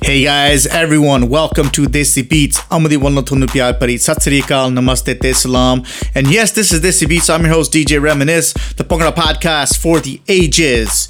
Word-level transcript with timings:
Hey 0.00 0.24
guys, 0.24 0.66
everyone, 0.66 1.28
welcome 1.28 1.68
to 1.72 1.82
Desi 1.82 2.26
Beats. 2.26 2.60
Amadi 2.70 2.96
walna 2.96 3.22
thonu 3.22 3.46
pyar 3.46 3.78
pari. 3.78 3.98
Sat 3.98 4.22
Sri 4.22 4.40
Akal, 4.40 4.72
Namaste, 4.72 5.20
Te 5.20 5.34
Salam. 5.34 5.84
And 6.14 6.30
yes, 6.30 6.52
this 6.52 6.72
is 6.72 6.80
Desi 6.80 7.06
Beats. 7.06 7.28
I'm 7.28 7.42
your 7.44 7.52
host, 7.52 7.74
DJ 7.74 8.00
Reminisce, 8.00 8.54
the 8.76 8.84
Pongana 8.84 9.12
podcast 9.12 9.76
for 9.76 10.00
the 10.00 10.18
ages. 10.26 11.08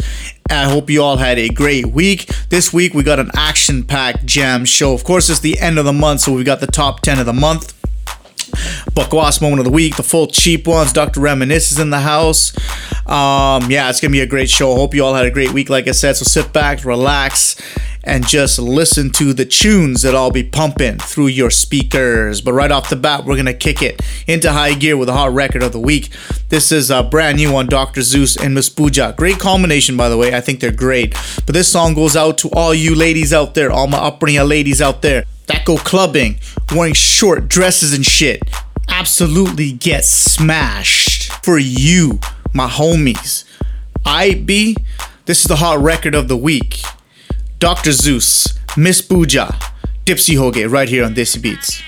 I 0.50 0.64
hope 0.64 0.88
you 0.88 1.02
all 1.02 1.16
had 1.16 1.38
a 1.38 1.48
great 1.48 1.86
week. 1.86 2.30
This 2.48 2.72
week 2.72 2.94
we 2.94 3.02
got 3.02 3.18
an 3.18 3.30
action-packed 3.36 4.24
jam 4.24 4.64
show. 4.64 4.94
Of 4.94 5.04
course, 5.04 5.28
it's 5.28 5.40
the 5.40 5.58
end 5.58 5.78
of 5.78 5.84
the 5.84 5.92
month, 5.92 6.22
so 6.22 6.32
we 6.32 6.44
got 6.44 6.60
the 6.60 6.66
top 6.66 7.00
10 7.00 7.18
of 7.18 7.26
the 7.26 7.32
month. 7.32 7.74
Bakwas 8.94 9.42
moment 9.42 9.60
of 9.60 9.64
the 9.66 9.70
week, 9.70 9.96
the 9.96 10.02
full 10.02 10.26
cheap 10.26 10.66
ones. 10.66 10.92
Dr. 10.92 11.20
Reminisce 11.20 11.72
is 11.72 11.78
in 11.78 11.90
the 11.90 12.00
house. 12.00 12.56
Um, 13.06 13.70
yeah, 13.70 13.90
it's 13.90 14.00
gonna 14.00 14.12
be 14.12 14.20
a 14.20 14.26
great 14.26 14.48
show. 14.48 14.74
Hope 14.74 14.94
you 14.94 15.04
all 15.04 15.14
had 15.14 15.26
a 15.26 15.30
great 15.30 15.52
week, 15.52 15.68
like 15.68 15.86
I 15.86 15.92
said. 15.92 16.16
So 16.16 16.24
sit 16.24 16.52
back, 16.52 16.84
relax, 16.84 17.56
and 18.08 18.26
just 18.26 18.58
listen 18.58 19.10
to 19.10 19.32
the 19.32 19.44
tunes 19.44 20.02
that 20.02 20.14
I'll 20.14 20.30
be 20.30 20.42
pumping 20.42 20.98
through 20.98 21.28
your 21.28 21.50
speakers. 21.50 22.40
But 22.40 22.54
right 22.54 22.70
off 22.70 22.90
the 22.90 22.96
bat, 22.96 23.24
we're 23.24 23.36
gonna 23.36 23.54
kick 23.54 23.82
it 23.82 24.00
into 24.26 24.50
high 24.52 24.74
gear 24.74 24.96
with 24.96 25.08
a 25.08 25.12
hot 25.12 25.32
record 25.32 25.62
of 25.62 25.72
the 25.72 25.80
week. 25.80 26.10
This 26.48 26.72
is 26.72 26.90
a 26.90 27.02
brand 27.02 27.36
new 27.36 27.52
one, 27.52 27.66
Dr. 27.66 28.02
Zeus 28.02 28.36
and 28.36 28.54
Miss 28.54 28.68
Pooja. 28.68 29.14
Great 29.16 29.38
combination, 29.38 29.96
by 29.96 30.08
the 30.08 30.16
way. 30.16 30.34
I 30.34 30.40
think 30.40 30.60
they're 30.60 30.72
great. 30.72 31.14
But 31.46 31.54
this 31.54 31.68
song 31.68 31.94
goes 31.94 32.16
out 32.16 32.38
to 32.38 32.48
all 32.50 32.74
you 32.74 32.94
ladies 32.94 33.32
out 33.32 33.54
there, 33.54 33.70
all 33.70 33.86
my 33.86 33.98
upbringing 33.98 34.46
ladies 34.48 34.80
out 34.80 35.02
there 35.02 35.24
that 35.46 35.64
go 35.64 35.76
clubbing, 35.76 36.38
wearing 36.74 36.94
short 36.94 37.48
dresses 37.48 37.92
and 37.92 38.04
shit. 38.04 38.42
Absolutely 38.88 39.72
get 39.72 40.04
smashed 40.04 41.32
for 41.44 41.58
you, 41.58 42.20
my 42.54 42.68
homies. 42.68 43.44
I 44.04 44.34
be 44.34 44.76
this 45.28 45.42
is 45.42 45.44
the 45.44 45.56
hot 45.56 45.80
record 45.80 46.14
of 46.14 46.28
the 46.28 46.38
week. 46.38 46.80
Dr. 47.58 47.90
Zeus, 47.90 48.54
Miss 48.76 49.02
Pooja, 49.02 49.52
Tipsy 50.04 50.36
Hogai, 50.36 50.70
right 50.70 50.88
here 50.88 51.04
on 51.04 51.12
Desi 51.12 51.42
Beats. 51.42 51.87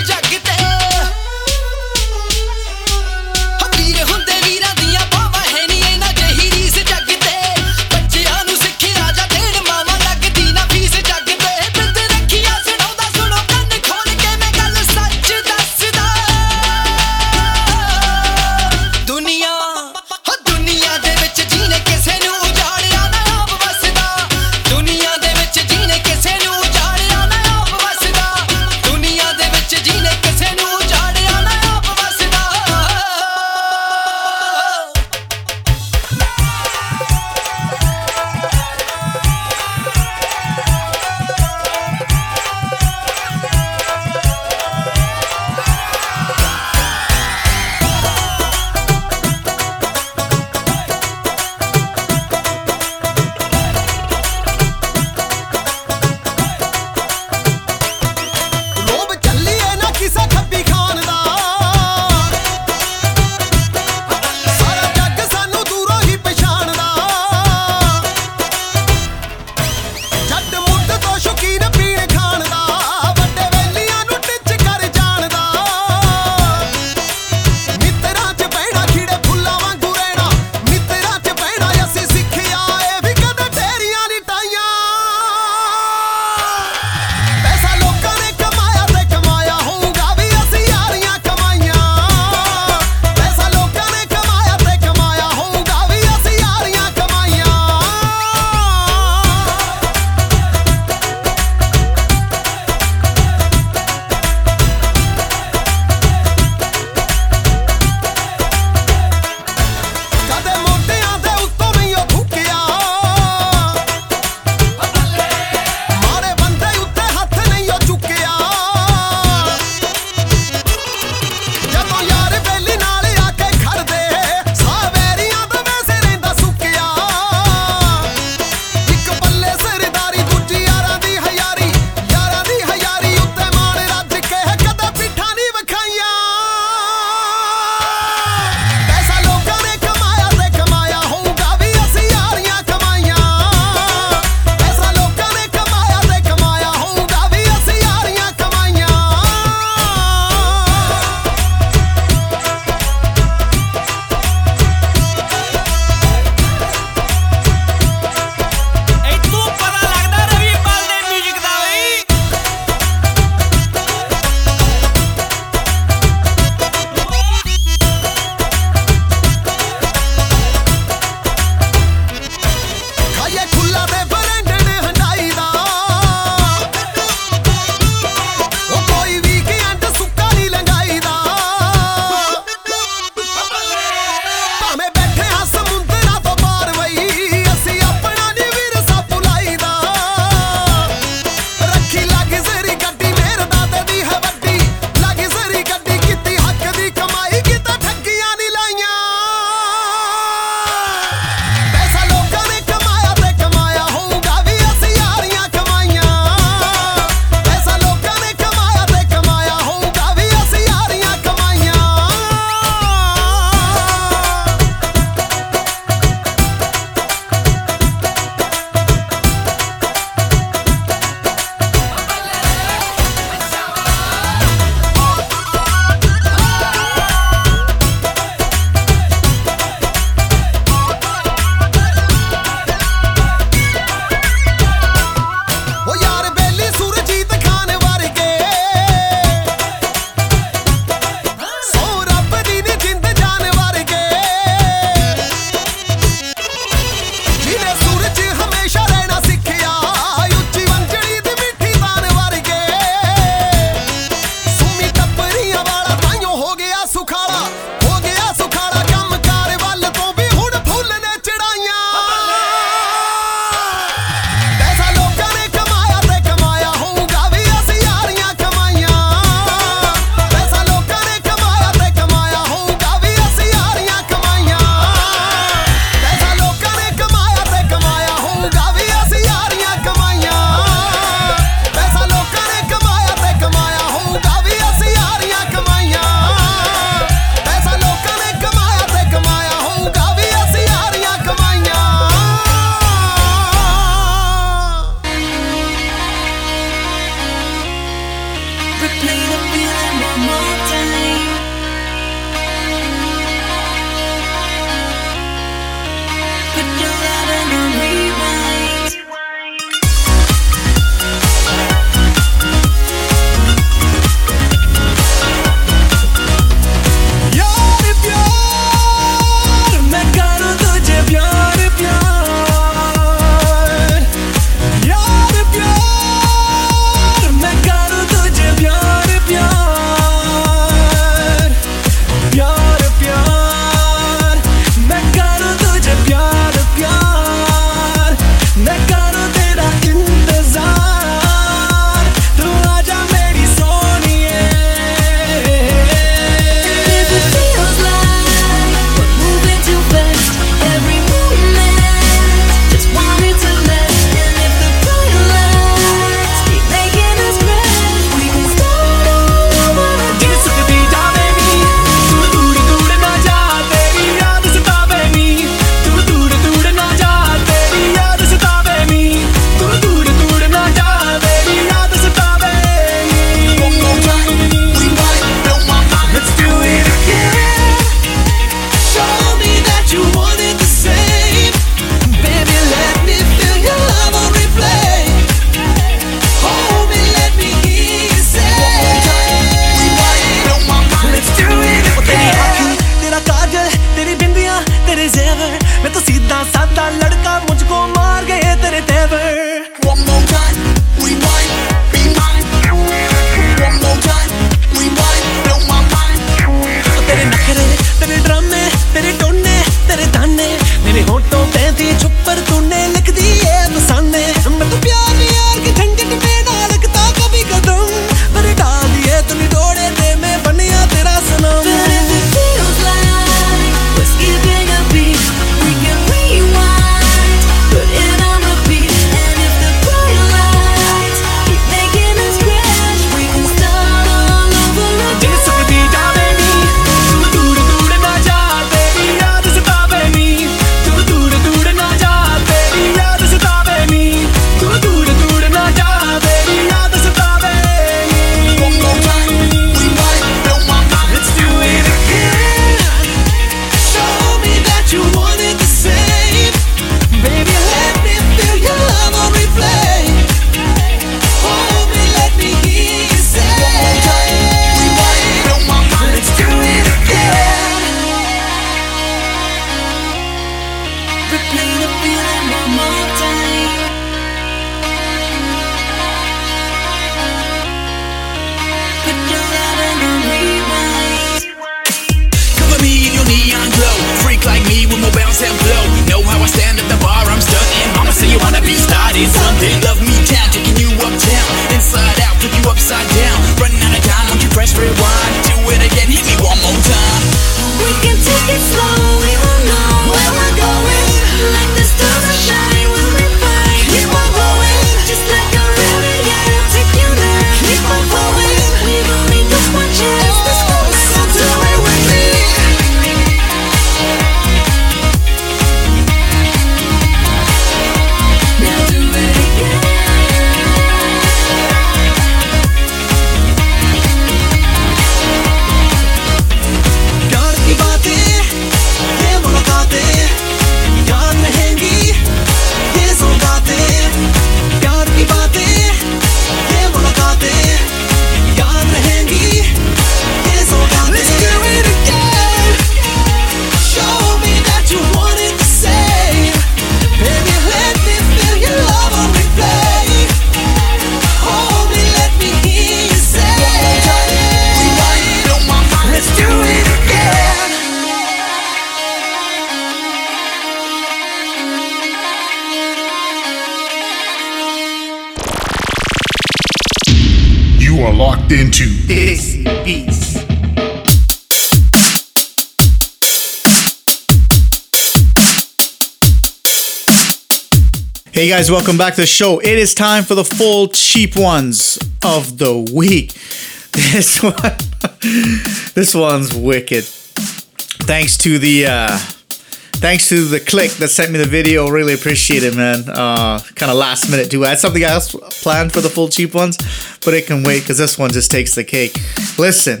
Guys, 578.52 578.70
welcome 578.70 578.98
back 578.98 579.14
to 579.14 579.22
the 579.22 579.26
show. 579.26 579.60
It 579.60 579.78
is 579.78 579.94
time 579.94 580.24
for 580.24 580.34
the 580.34 580.44
full 580.44 580.86
cheap 580.88 581.36
ones 581.36 581.98
of 582.22 582.58
the 582.58 582.86
week. 582.94 583.32
This 583.92 584.42
one, 584.42 584.54
this 585.94 586.14
one's 586.14 586.54
wicked. 586.54 587.04
Thanks 587.04 588.36
to 588.38 588.58
the, 588.58 588.86
uh, 588.86 589.16
thanks 589.16 590.28
to 590.28 590.44
the 590.44 590.60
click 590.60 590.90
that 590.92 591.08
sent 591.08 591.32
me 591.32 591.38
the 591.38 591.46
video. 591.46 591.88
Really 591.88 592.12
appreciate 592.12 592.62
it, 592.62 592.76
man. 592.76 593.08
Uh, 593.08 593.58
kind 593.74 593.90
of 593.90 593.96
last 593.96 594.30
minute 594.30 594.50
too. 594.50 594.66
I 594.66 594.70
had 594.70 594.78
something 594.78 595.02
else 595.02 595.34
planned 595.62 595.92
for 595.92 596.02
the 596.02 596.10
full 596.10 596.28
cheap 596.28 596.54
ones, 596.54 596.76
but 597.24 597.32
it 597.32 597.46
can 597.46 597.62
wait 597.62 597.80
because 597.80 597.96
this 597.96 598.18
one 598.18 598.30
just 598.30 598.50
takes 598.50 598.74
the 598.74 598.84
cake. 598.84 599.16
Listen, 599.58 600.00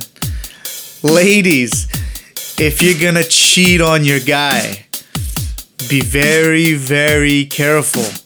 ladies, 1.02 1.88
if 2.58 2.82
you're 2.82 3.00
gonna 3.00 3.24
cheat 3.24 3.80
on 3.80 4.04
your 4.04 4.20
guy, 4.20 4.84
be 5.88 6.00
very, 6.00 6.74
very 6.74 7.46
careful. 7.46 8.21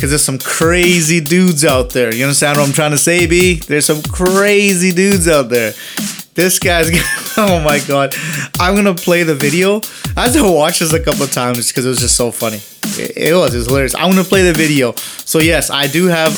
Cause 0.00 0.08
there's 0.08 0.24
some 0.24 0.38
crazy 0.38 1.20
dudes 1.20 1.62
out 1.62 1.90
there. 1.90 2.14
You 2.14 2.24
understand 2.24 2.56
what 2.56 2.66
I'm 2.66 2.72
trying 2.72 2.92
to 2.92 2.96
say, 2.96 3.26
B? 3.26 3.56
There's 3.56 3.84
some 3.84 4.00
crazy 4.00 4.92
dudes 4.92 5.28
out 5.28 5.50
there. 5.50 5.74
This 6.32 6.58
guy's 6.58 6.88
oh 7.36 7.60
my 7.62 7.80
god. 7.86 8.14
I'm 8.58 8.74
gonna 8.74 8.94
play 8.94 9.24
the 9.24 9.34
video. 9.34 9.82
I 10.16 10.28
had 10.28 10.32
to 10.32 10.50
watch 10.50 10.78
this 10.78 10.94
a 10.94 11.00
couple 11.00 11.24
of 11.24 11.32
times 11.32 11.68
because 11.68 11.84
it 11.84 11.90
was 11.90 12.00
just 12.00 12.16
so 12.16 12.30
funny. 12.30 12.62
It, 12.98 13.14
it 13.14 13.34
was, 13.34 13.54
it 13.54 13.58
was 13.58 13.66
hilarious. 13.66 13.94
I'm 13.94 14.08
gonna 14.08 14.24
play 14.24 14.42
the 14.42 14.54
video. 14.54 14.94
So 14.96 15.38
yes, 15.38 15.68
I 15.68 15.86
do 15.86 16.06
have 16.06 16.32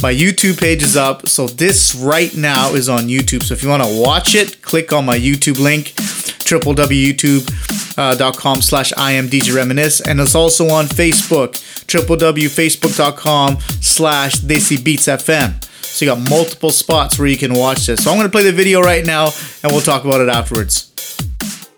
my 0.00 0.14
YouTube 0.14 0.60
page 0.60 0.84
is 0.84 0.96
up. 0.96 1.28
So 1.28 1.48
this 1.48 1.92
right 1.96 2.36
now 2.36 2.74
is 2.74 2.88
on 2.88 3.08
YouTube. 3.08 3.42
So 3.42 3.54
if 3.54 3.64
you 3.64 3.68
want 3.68 3.82
to 3.82 4.00
watch 4.00 4.36
it, 4.36 4.62
click 4.62 4.92
on 4.92 5.04
my 5.04 5.18
YouTube 5.18 5.58
link, 5.58 5.92
Uh, 7.96 8.14
www.youtube.com 8.14 8.62
slash 8.62 8.92
I 8.96 9.12
am 9.12 9.28
DJ 9.28 9.54
Reminisce. 9.54 10.00
And 10.00 10.20
it's 10.20 10.34
also 10.34 10.68
on 10.68 10.86
Facebook, 10.86 11.52
www.facebook.com 11.86 13.58
slash 13.80 14.36
Desi 14.36 14.82
Beats 14.82 15.06
FM. 15.06 15.62
So 15.82 16.04
you 16.04 16.10
got 16.10 16.28
multiple 16.28 16.72
spots 16.72 17.18
where 17.18 17.28
you 17.28 17.38
can 17.38 17.54
watch 17.54 17.86
this. 17.86 18.04
So 18.04 18.10
I'm 18.10 18.18
going 18.18 18.28
to 18.28 18.32
play 18.32 18.44
the 18.44 18.52
video 18.52 18.80
right 18.80 19.04
now 19.04 19.30
and 19.62 19.72
we'll 19.72 19.80
talk 19.80 20.04
about 20.04 20.20
it 20.20 20.28
afterwards. 20.28 20.92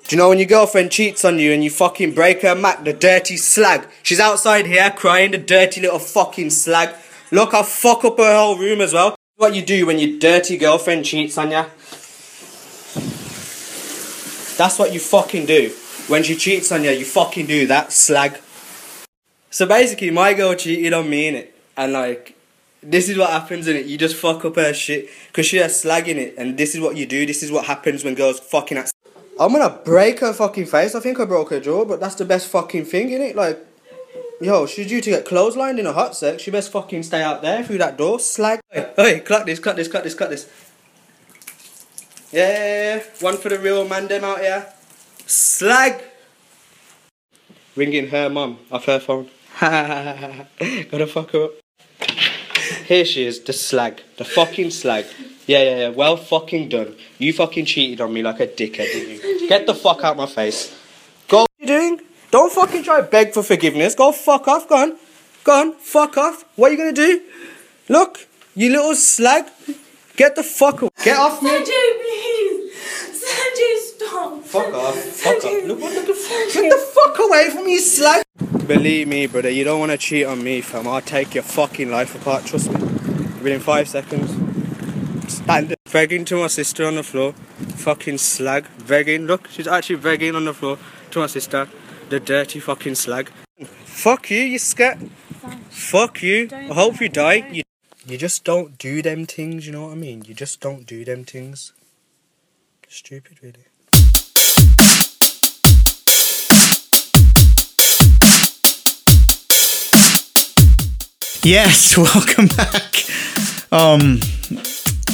Do 0.08 0.16
you 0.16 0.22
know 0.22 0.30
when 0.30 0.38
your 0.38 0.48
girlfriend 0.48 0.90
cheats 0.90 1.24
on 1.24 1.38
you 1.38 1.52
and 1.52 1.62
you 1.62 1.70
fucking 1.70 2.14
break 2.14 2.42
her 2.42 2.54
Mac, 2.54 2.82
the 2.82 2.94
dirty 2.94 3.36
slag? 3.36 3.86
She's 4.02 4.18
outside 4.18 4.66
here 4.66 4.90
crying, 4.90 5.32
the 5.32 5.38
dirty 5.38 5.82
little 5.82 5.98
fucking 5.98 6.50
slag. 6.50 6.94
Look, 7.30 7.52
I'll 7.52 7.62
fuck 7.62 8.04
up 8.04 8.16
her 8.16 8.34
whole 8.34 8.56
room 8.56 8.80
as 8.80 8.94
well. 8.94 9.14
What 9.36 9.54
you 9.54 9.62
do 9.62 9.86
when 9.86 9.98
your 9.98 10.18
dirty 10.18 10.56
girlfriend 10.56 11.04
cheats 11.04 11.36
on 11.36 11.50
you? 11.50 11.64
That's 14.56 14.78
what 14.78 14.92
you 14.92 14.98
fucking 14.98 15.46
do. 15.46 15.72
When 16.08 16.22
she 16.22 16.36
cheats 16.36 16.72
on 16.72 16.84
you, 16.84 16.90
you 16.90 17.04
fucking 17.04 17.46
do 17.46 17.66
that 17.66 17.92
slag. 17.92 18.38
So 19.50 19.66
basically, 19.66 20.10
my 20.10 20.32
girl 20.32 20.54
cheated 20.54 20.94
on 20.94 21.08
me 21.08 21.28
in 21.28 21.34
it, 21.34 21.54
and 21.76 21.92
like, 21.92 22.34
this 22.82 23.10
is 23.10 23.18
what 23.18 23.28
happens 23.28 23.68
in 23.68 23.76
it. 23.76 23.84
You 23.84 23.98
just 23.98 24.16
fuck 24.16 24.42
up 24.46 24.56
her 24.56 24.72
shit 24.72 25.10
because 25.26 25.44
she 25.44 25.58
has 25.58 25.78
slag 25.78 26.08
in 26.08 26.16
it, 26.16 26.34
and 26.38 26.56
this 26.56 26.74
is 26.74 26.80
what 26.80 26.96
you 26.96 27.04
do. 27.04 27.26
This 27.26 27.42
is 27.42 27.52
what 27.52 27.66
happens 27.66 28.04
when 28.04 28.14
girls 28.14 28.40
fucking. 28.40 28.78
Act- 28.78 28.92
I'm 29.38 29.52
gonna 29.52 29.78
break 29.84 30.20
her 30.20 30.32
fucking 30.32 30.66
face. 30.66 30.94
I 30.94 31.00
think 31.00 31.20
I 31.20 31.26
broke 31.26 31.50
her 31.50 31.60
jaw, 31.60 31.84
but 31.84 32.00
that's 32.00 32.14
the 32.14 32.24
best 32.24 32.48
fucking 32.48 32.86
thing 32.86 33.10
in 33.10 33.20
it. 33.20 33.36
Like, 33.36 33.58
yo, 34.40 34.64
she's 34.64 34.86
due 34.88 35.02
to 35.02 35.10
get 35.10 35.26
clotheslined 35.26 35.78
in 35.78 35.86
a 35.86 35.92
hot 35.92 36.16
sec. 36.16 36.40
She 36.40 36.50
best 36.50 36.72
fucking 36.72 37.02
stay 37.02 37.22
out 37.22 37.42
there 37.42 37.62
through 37.64 37.78
that 37.78 37.98
door. 37.98 38.18
Slag. 38.18 38.60
Hey, 38.70 38.90
hey, 38.96 39.20
cut 39.20 39.44
this, 39.44 39.58
cut 39.58 39.76
this, 39.76 39.88
cut 39.88 40.04
this, 40.04 40.14
cut 40.14 40.30
this. 40.30 40.48
Yeah. 42.32 43.02
One 43.20 43.36
for 43.36 43.50
the 43.50 43.58
real 43.58 43.86
man, 43.86 44.08
them 44.08 44.24
out 44.24 44.40
here. 44.40 44.72
Slag. 45.28 46.02
Ringing 47.76 48.08
her 48.08 48.30
mum 48.30 48.58
off 48.72 48.86
her 48.86 48.98
phone. 48.98 49.28
Gotta 49.60 51.06
fuck 51.06 51.32
her 51.32 51.44
up. 51.44 51.50
Here 52.86 53.04
she 53.04 53.26
is, 53.26 53.38
the 53.40 53.52
slag. 53.52 54.00
The 54.16 54.24
fucking 54.24 54.70
slag. 54.70 55.04
Yeah, 55.46 55.62
yeah, 55.62 55.76
yeah. 55.80 55.88
Well 55.90 56.16
fucking 56.16 56.70
done. 56.70 56.96
You 57.18 57.34
fucking 57.34 57.66
cheated 57.66 58.00
on 58.00 58.14
me 58.14 58.22
like 58.22 58.40
a 58.40 58.46
dickhead, 58.46 58.90
didn't 58.90 59.22
you? 59.22 59.48
Get 59.48 59.66
the 59.66 59.74
fuck 59.74 60.02
out 60.02 60.16
my 60.16 60.24
face. 60.24 60.74
Go. 61.28 61.40
What 61.40 61.50
you 61.58 61.66
doing? 61.66 62.00
Don't 62.30 62.50
fucking 62.50 62.82
try 62.82 63.02
to 63.02 63.06
beg 63.06 63.34
for 63.34 63.42
forgiveness. 63.42 63.94
Go 63.94 64.12
fuck 64.12 64.48
off. 64.48 64.66
Go 64.66 64.76
on. 64.76 64.96
Go 65.44 65.60
on. 65.60 65.72
Fuck 65.74 66.16
off. 66.16 66.46
What 66.56 66.70
are 66.70 66.74
you 66.74 66.78
gonna 66.78 66.92
do? 66.92 67.20
Look, 67.90 68.26
you 68.54 68.70
little 68.70 68.94
slag. 68.94 69.44
Get 70.16 70.36
the 70.36 70.42
fuck 70.42 70.80
away. 70.80 70.90
Get 71.04 71.18
off 71.18 71.42
me. 71.42 71.50
Sanjay, 71.50 72.00
please. 72.00 72.57
Sanjay, 73.28 73.74
stop. 73.88 74.42
Fuck 74.44 74.74
off. 74.74 74.96
Fuck 74.96 75.44
off. 75.44 75.64
Look, 75.64 75.80
what 75.80 76.06
the 76.06 76.14
fuck? 76.14 76.52
Get 76.52 76.70
the 76.70 76.78
fuck 76.94 77.18
away 77.18 77.50
from 77.50 77.64
me, 77.66 77.72
you 77.72 77.80
slag. 77.80 78.22
Believe 78.66 79.08
me, 79.08 79.26
brother, 79.26 79.50
you 79.50 79.64
don't 79.64 79.80
want 79.80 79.92
to 79.92 79.98
cheat 79.98 80.26
on 80.26 80.42
me, 80.42 80.60
fam. 80.60 80.86
I'll 80.86 81.00
take 81.00 81.34
your 81.34 81.44
fucking 81.44 81.90
life 81.90 82.14
apart, 82.14 82.44
trust 82.46 82.70
me. 82.70 82.80
Within 83.42 83.60
five 83.60 83.88
seconds. 83.88 84.30
Stand 85.32 85.74
begging 85.92 86.24
to 86.26 86.36
my 86.36 86.46
sister 86.48 86.86
on 86.86 86.96
the 86.96 87.02
floor. 87.02 87.32
Fucking 87.86 88.18
slag. 88.18 88.66
Begging. 88.86 89.26
Look, 89.26 89.48
she's 89.48 89.66
actually 89.66 89.96
begging 89.96 90.34
on 90.34 90.44
the 90.44 90.54
floor 90.54 90.78
to 91.10 91.18
my 91.20 91.26
sister. 91.26 91.68
The 92.08 92.20
dirty 92.20 92.60
fucking 92.60 92.94
slag. 92.94 93.30
Fuck 93.64 94.30
you, 94.30 94.40
you 94.40 94.58
scat. 94.58 94.98
Fuck 95.70 96.22
you. 96.22 96.48
I 96.52 96.74
hope 96.74 97.00
you 97.00 97.08
die. 97.08 97.46
You, 97.50 97.62
you 98.06 98.16
just 98.16 98.44
don't 98.44 98.78
do 98.78 99.02
them 99.02 99.26
things, 99.26 99.66
you 99.66 99.72
know 99.72 99.84
what 99.86 99.92
I 99.92 99.96
mean? 99.96 100.24
You 100.26 100.34
just 100.34 100.60
don't 100.60 100.86
do 100.86 101.04
them 101.04 101.24
things. 101.24 101.72
Stupid, 102.90 103.38
really. 103.42 103.66
Yes, 111.44 111.96
welcome 111.98 112.46
back. 112.46 113.04
Um, 113.70 114.20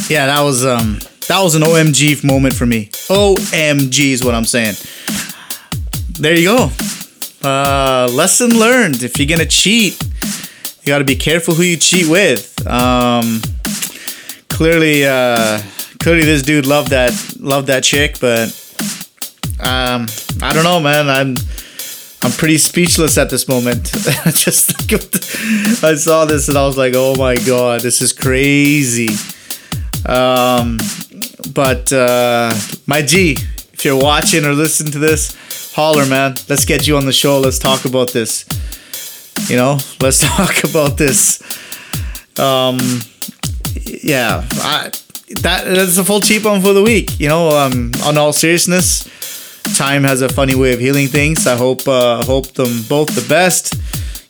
yeah, 0.09 0.27
that 0.27 0.41
was 0.43 0.65
um, 0.65 1.01
that 1.27 1.41
was 1.43 1.57
an 1.57 1.63
OMG 1.63 2.23
moment 2.25 2.55
for 2.55 2.65
me. 2.65 2.87
OMG 3.09 4.13
is 4.13 4.23
what 4.23 4.35
I'm 4.37 4.45
saying. 4.45 4.77
There 6.21 6.35
you 6.35 6.57
go. 6.57 6.71
Uh, 7.43 8.09
lesson 8.13 8.57
learned. 8.57 9.03
If 9.03 9.19
you're 9.19 9.27
gonna 9.27 9.47
cheat, 9.47 10.01
you 10.83 10.87
got 10.93 10.99
to 10.99 11.05
be 11.05 11.17
careful 11.17 11.55
who 11.55 11.65
you 11.65 11.77
cheat 11.77 12.09
with. 12.09 12.65
Um, 12.69 13.41
clearly, 14.49 15.05
uh, 15.07 15.61
clearly, 16.05 16.27
this 16.27 16.43
dude 16.43 16.67
loved 16.67 16.90
that 16.90 17.12
loved 17.40 17.69
that 17.69 17.83
chick, 17.83 18.21
but 18.21 18.49
um, 19.59 20.07
I 20.43 20.53
don't 20.53 20.62
know, 20.62 20.79
man. 20.79 21.09
I'm 21.09 21.35
I'm 22.23 22.31
pretty 22.33 22.59
speechless 22.59 23.17
at 23.17 23.31
this 23.31 23.49
moment. 23.49 23.85
Just 24.35 24.93
I 25.83 25.95
saw 25.95 26.27
this 26.27 26.49
and 26.49 26.59
I 26.59 26.67
was 26.67 26.77
like, 26.77 26.93
oh 26.95 27.14
my 27.17 27.37
god, 27.37 27.81
this 27.81 28.03
is 28.03 28.12
crazy. 28.12 29.09
Um, 30.05 30.79
but 31.55 31.90
uh, 31.90 32.53
my 32.87 33.01
G, 33.01 33.38
if 33.73 33.83
you're 33.87 33.99
watching 33.99 34.45
or 34.45 34.53
listening 34.53 34.93
to 34.93 34.99
this, 34.99 35.73
holler, 35.75 36.05
man. 36.05 36.35
Let's 36.51 36.67
get 36.67 36.87
you 36.87 36.99
on 36.99 37.07
the 37.07 37.14
show. 37.14 37.40
Let's 37.40 37.59
talk 37.59 37.87
about 37.87 38.12
this. 38.12 38.45
You 39.49 39.57
know, 39.57 39.79
let's 40.03 40.21
talk 40.37 40.64
about 40.64 40.99
this. 40.99 41.40
Um, 42.38 42.79
yeah, 44.03 44.47
I, 44.53 44.90
that 45.29 45.65
that's 45.65 45.99
a 45.99 46.05
full 46.05 46.21
cheap 46.21 46.45
one 46.45 46.61
for 46.61 46.73
the 46.73 46.83
week. 46.83 47.19
You 47.19 47.29
know, 47.29 47.57
um, 47.57 47.93
on 48.05 48.19
all 48.19 48.33
seriousness, 48.33 49.05
time 49.77 50.05
has 50.05 50.23
a 50.23 50.29
funny 50.29 50.55
way 50.55 50.73
of 50.73 50.81
healing 50.81 51.09
things. 51.09 51.47
I 51.47 51.57
hope 51.57 51.87
uh, 51.89 52.25
hope 52.25 52.53
them 52.53 52.83
both 52.89 53.15
the 53.15 53.27
best. 53.29 53.75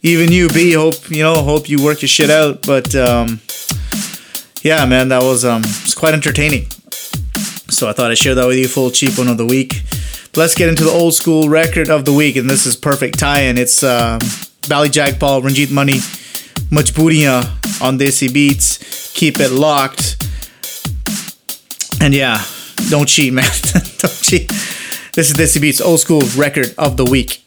Even 0.03 0.31
you, 0.31 0.49
B. 0.49 0.73
Hope 0.73 1.11
you 1.11 1.23
know. 1.23 1.43
Hope 1.43 1.69
you 1.69 1.83
work 1.83 2.03
your 2.03 2.09
shit 2.09 2.31
out. 2.31 2.63
But 2.63 2.95
um, 2.95 3.41
yeah, 4.63 4.85
man, 4.87 5.09
that 5.09 5.23
was 5.23 5.45
um, 5.45 5.63
it's 5.65 5.95
quite 5.95 6.15
entertaining. 6.15 6.67
So 7.71 7.89
I 7.89 7.93
thought 7.93 8.11
I'd 8.11 8.19
share 8.19 8.35
that 8.35 8.47
with 8.47 8.59
you. 8.59 8.69
Full 8.69 8.91
cheap 8.91 9.19
one 9.19 9.29
of 9.29 9.39
the 9.39 9.47
week. 9.47 9.83
Let's 10.37 10.55
get 10.55 10.69
into 10.69 10.85
the 10.85 10.91
old 10.91 11.15
school 11.15 11.49
record 11.49 11.89
of 11.89 12.05
the 12.05 12.13
week, 12.13 12.37
and 12.37 12.51
this 12.51 12.67
is 12.67 12.75
perfect 12.75 13.19
tie-in. 13.21 13.57
It's 13.57 13.85
um, 13.85 14.19
Bally 14.69 14.89
Jagpal, 14.89 15.43
Ranjit 15.43 15.71
Mani, 15.71 15.99
Majburiya 16.71 17.81
on 17.81 17.99
Desi 17.99 18.33
Beats. 18.33 19.13
Keep 19.15 19.39
it 19.39 19.53
locked. 19.53 20.17
And 22.01 22.15
yeah, 22.15 22.45
don't 22.91 23.09
cheat, 23.09 23.33
man. 23.33 23.45
don't 23.99 24.21
cheat. 24.23 24.49
This 25.15 25.31
is 25.31 25.35
Desi 25.35 25.61
Beats 25.61 25.81
old 25.81 26.01
school 26.01 26.23
record 26.37 26.75
of 26.77 26.97
the 26.97 27.05
week. 27.05 27.44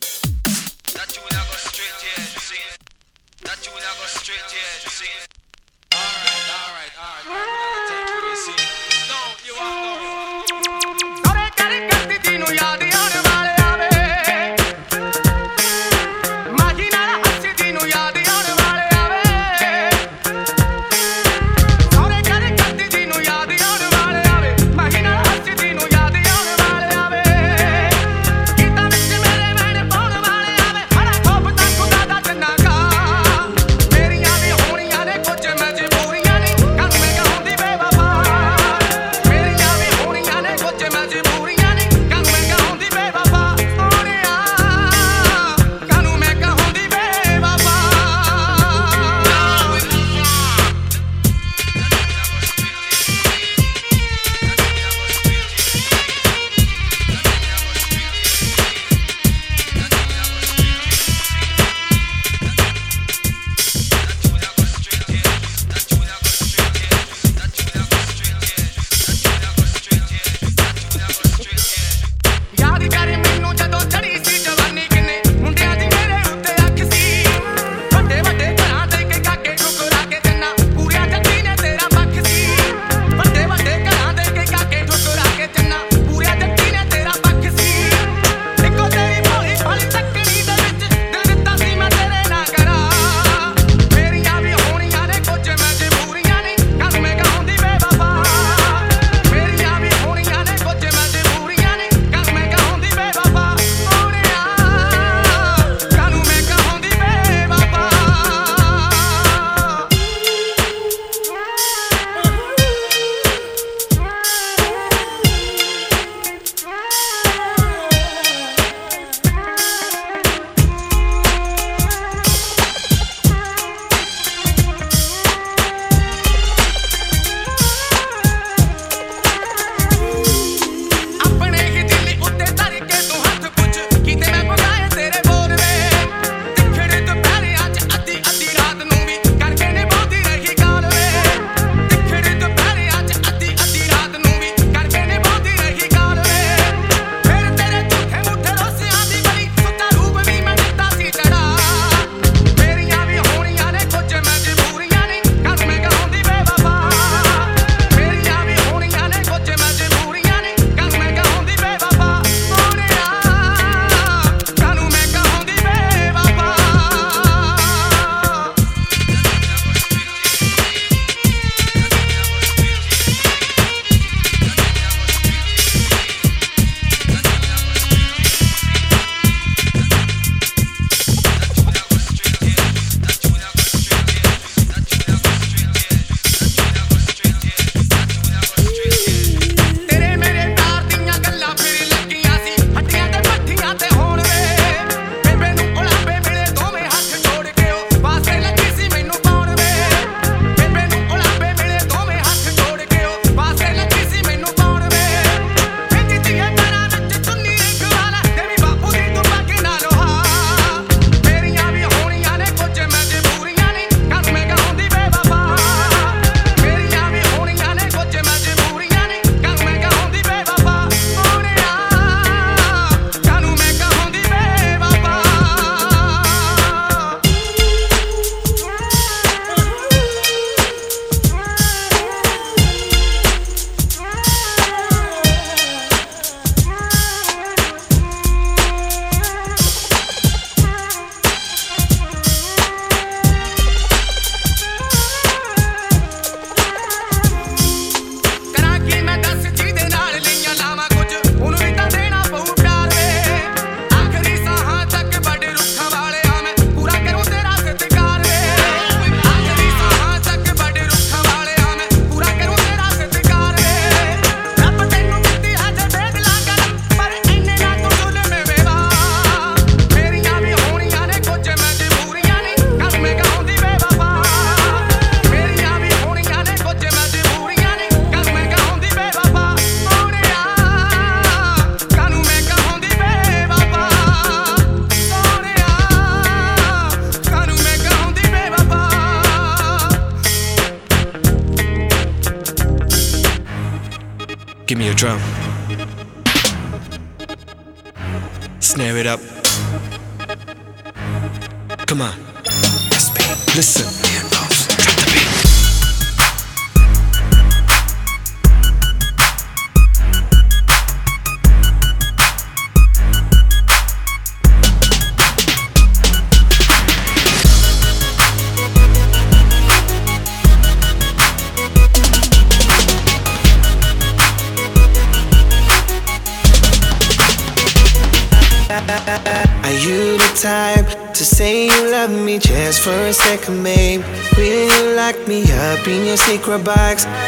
In 336.49 337.26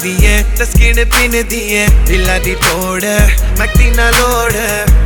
ਤੂੰ 0.00 0.10
class 0.10 0.24
ਏ 0.24 0.44
ਤਸਕਿਨ 0.58 1.04
ਪਿੰਨ 1.04 1.42
ਏ 1.74 1.86
ਢਿੱਲਾ 2.08 2.38
ਦੀ 2.38 2.54
ਟੋੜ 2.54 3.04
ਮੱਤੀ 3.58 3.90
ਨਾ 3.90 4.10
ਲੋੜ। 4.10 4.52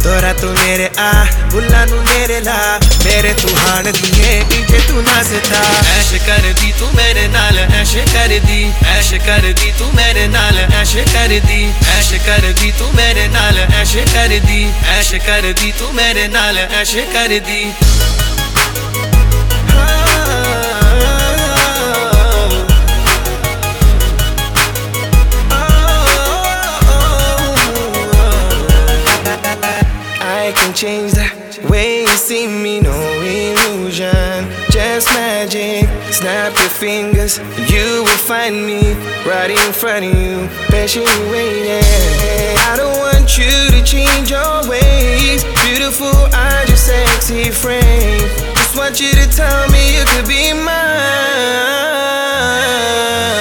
ਤੋਰਾ 0.02 0.32
ਤੂੰ 0.32 0.50
ਮੇਰੇ 0.54 0.88
ਆ, 0.98 1.26
ਬੁੱਲਾ 1.50 1.84
ਨੂੰ 1.84 2.04
ਨੇਰੇ 2.04 2.40
ਲਾ। 2.40 2.80
ਮੇਰੇ 3.04 3.32
ਤੂੰ 3.32 3.50
ਹਾਣ 3.58 3.84
ਦੀ 3.84 4.22
ਏ 4.22 4.42
ਤੂੰ 4.88 5.02
ਨਸਤਾ 5.02 5.62
ਐਸ਼ 5.98 6.14
ਕਰਦੀ 6.26 6.72
ਤੂੰ 6.78 6.88
ਮੇਰੇ 6.94 7.26
ਨਾਲ, 7.28 7.58
ਐਸ਼ 7.58 7.96
ਕਰਦੀ। 7.96 8.72
ਐਸ਼ 8.88 9.14
ਕਰਦੀ 9.14 9.72
ਤੂੰ 9.78 9.88
ਮੇਰੇ 9.94 10.26
ਨਾਲ, 10.28 10.58
ਐਸ਼ 10.80 10.96
ਕਰਦੀ। 10.96 11.72
ਐਸ਼ 11.98 12.14
ਕਰਦੀ 12.14 12.72
ਤੂੰ 12.78 12.94
ਮੇਰੇ 12.94 13.28
ਨਾਲ, 13.28 13.58
ਐਸ਼ 13.80 13.96
ਕਰਦੀ। 13.96 14.72
ਐਸ਼ 14.98 15.14
ਕਰਦੀ 15.14 15.72
ਤੂੰ 15.78 15.94
ਮੇਰੇ 15.94 16.28
ਨਾਲ, 16.28 16.58
ਐਸ਼ 16.58 16.96
ਕਰਦੀ। 16.96 17.72
Change 30.74 31.12
the 31.12 31.68
way 31.70 32.00
you 32.02 32.08
see 32.08 32.48
me, 32.48 32.80
no 32.80 32.92
illusion, 33.22 34.50
just 34.70 35.06
magic. 35.14 35.88
Snap 36.12 36.52
your 36.58 36.68
fingers, 36.68 37.38
you 37.70 38.02
will 38.02 38.22
find 38.26 38.66
me 38.66 38.92
right 39.24 39.50
in 39.50 39.72
front 39.72 40.04
of 40.04 40.12
you, 40.20 40.48
patiently 40.68 41.30
waiting. 41.30 41.84
I 42.58 42.74
don't 42.76 42.98
want 42.98 43.38
you 43.38 43.70
to 43.70 43.84
change 43.84 44.30
your 44.30 44.68
ways, 44.68 45.44
beautiful, 45.62 46.12
I 46.34 46.64
just 46.66 46.86
sexy 46.86 47.50
frame. 47.50 48.20
Just 48.56 48.76
want 48.76 49.00
you 49.00 49.12
to 49.12 49.28
tell 49.30 49.70
me 49.70 49.96
you 49.96 50.04
could 50.06 50.26
be 50.26 50.52
mine. 50.52 50.74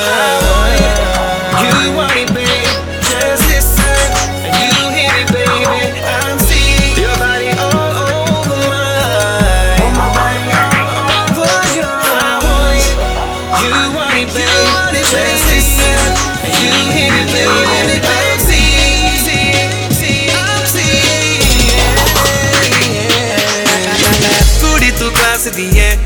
I 0.06 0.38
want 0.54 0.80
it, 0.86 1.84
you 1.84 1.96
want 1.98 2.16
it, 2.16 2.33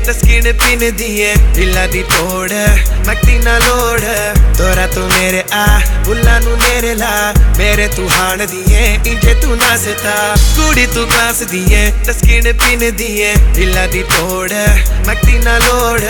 Let's 0.08 0.27
ਏ 0.38 0.40
ਤਸਕਿਨ 0.40 0.52
ਪਿੰਨ 0.52 0.96
ਦੀ 0.96 1.20
ਦੀ 1.86 2.02
ਟੋੜ 2.02 2.52
ਮੱਤੀ 3.06 3.38
ਨਾ 3.38 3.56
ਲੋੜ। 3.58 4.00
ਤੋਰਾ 4.58 4.86
ਤੂੰ 4.86 5.08
ਮੇਰੇ 5.08 5.42
ਆ, 5.52 5.80
ਬੁੱਲਾ 6.04 6.38
ਨੂੰ 6.38 6.56
ਨੇਰੇ 6.58 6.94
ਲਾ। 6.94 7.34
ਮੇਰੇ 7.58 7.86
ਤੂੰ 7.88 8.08
ਹਾਣ 8.10 8.46
ਦੀ 8.46 8.62
ਇੰਜੇ 9.06 9.34
ਤੂੰ 9.34 9.56
ਨਸਤਾ 9.56 10.34
ਕੁੜੀ 10.56 10.86
ਤੂੰ 10.86 11.06
ਕਲਾਸ 11.08 11.42
ਦੀ 11.42 11.64
ਏ, 11.72 11.90
ਤਸਕਿਨ 12.06 12.52
ਪਿੰਨ 12.52 12.96
ਦੀ 12.96 13.20
ਦੀ 13.86 14.02
ਟੋੜ 14.10 14.52
ਮੱਤੀ 15.06 15.38
ਨਾ 15.38 15.56
ਲੋੜ। 15.58 16.00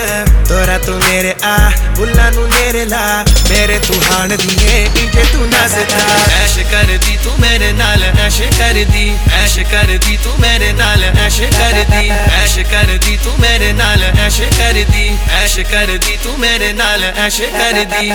ਤੋਰਾ 0.49 0.77
ਤੂੰ 0.77 0.99
ਮੇਰੇ 0.99 1.33
ਆ, 1.43 1.57
ਬੁੱਲਾ 1.95 2.29
ਨੂੰ 2.29 2.47
ਨੇਰੇ 2.49 2.85
ਲਾ। 2.85 3.25
ਮੇਰੇ 3.49 3.79
ਤੂੰ 3.87 4.01
ਹਾਣ 4.03 4.35
ਦੀ 4.37 4.57
ਏ 4.65 4.83
ਇੰਜੇ 4.85 5.23
ਤੂੰ 5.33 5.47
ਨਸਤਾ 5.47 6.05
ਐਸ਼ 6.43 6.59
ਕਰਦੀ 6.71 7.17
ਤੂੰ 7.23 7.33
ਮੇਰੇ 7.39 7.71
ਨਾਲ, 7.71 8.03
ਐਸ਼ 8.21 8.41
ਕਰਦੀ। 8.59 9.11
ਐਸ਼ 9.33 9.59
ਕਰਦੀ 9.71 10.17
ਤੂੰ 10.23 10.39
ਮੇਰੇ 10.39 10.71
ਨਾਲ, 10.73 11.03
ਐਸ਼ 11.25 11.41
ਕਰਦੀ। 11.41 12.09
ਐਸ਼ 12.43 12.59
ਕਰਦੀ 12.71 13.17
ਤੂੰ 13.23 13.33
ਮੇਰੇ 13.39 13.71
ਨਾਲ 13.73 14.03
ਐਸ਼ 14.19 14.41
ਕਰਦੀ 14.57 15.17
ਐਸ਼ 15.33 15.59
ਕਰਦੀ, 15.71 16.17
ਤੂੰ 16.23 16.39
ਮੇਰੇ 16.39 16.71
ਨਾਲ 16.73 17.03
ਐਸ਼ 17.03 17.41
ਕਰਦੀ। 17.41 18.11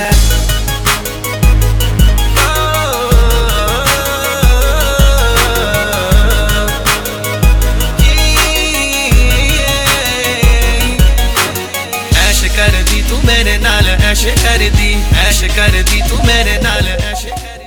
ਐਸ਼ 12.21 12.45
ਕਰਦੀ, 12.57 13.03
ਤੂੰ 13.09 13.21
ਮੇਰੇ 13.25 13.57
ਨਾਲ 13.59 13.89
ਐਸ਼ 13.89 14.27
ਕਰਦੀ 14.45 14.97
ਐਸ਼ 15.27 15.45
ਕਰਦੀ, 15.57 16.03
ਤੂੰ 16.09 16.25
ਮੇਰੇ 16.27 16.59
ਨਾਲ 16.63 16.89
ਐਸ਼ 16.89 17.27
ਕਰਦੀ। 17.27 17.67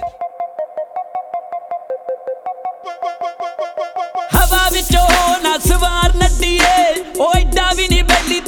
ਹਵਾ 4.36 4.68
ਵਿੱਚੋਂ 4.74 5.08
ਨਾ 5.44 5.58
ਸਵਾਰ 5.68 6.14
ਨੱਡੀਏ 6.16 6.94
ਉਹ 7.20 7.34
ਐਡਾ 7.36 7.72
ਵੀ 7.74 7.88
ਨਹੀਂ 7.88 7.97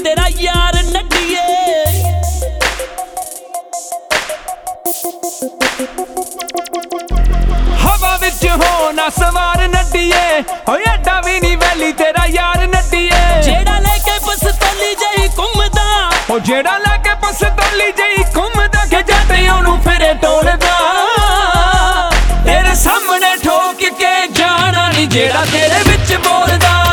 ਤੇਰਾ 0.09 0.27
ਯਾਰ 0.37 0.75
ਨੱਡੀਏ 0.83 1.39
ਹਵਾ 7.81 8.15
ਵਿੱਚ 8.21 8.45
ਹੋ 8.47 8.91
ਨਾ 8.91 9.07
ਸਵਾਰ 9.17 9.67
ਨੱਡੀਏ 9.67 10.41
ਓ 10.69 10.75
ਐਡਾ 10.93 11.19
ਵੀ 11.25 11.39
ਨਹੀਂ 11.39 11.57
ਬੈਲੀ 11.57 11.91
ਤੇਰਾ 11.93 12.25
ਯਾਰ 12.29 12.65
ਨੱਡੀਏ 12.67 13.41
ਜਿਹੜਾ 13.43 13.77
ਲੈ 13.79 13.97
ਕੇ 14.05 14.17
ਪਸਤੌਲੀ 14.27 14.93
ਜਈ 14.95 15.27
ਘੁੰਮਦਾ। 15.37 16.09
ਓ 16.31 16.39
ਜਿਹੜਾ 16.39 16.77
ਲੈ 16.77 16.97
ਕੇ 17.03 17.15
ਪਸਤੌਲੀ 17.27 17.91
ਜਈ 17.97 18.23
ਘੁੰਮਦਾ 18.35 18.85
ਕਿ 18.85 19.01
ਜੱਟ 19.03 19.31
ਉਹਨੂੰ 19.31 19.79
ਫਿਰੇ 19.83 20.13
ਟੋਲਦਾ 20.21 20.77
ਤੇਰੇ 22.45 22.75
ਸਾਹਮਣੇ 22.83 23.35
ਠੋਕ 23.43 23.85
ਕੇ 23.99 24.15
ਜਾਣਾ 24.33 24.87
ਨਹੀਂ 24.89 25.07
ਜਿਹੜਾ 25.07 25.45
ਤੇਰੇ 25.51 25.83
ਵਿੱਚ 25.89 26.13
ਬੋਲਦਾ। 26.27 26.88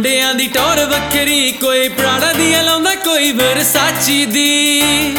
ਮੁੰਡਿਆਂ 0.00 0.34
ਦੀ 0.34 0.46
ਟੌਰ 0.46 0.78
ਵੱਖਰੀ, 0.84 1.52
ਕੋਈ 1.52 1.88
ਪ੍ਰਾੜਾ 1.88 2.32
ਦੀ 2.32 2.52
ਲਾਉਂਦਾ, 2.62 2.94
ਕੋਈ 2.94 3.32
ਵਰਸਾਚੀ 3.32 4.24
ਦੀ। 4.26 5.16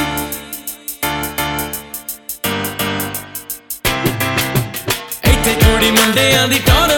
ਇੱਥੇ 5.23 5.53
ਕੁੜੀ 5.53 5.91
ਮੁੰਡਿਆਂ 5.91 6.47
ਦੀ 6.47 6.59
ਟੌਰ 6.59 6.97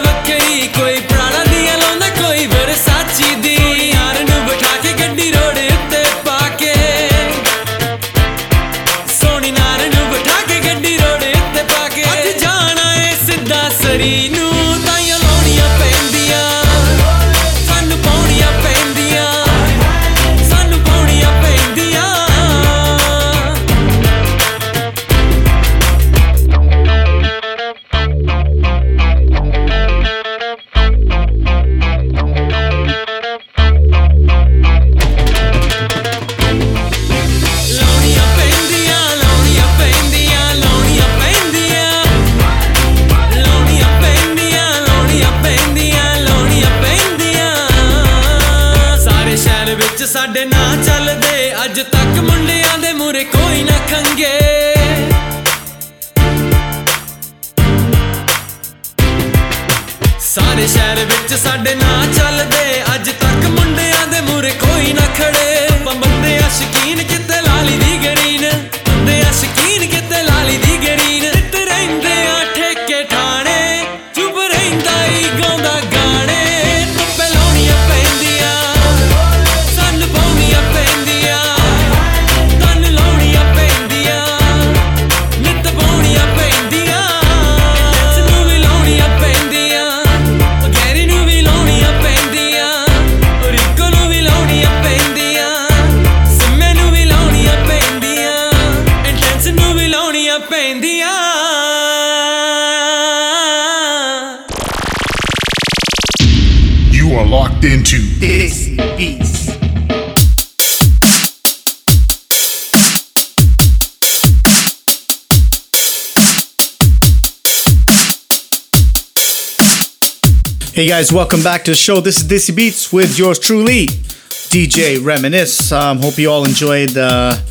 Hey 120.83 120.89
guys, 120.89 121.13
welcome 121.13 121.41
back 121.41 121.63
to 121.63 121.71
the 121.71 121.77
show. 121.77 122.01
This 122.01 122.17
is 122.17 122.25
Desi 122.27 122.53
Beats 122.53 122.91
with 122.91 123.17
yours 123.17 123.39
truly, 123.39 123.87
DJ 123.87 125.01
Reminisce. 125.01 125.71
Um, 125.71 126.01
hope 126.01 126.17
you 126.17 126.29
all 126.29 126.43
enjoyed 126.43 126.89
the 126.89 127.41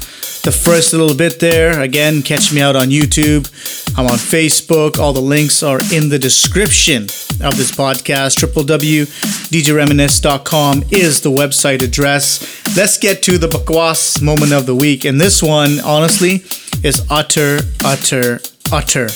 first 0.62 0.92
little 0.92 1.16
bit 1.16 1.40
there. 1.40 1.80
Again, 1.80 2.20
catch 2.20 2.52
me 2.52 2.60
out 2.60 2.76
on 2.76 2.88
YouTube. 2.88 3.48
I'm 3.96 4.04
on 4.04 4.18
Facebook. 4.18 4.98
All 4.98 5.14
the 5.14 5.22
links 5.22 5.62
are 5.62 5.78
in 5.94 6.10
the 6.10 6.18
description 6.18 7.04
of 7.04 7.56
this 7.56 7.70
podcast. 7.70 8.36
www.djreminisce.com 8.44 10.82
is 10.90 11.22
the 11.22 11.30
website 11.30 11.80
address. 11.80 12.76
Let's 12.76 12.98
get 12.98 13.22
to 13.22 13.38
the 13.38 13.48
Bakwas 13.48 14.20
moment 14.20 14.52
of 14.52 14.66
the 14.66 14.76
week. 14.76 15.06
And 15.06 15.18
this 15.18 15.42
one, 15.42 15.80
honestly, 15.80 16.44
is 16.84 17.06
utter, 17.08 17.60
utter, 17.82 18.40
utter 18.70 19.08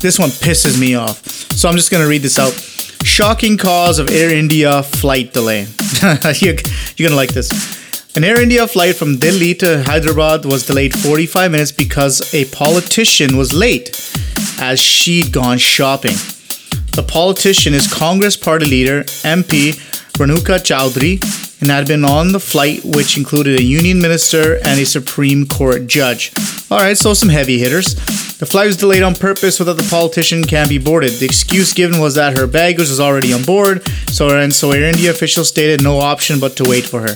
This 0.00 0.18
one 0.18 0.30
pisses 0.30 0.78
me 0.78 0.94
off. 0.94 1.24
So 1.26 1.68
I'm 1.68 1.76
just 1.76 1.90
going 1.90 2.02
to 2.02 2.08
read 2.08 2.22
this 2.22 2.38
out. 2.38 2.52
Shocking 3.04 3.56
cause 3.56 3.98
of 3.98 4.10
Air 4.10 4.34
India 4.34 4.82
flight 4.82 5.32
delay. 5.32 5.66
you're, 6.40 6.54
you're 6.96 7.08
going 7.08 7.10
to 7.10 7.16
like 7.16 7.32
this. 7.32 8.16
An 8.16 8.22
Air 8.22 8.40
India 8.40 8.66
flight 8.66 8.96
from 8.96 9.16
Delhi 9.16 9.54
to 9.56 9.82
Hyderabad 9.82 10.44
was 10.44 10.64
delayed 10.66 10.94
45 10.94 11.50
minutes 11.50 11.72
because 11.72 12.32
a 12.32 12.44
politician 12.46 13.36
was 13.36 13.52
late 13.52 13.90
as 14.60 14.78
she'd 14.78 15.32
gone 15.32 15.58
shopping. 15.58 16.14
The 16.94 17.04
politician 17.06 17.74
is 17.74 17.92
Congress 17.92 18.36
party 18.36 18.66
leader 18.66 19.02
MP 19.24 19.72
Renuka 20.14 20.60
Chowdhury 20.60 21.43
and 21.60 21.70
had 21.70 21.86
been 21.86 22.04
on 22.04 22.32
the 22.32 22.40
flight, 22.40 22.84
which 22.84 23.16
included 23.16 23.58
a 23.58 23.62
union 23.62 24.00
minister 24.00 24.56
and 24.64 24.80
a 24.80 24.84
Supreme 24.84 25.46
Court 25.46 25.86
judge. 25.86 26.32
All 26.70 26.78
right, 26.78 26.96
so 26.96 27.14
some 27.14 27.28
heavy 27.28 27.58
hitters. 27.58 27.94
The 28.38 28.46
flight 28.46 28.66
was 28.66 28.76
delayed 28.76 29.02
on 29.02 29.14
purpose 29.14 29.56
so 29.56 29.64
that 29.64 29.76
the 29.76 29.88
politician 29.88 30.42
can 30.44 30.68
be 30.68 30.78
boarded. 30.78 31.12
The 31.12 31.26
excuse 31.26 31.72
given 31.72 32.00
was 32.00 32.16
that 32.16 32.36
her 32.36 32.46
baggage 32.46 32.90
was 32.90 33.00
already 33.00 33.32
on 33.32 33.44
board, 33.44 33.86
so 34.08 34.36
and 34.36 34.52
so 34.52 34.72
Air 34.72 34.84
India 34.84 35.10
officials 35.10 35.48
stated 35.48 35.82
no 35.82 35.98
option 36.00 36.40
but 36.40 36.56
to 36.56 36.68
wait 36.68 36.84
for 36.84 37.00
her. 37.00 37.14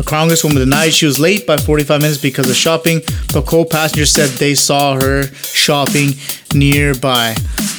The 0.00 0.04
Congresswoman 0.04 0.54
denied 0.54 0.94
she 0.94 1.06
was 1.06 1.18
late 1.18 1.46
by 1.46 1.56
45 1.56 2.00
minutes 2.00 2.20
because 2.20 2.48
of 2.48 2.56
shopping, 2.56 3.02
but 3.34 3.46
co-passengers 3.46 4.10
said 4.10 4.30
they 4.30 4.54
saw 4.54 4.94
her 4.94 5.24
shopping 5.34 6.12
nearby. 6.54 7.34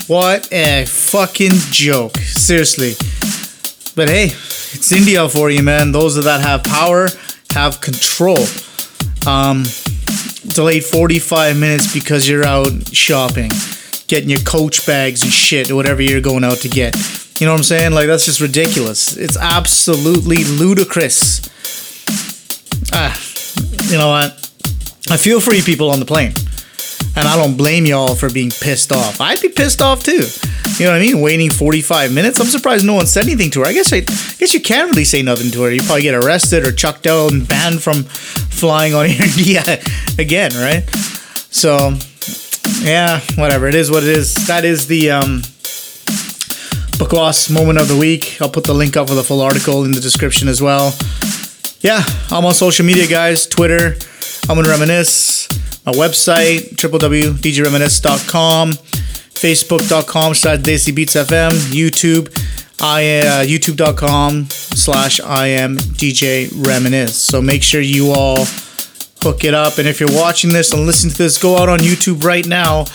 What 0.08 0.52
a 0.52 0.86
fucking 0.86 1.54
joke. 1.72 2.18
Seriously. 2.18 2.94
But 4.02 4.10
hey, 4.10 4.24
it's 4.24 4.92
India 4.92 5.30
for 5.30 5.52
you, 5.52 5.62
man. 5.62 5.92
Those 5.92 6.16
that 6.16 6.42
have 6.42 6.64
power 6.64 7.10
have 7.54 7.82
control. 7.82 8.40
Um, 9.28 9.62
delayed 10.48 10.84
45 10.84 11.60
minutes 11.60 11.94
because 11.94 12.28
you're 12.28 12.44
out 12.44 12.88
shopping, 12.92 13.52
getting 14.08 14.32
your 14.32 14.40
coach 14.40 14.88
bags 14.88 15.22
and 15.22 15.32
shit, 15.32 15.70
or 15.70 15.76
whatever 15.76 16.02
you're 16.02 16.20
going 16.20 16.44
out 16.44 16.58
to 16.62 16.68
get. 16.68 16.96
You 17.40 17.46
know 17.46 17.54
what 17.54 17.60
I'm 17.60 17.64
saying? 17.64 17.92
Like, 17.92 18.08
that's 18.08 18.26
just 18.26 18.42
ridiculous. 18.42 19.16
It's 19.16 19.38
absolutely 19.38 20.46
ludicrous. 20.46 21.48
Ah, 22.92 23.16
you 23.84 24.00
know 24.00 24.10
what? 24.10 24.32
I 25.12 25.18
feel 25.18 25.40
you 25.54 25.62
people 25.62 25.92
on 25.92 26.00
the 26.00 26.08
plane. 26.08 26.34
And 27.16 27.28
I 27.28 27.36
don't 27.36 27.58
blame 27.58 27.86
y'all 27.86 28.16
for 28.16 28.30
being 28.30 28.50
pissed 28.50 28.92
off. 28.92 29.20
I'd 29.20 29.42
be 29.42 29.50
pissed 29.50 29.82
off 29.82 30.04
too. 30.04 30.26
You 30.78 30.86
know 30.86 30.94
what 30.94 31.02
I 31.02 31.06
mean? 31.06 31.22
Waiting 31.22 31.52
45 31.52 32.14
minutes. 32.14 32.40
I'm 32.40 32.48
surprised 32.48 32.86
no 32.86 32.94
one 32.94 33.06
said 33.06 33.26
anything 33.26 33.52
to 33.52 33.62
her. 33.62 33.68
I 33.68 33.74
guess 33.74 33.92
I, 33.92 33.98
I 33.98 34.36
guess 34.40 34.54
you 34.54 34.62
can't 34.62 34.90
really 34.90 35.04
say 35.04 35.22
nothing 35.22 35.52
to 35.52 35.64
her. 35.64 35.72
You 35.72 35.82
probably 35.82 36.04
get 36.04 36.16
arrested 36.16 36.66
or 36.66 36.72
chucked 36.72 37.06
out 37.06 37.34
and 37.34 37.46
banned 37.48 37.82
from 37.82 38.04
flying 38.04 38.94
on 38.94 39.06
Air 39.10 39.24
India 39.24 39.62
again, 40.18 40.52
right? 40.56 40.90
So, 41.52 41.96
yeah, 42.82 43.20
whatever. 43.36 43.68
It 43.68 43.76
is 43.76 43.92
what 43.92 44.04
it 44.04 44.10
is. 44.10 44.34
That 44.48 44.64
is 44.64 44.88
the 44.88 45.12
um, 45.12 45.42
Bakwas 46.98 47.54
moment 47.54 47.80
of 47.80 47.90
the 47.90 47.98
week. 47.98 48.38
I'll 48.42 48.50
put 48.50 48.64
the 48.64 48.74
link 48.74 48.96
up 48.96 49.10
for 49.10 49.16
the 49.16 49.24
full 49.24 49.42
article 49.42 49.84
in 49.84 49.92
the 49.92 50.02
description 50.02 50.48
as 50.48 50.62
well. 50.62 50.96
Yeah, 51.82 52.04
I'm 52.30 52.46
on 52.46 52.54
social 52.54 52.86
media, 52.86 53.08
guys. 53.08 53.48
Twitter, 53.48 53.98
I'm 54.48 54.56
gonna 54.56 54.70
reminisce. 54.70 55.48
My 55.86 55.94
website, 55.94 56.76
www.djreminisce.com, 56.76 58.72
facebook.com 58.72 60.34
slash 60.36 60.60
DesiBeatsFM, 60.60 61.52
YouTube, 61.72 62.30
I, 62.80 63.20
uh, 63.20 63.44
youtube.com 63.44 64.46
slash 64.50 65.20
I 65.22 65.48
am 65.48 65.78
DJ 65.78 66.50
Reminisce. 66.68 67.22
So 67.22 67.42
make 67.42 67.64
sure 67.64 67.82
you 67.82 68.12
all 68.12 68.46
hook 69.22 69.44
it 69.44 69.56
up. 69.56 69.80
And 69.80 69.88
if 69.88 70.00
you're 70.00 70.12
watching 70.12 70.52
this 70.54 70.72
and 70.72 70.86
listening 70.86 71.14
to 71.14 71.18
this, 71.18 71.38
go 71.40 71.58
out 71.58 71.70
on 71.70 71.80
YouTube 71.80 72.24
right 72.24 72.46
now, 72.46 72.86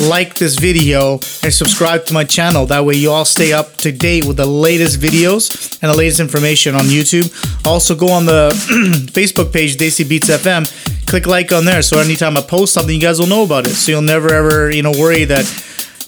like 0.00 0.34
this 0.34 0.58
video, 0.58 1.14
and 1.42 1.52
subscribe 1.52 2.04
to 2.06 2.14
my 2.14 2.24
channel. 2.24 2.66
That 2.66 2.84
way 2.84 2.94
you 2.94 3.10
all 3.10 3.24
stay 3.24 3.52
up 3.52 3.76
to 3.78 3.92
date 3.92 4.26
with 4.26 4.36
the 4.36 4.46
latest 4.46 5.00
videos 5.00 5.78
and 5.82 5.92
the 5.92 5.96
latest 5.96 6.20
information 6.20 6.74
on 6.74 6.82
YouTube. 6.82 7.32
Also 7.66 7.94
go 7.94 8.10
on 8.10 8.26
the 8.26 8.50
Facebook 9.12 9.52
page, 9.52 9.76
Desi 9.76 10.08
Beats 10.08 10.28
FM. 10.28 10.66
Click 11.06 11.26
like 11.26 11.52
on 11.52 11.64
there 11.64 11.82
so 11.82 11.98
anytime 11.98 12.36
I 12.36 12.42
post 12.42 12.72
something, 12.72 12.94
you 12.94 13.00
guys 13.00 13.18
will 13.18 13.26
know 13.26 13.44
about 13.44 13.66
it. 13.66 13.74
So 13.74 13.92
you'll 13.92 14.02
never 14.02 14.32
ever, 14.32 14.70
you 14.70 14.82
know, 14.82 14.92
worry 14.92 15.24
that 15.24 15.44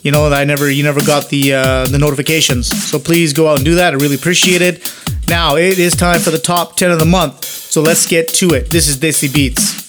you 0.03 0.13
know 0.13 0.31
that 0.31 0.39
I 0.41 0.45
never 0.45 0.71
you 0.71 0.83
never 0.83 1.03
got 1.03 1.29
the 1.29 1.55
uh, 1.55 1.87
the 1.87 1.99
notifications. 1.99 2.69
So 2.69 2.99
please 2.99 3.33
go 3.33 3.49
out 3.49 3.57
and 3.57 3.65
do 3.65 3.75
that. 3.77 3.93
I 3.93 3.97
really 3.97 4.17
appreciate 4.17 4.63
it. 4.63 4.93
Now 5.29 5.57
it 5.57 5.79
is 5.79 5.95
time 5.95 6.21
for 6.21 6.31
the 6.31 6.39
top 6.39 6.77
10 6.77 6.91
of 6.93 6.99
the 6.99 7.05
month. 7.05 7.45
So 7.45 7.83
let's 7.83 8.07
get 8.07 8.33
to 8.35 8.51
it. 8.51 8.71
This 8.71 8.89
is 8.89 8.97
Desi 8.99 9.33
Beats. 9.33 9.85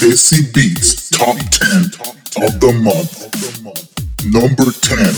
Desi 0.00 0.52
Beats 0.54 1.08
Top 1.10 1.36
10 1.36 2.17
of 2.36 2.60
the 2.60 2.72
month, 2.84 3.14
number 4.24 4.70
10. 4.82 5.14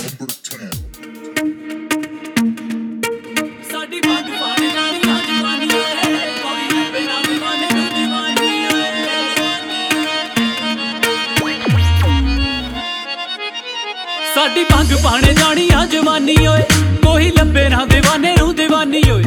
ਸਾਡੀ 14.34 14.64
ਭੰਗ 14.64 14.96
ਪਾਣੇ 15.04 15.32
ਜਾਣੀ 15.34 15.68
ਆ 15.74 15.84
ਜਵਾਨੀ 15.86 16.36
ਓਏ। 16.46 16.62
ਕੋਈ 17.04 17.30
ਲੱਭੇ 17.30 17.68
ਨਾ 17.68 17.84
دیਵਾਨੇ 17.84 18.34
ਨੂੰ 18.38 18.54
دیਵਾਨੀ 18.56 19.02
ਓਏ। 19.10 19.22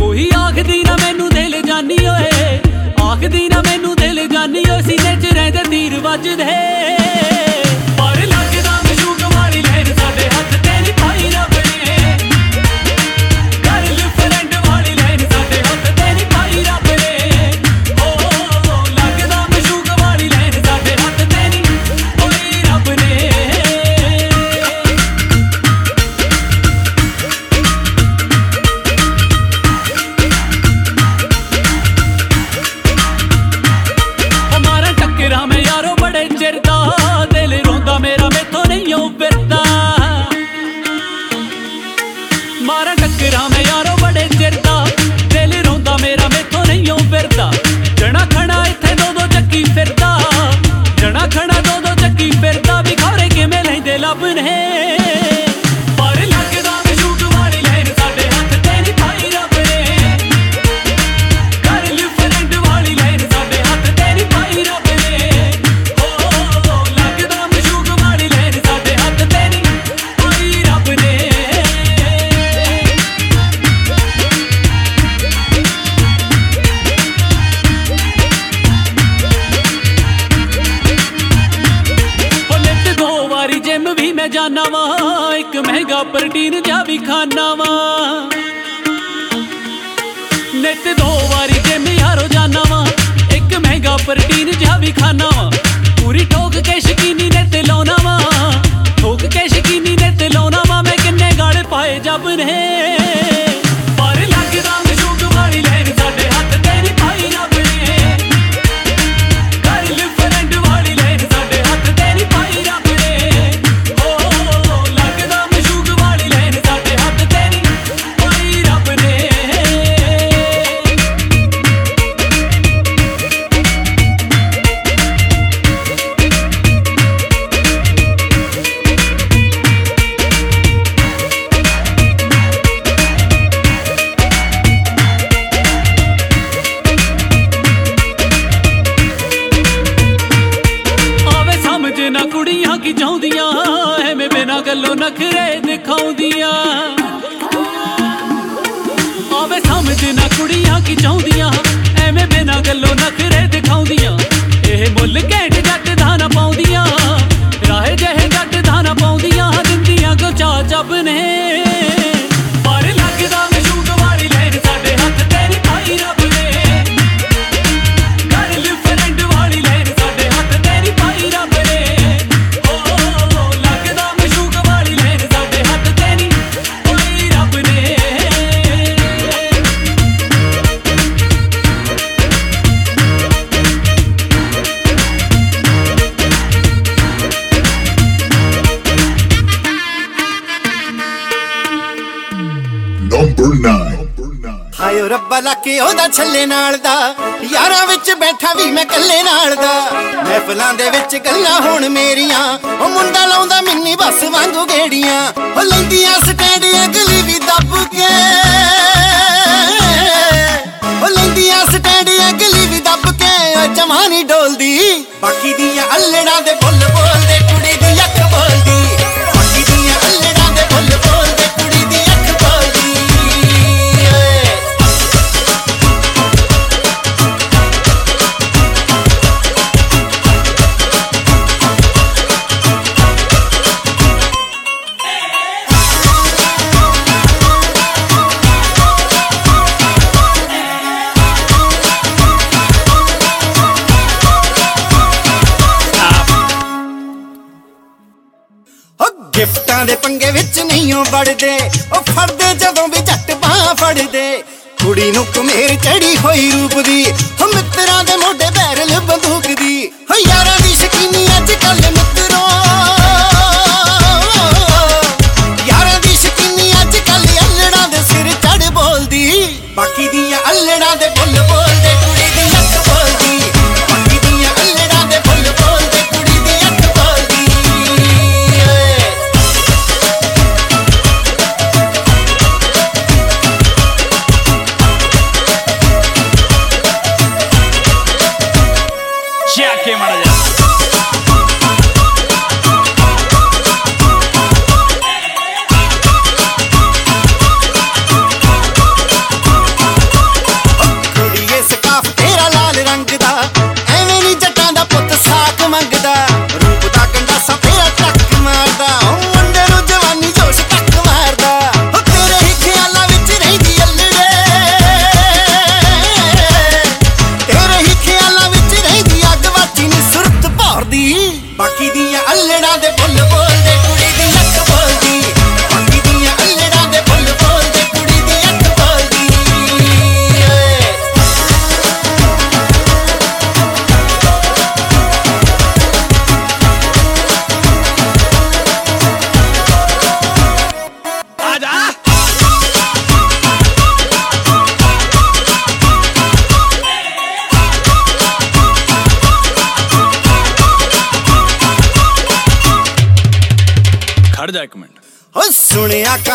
ਕੋਈ 0.00 0.30
ਆਖਦੀ 0.36 0.82
ਨਾ 0.82 0.96
ਮੈਨੂੰ 0.96 1.28
ਦਿਲ 1.30 1.62
ਜਾਨੀ 1.62 1.96
ਓਏ। 2.06 2.60
ਆਖਦੀ 3.02 3.48
ਨਾ 3.48 3.62
ਮੈਨੂੰ 3.62 3.96
ਦਿਲ 3.96 4.26
ਜਾਨੀ 4.28 4.64
ਓਏ। 4.70 4.82
ਸੀਨੇ 4.82 5.16
'ਚ 5.22 5.32
ਰਹਿੰਦੇ 5.34 5.62
ਤੀਰ 5.70 6.00
ਵੱਜਦੇ। 6.00 6.44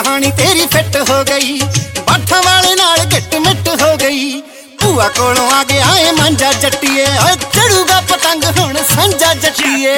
ਕਹਾਣੀ 0.04 0.32
ਤੇਰੀ 0.38 0.66
ਫਿੱਟ 0.68 0.96
ਹੋ 1.10 1.24
ਗਈ। 1.24 1.60
ਬਾਠਾਂ 2.08 2.42
ਵਾਲੇ 2.44 2.76
ਨਾਲ 2.76 3.04
ਗਿੱਟ 3.06 3.36
ਮਿੱਟ 3.36 3.68
ਹੋ 3.82 3.96
ਗਈ। 3.98 4.42
ਭੂਆ 4.82 5.08
ਕੋਲੋਂ 5.10 5.50
ਆ 5.52 5.64
ਗਿਆ 5.64 5.86
ਏ 6.00 6.12
ਮਾਂਜਾ 6.12 6.52
ਜੱਟੀਏ। 6.54 7.06
ਓਏ 7.26 7.36
ਚੜੂਗਾ 7.54 8.02
ਪਤੰਗ 8.10 8.44
ਹੁਣ 8.60 8.78
ਸਾਂਝਾ 8.96 9.34
ਜੱਟੀਏ। 9.34 9.96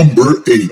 Number 0.00 0.42
8. 0.48 0.69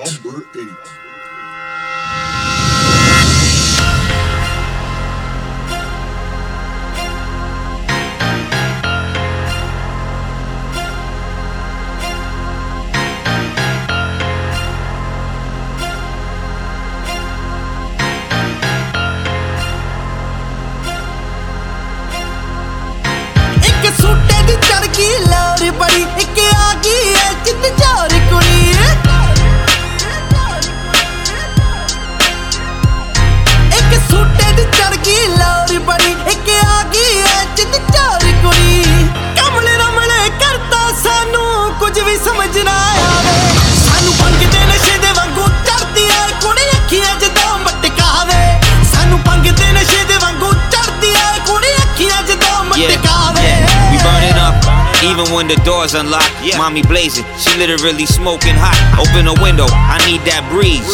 really 57.83 58.07
smoking 58.07 58.55
hot. 58.55 58.76
Open 58.99 59.26
a 59.29 59.35
window, 59.43 59.66
I 59.68 59.99
need 60.07 60.22
that 60.26 60.43
breeze. 60.51 60.87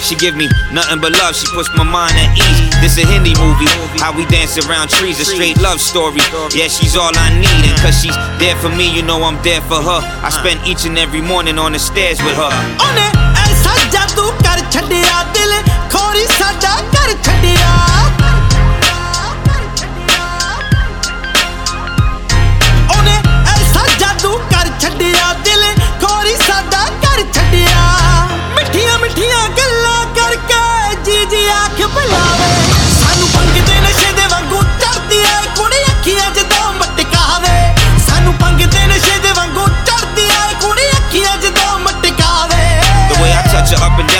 She 0.00 0.16
give 0.16 0.34
me 0.36 0.48
nothing 0.72 1.00
but 1.00 1.12
love, 1.12 1.36
she 1.36 1.46
puts 1.52 1.68
my 1.76 1.84
mind 1.84 2.16
at 2.16 2.32
ease. 2.32 2.60
This 2.80 2.96
a 2.98 3.04
Hindi 3.04 3.36
movie, 3.36 3.68
how 4.00 4.12
we 4.16 4.24
dance 4.26 4.56
around 4.56 4.88
trees, 4.88 5.20
a 5.20 5.24
straight 5.24 5.60
love 5.60 5.80
story. 5.80 6.22
Yeah, 6.56 6.68
she's 6.68 6.96
all 6.96 7.12
I 7.12 7.28
need, 7.36 7.62
and 7.68 7.76
cause 7.80 8.00
she's 8.00 8.16
there 8.40 8.56
for 8.56 8.70
me, 8.72 8.88
you 8.88 9.02
know 9.02 9.22
I'm 9.22 9.40
there 9.42 9.60
for 9.68 9.80
her. 9.80 10.00
I 10.24 10.30
spend 10.30 10.64
each 10.66 10.84
and 10.84 10.98
every 10.98 11.20
morning 11.20 11.58
on 11.58 11.72
the 11.72 11.78
stairs 11.78 12.18
with 12.22 12.36
her. 12.36 12.52
On 12.80 12.96
it, 12.96 13.14
ऐसा 13.50 13.74
जादू 13.92 14.30
कर 14.44 14.60
छड़िया 14.72 15.22
दिल 15.36 15.52
खोरी 15.92 16.26
सादा 16.38 16.74
कर 16.94 17.12
छड़िया 17.26 17.79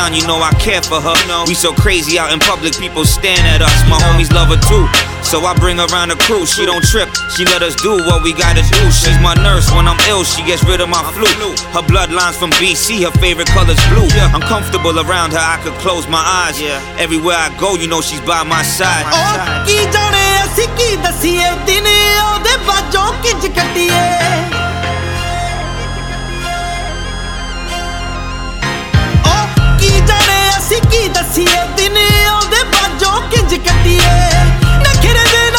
down, 0.09 0.13
you 0.13 0.25
know 0.27 0.39
I 0.41 0.51
care 0.59 0.81
for 0.81 0.99
her. 1.01 1.15
We 1.47 1.53
so 1.53 1.73
crazy 1.73 2.17
out 2.19 2.31
in 2.33 2.39
public, 2.39 2.73
people 2.77 3.05
staring 3.05 3.45
at 3.45 3.61
us. 3.61 3.77
My 3.89 3.97
homies 4.01 4.31
love 4.33 4.49
her 4.49 4.61
too. 4.69 4.85
So 5.25 5.41
I 5.41 5.53
bring 5.57 5.77
her 5.77 5.87
around 5.89 6.09
the 6.09 6.19
crew. 6.25 6.45
She 6.45 6.65
don't 6.65 6.85
trip, 6.85 7.09
she 7.33 7.45
let 7.45 7.61
us 7.63 7.73
do 7.81 7.97
what 8.05 8.21
we 8.21 8.31
gotta 8.33 8.61
do. 8.61 8.81
She's 8.91 9.19
my 9.21 9.33
nurse 9.33 9.71
when 9.73 9.87
I'm 9.87 9.97
ill, 10.07 10.23
she 10.23 10.43
gets 10.45 10.63
rid 10.63 10.81
of 10.81 10.89
my 10.89 11.01
flu. 11.17 11.25
Her 11.73 11.81
bloodline's 11.81 12.37
from 12.37 12.51
BC, 12.61 13.03
her 13.05 13.15
favorite 13.19 13.49
color's 13.49 13.81
blue. 13.89 14.07
I'm 14.33 14.41
comfortable 14.41 14.99
around 14.99 15.33
her, 15.33 15.41
I 15.41 15.57
could 15.63 15.73
close 15.81 16.07
my 16.07 16.21
eyes. 16.21 16.61
Everywhere 17.01 17.37
I 17.37 17.49
go, 17.57 17.75
you 17.75 17.87
know 17.87 18.01
she's 18.01 18.21
by 18.21 18.43
my 18.43 18.63
side. 18.77 19.05
ਉਹ 19.13 19.65
ਕੀ 19.65 19.77
ਜਾਣੇ 19.93 20.25
ਅਸੀਂ 20.43 20.67
ਕੀ 20.77 20.95
ਦਸੀਏ 21.07 21.49
ਦਿਨ 21.65 21.87
ਉਹਦੇ 21.87 22.57
ਬਾਝੋਂ 22.67 23.11
ਕਿੰਜ 23.23 23.47
ਕੱਟੀਏ 23.57 24.58
ਅਸੀਂ 30.70 30.80
ਕੀ 30.82 31.08
ਦਸੀਏ? 31.08 31.62
ਦਿਨ 31.76 31.96
ਉਹਦੇ 32.32 32.62
ਬਾਝੋਂ 32.64 33.20
ਕਿੰਜ 33.30 33.54
ਕੱਟੀਏ 33.58 34.10
ਨਖਰੇ 34.78 35.24
ਦੇ 35.32 35.49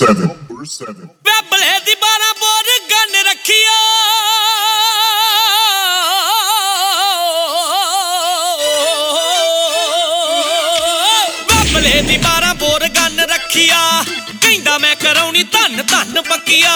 Number 0.00 0.64
7. 0.66 1.08
ਬੈਬਲੇ 1.24 1.78
ਦੀ 1.86 1.94
12 1.96 2.30
ਬੋਰ 2.40 2.68
ਗਨ 2.90 3.16
ਰੱਖਿਆ 3.26 3.76
ਬੈਬਲੇ 11.50 12.00
ਦੀ 12.02 12.16
12 12.18 12.52
ਬੋਰ 12.58 12.86
ਗਨ 12.96 13.20
ਰੱਖਿਆ 13.30 13.80
ਕਹਿੰਦਾ 14.42 14.76
ਮੈਂ 14.78 14.94
ਕਰਾਉਣੀ 14.96 15.42
ਧੰਨ 15.52 15.82
ਧੰਨ 15.86 16.20
ਪੱਕੀਆ 16.22 16.74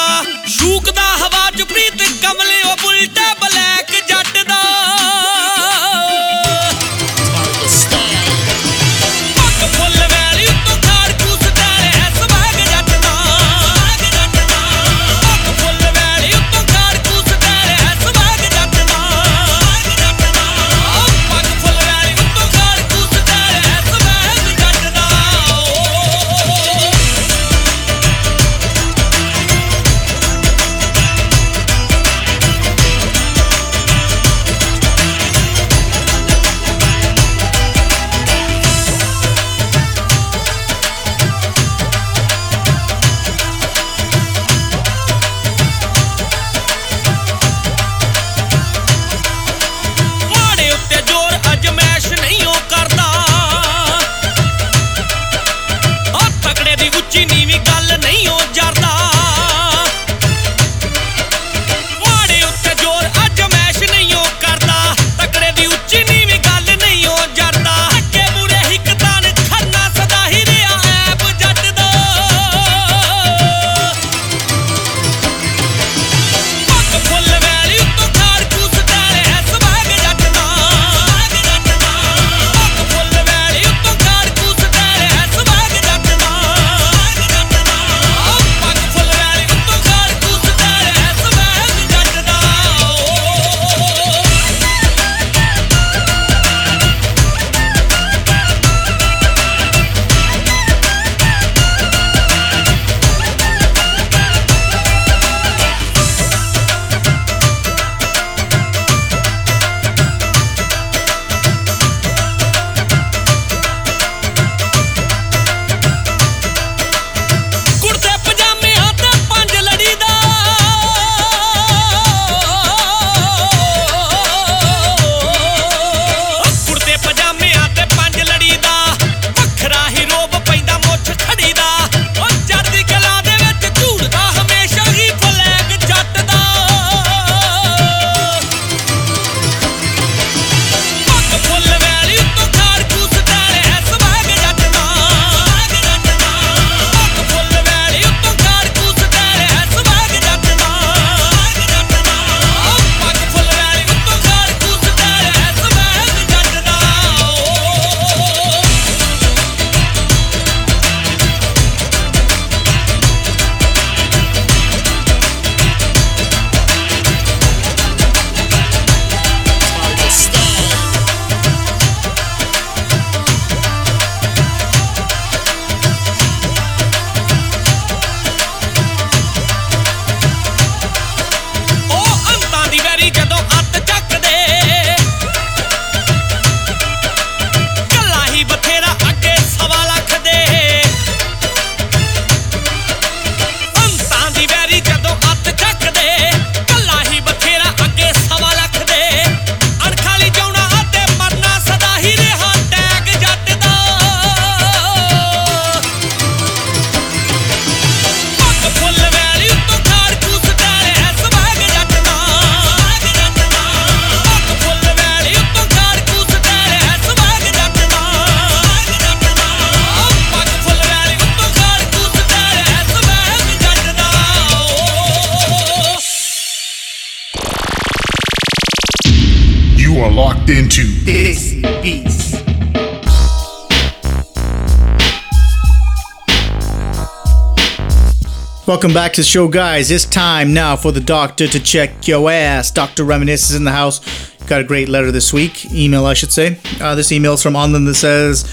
Welcome 238.84 238.96
back 238.96 239.14
to 239.14 239.22
the 239.22 239.26
show, 239.26 239.48
guys. 239.48 239.90
It's 239.90 240.04
time 240.04 240.52
now 240.52 240.76
for 240.76 240.92
the 240.92 241.00
doctor 241.00 241.48
to 241.48 241.58
check 241.58 242.06
your 242.06 242.30
ass. 242.30 242.70
Dr. 242.70 243.04
Reminisce 243.04 243.48
is 243.48 243.56
in 243.56 243.64
the 243.64 243.72
house. 243.72 244.02
Got 244.44 244.60
a 244.60 244.64
great 244.64 244.90
letter 244.90 245.10
this 245.10 245.32
week, 245.32 245.72
email, 245.72 246.04
I 246.04 246.12
should 246.12 246.30
say. 246.30 246.58
Uh, 246.82 246.94
this 246.94 247.10
email 247.10 247.32
is 247.32 247.42
from 247.42 247.54
Anand 247.54 247.86
that 247.86 247.94
says, 247.94 248.44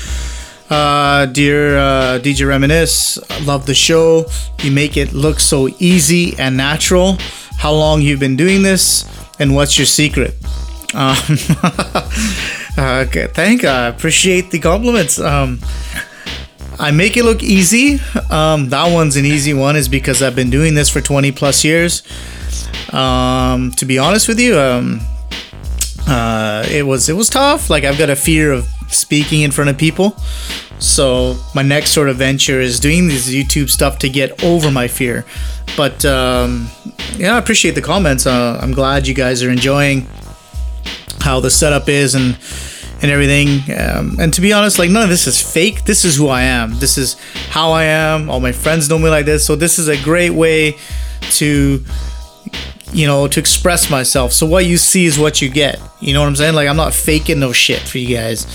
uh, 0.69 1.25
Dear 1.25 1.77
uh, 1.77 2.19
DJ 2.19 2.47
Reminisce, 2.47 3.19
love 3.45 3.65
the 3.65 3.73
show. 3.73 4.25
You 4.61 4.71
make 4.71 4.95
it 4.95 5.11
look 5.11 5.41
so 5.41 5.67
easy 5.79 6.33
and 6.39 6.55
natural. 6.55 7.17
How 7.57 7.73
long 7.73 8.01
you've 8.01 8.21
been 8.21 8.37
doing 8.37 8.63
this, 8.63 9.03
and 9.37 9.53
what's 9.53 9.77
your 9.77 9.85
secret? 9.85 10.33
Um, 10.93 11.17
okay, 12.79 13.27
thank. 13.33 13.65
I 13.65 13.87
appreciate 13.87 14.49
the 14.49 14.59
compliments. 14.59 15.19
Um, 15.19 15.59
I 16.81 16.89
make 16.89 17.15
it 17.15 17.23
look 17.23 17.43
easy. 17.43 17.99
Um, 18.31 18.69
that 18.69 18.91
one's 18.91 19.15
an 19.15 19.23
easy 19.23 19.53
one, 19.53 19.75
is 19.75 19.87
because 19.87 20.23
I've 20.23 20.35
been 20.35 20.49
doing 20.49 20.73
this 20.73 20.89
for 20.89 20.99
20 20.99 21.31
plus 21.31 21.63
years. 21.63 22.01
Um, 22.91 23.71
to 23.73 23.85
be 23.85 23.99
honest 23.99 24.27
with 24.27 24.39
you, 24.39 24.57
um, 24.57 24.99
uh, 26.07 26.65
it 26.71 26.83
was 26.83 27.07
it 27.07 27.13
was 27.13 27.29
tough. 27.29 27.69
Like 27.69 27.83
I've 27.83 27.99
got 27.99 28.09
a 28.09 28.15
fear 28.15 28.51
of 28.51 28.67
speaking 28.89 29.43
in 29.43 29.51
front 29.51 29.69
of 29.69 29.77
people. 29.77 30.17
So 30.79 31.37
my 31.53 31.61
next 31.61 31.91
sort 31.91 32.09
of 32.09 32.17
venture 32.17 32.59
is 32.59 32.79
doing 32.79 33.07
this 33.07 33.29
YouTube 33.29 33.69
stuff 33.69 33.99
to 33.99 34.09
get 34.09 34.43
over 34.43 34.71
my 34.71 34.87
fear. 34.87 35.23
But 35.77 36.03
um, 36.03 36.67
yeah, 37.15 37.35
I 37.35 37.37
appreciate 37.37 37.75
the 37.75 37.81
comments. 37.83 38.25
Uh, 38.25 38.59
I'm 38.59 38.71
glad 38.71 39.07
you 39.07 39.13
guys 39.13 39.43
are 39.43 39.51
enjoying 39.51 40.07
how 41.19 41.39
the 41.39 41.51
setup 41.51 41.87
is 41.87 42.15
and 42.15 42.35
and 43.01 43.11
everything. 43.11 43.61
Um, 43.77 44.17
and 44.19 44.33
to 44.33 44.41
be 44.41 44.53
honest, 44.53 44.79
like 44.79 44.89
none 44.89 45.03
of 45.03 45.09
this 45.09 45.27
is 45.27 45.41
fake. 45.41 45.85
This 45.85 46.05
is 46.05 46.15
who 46.15 46.27
I 46.27 46.43
am. 46.43 46.77
This 46.79 46.97
is 46.97 47.15
how 47.49 47.71
I 47.71 47.83
am. 47.83 48.29
All 48.29 48.39
my 48.39 48.51
friends 48.51 48.89
know 48.89 48.99
me 48.99 49.09
like 49.09 49.25
this. 49.25 49.45
So 49.45 49.55
this 49.55 49.79
is 49.79 49.87
a 49.87 50.01
great 50.03 50.31
way 50.31 50.77
to 51.31 51.83
you 52.93 53.07
know 53.07 53.27
to 53.27 53.39
express 53.39 53.89
myself. 53.89 54.33
So 54.33 54.45
what 54.45 54.65
you 54.65 54.77
see 54.77 55.05
is 55.05 55.17
what 55.17 55.41
you 55.41 55.49
get. 55.49 55.79
You 55.99 56.13
know 56.13 56.21
what 56.21 56.27
I'm 56.27 56.35
saying? 56.35 56.55
Like 56.55 56.67
I'm 56.67 56.77
not 56.77 56.93
faking 56.93 57.39
no 57.39 57.51
shit 57.51 57.79
for 57.79 57.97
you 57.97 58.15
guys. 58.15 58.45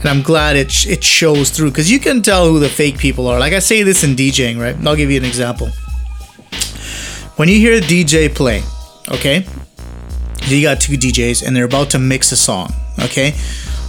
And 0.00 0.06
I'm 0.06 0.22
glad 0.22 0.56
it 0.56 0.70
sh- 0.70 0.86
it 0.86 1.02
shows 1.02 1.50
through 1.50 1.72
cuz 1.72 1.90
you 1.90 1.98
can 1.98 2.22
tell 2.22 2.48
who 2.48 2.60
the 2.60 2.68
fake 2.68 2.98
people 2.98 3.26
are. 3.26 3.38
Like 3.38 3.52
I 3.52 3.60
say 3.60 3.82
this 3.82 4.04
in 4.04 4.14
DJing, 4.14 4.58
right? 4.60 4.76
I'll 4.86 4.96
give 4.96 5.10
you 5.10 5.16
an 5.16 5.24
example. 5.24 5.70
When 7.36 7.48
you 7.48 7.58
hear 7.58 7.74
a 7.74 7.80
DJ 7.80 8.34
play, 8.34 8.62
okay? 9.10 9.46
You 10.46 10.62
got 10.62 10.80
two 10.80 10.96
DJs 10.96 11.46
and 11.46 11.54
they're 11.54 11.64
about 11.64 11.90
to 11.90 11.98
mix 11.98 12.32
a 12.32 12.36
song, 12.36 12.72
okay? 13.00 13.34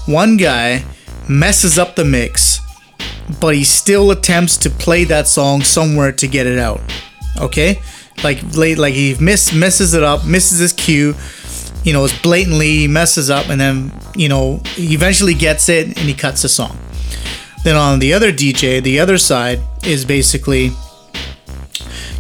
One 0.08 0.38
guy 0.38 0.86
messes 1.28 1.78
up 1.78 1.96
the 1.96 2.06
mix, 2.06 2.62
but 3.40 3.56
he 3.56 3.64
still 3.64 4.12
attempts 4.12 4.58
to 4.58 4.70
play 4.70 5.04
that 5.04 5.28
song 5.28 5.62
somewhere 5.62 6.12
to 6.14 6.28
get 6.28 6.48
it 6.48 6.58
out. 6.58 6.82
Okay? 7.40 7.82
Like 8.24 8.42
like 8.56 8.94
he 8.94 9.16
miss 9.20 9.54
messes 9.54 9.94
it 9.94 10.04
up, 10.04 10.26
misses 10.26 10.60
his 10.60 10.74
cue, 10.74 11.14
you 11.84 11.94
know, 11.94 12.06
it's 12.06 12.22
blatantly 12.22 12.88
messes 12.88 13.30
up 13.30 13.50
and 13.50 13.60
then, 13.60 13.92
you 14.16 14.30
know, 14.30 14.62
he 14.76 14.94
eventually 14.94 15.34
gets 15.34 15.70
it 15.70 15.88
and 15.88 15.98
he 15.98 16.14
cuts 16.14 16.42
the 16.42 16.50
song. 16.50 16.78
Then 17.64 17.76
on 17.76 18.00
the 18.00 18.14
other 18.14 18.32
DJ, 18.32 18.82
the 18.82 19.00
other 19.00 19.18
side 19.18 19.60
is 19.86 20.06
basically 20.06 20.72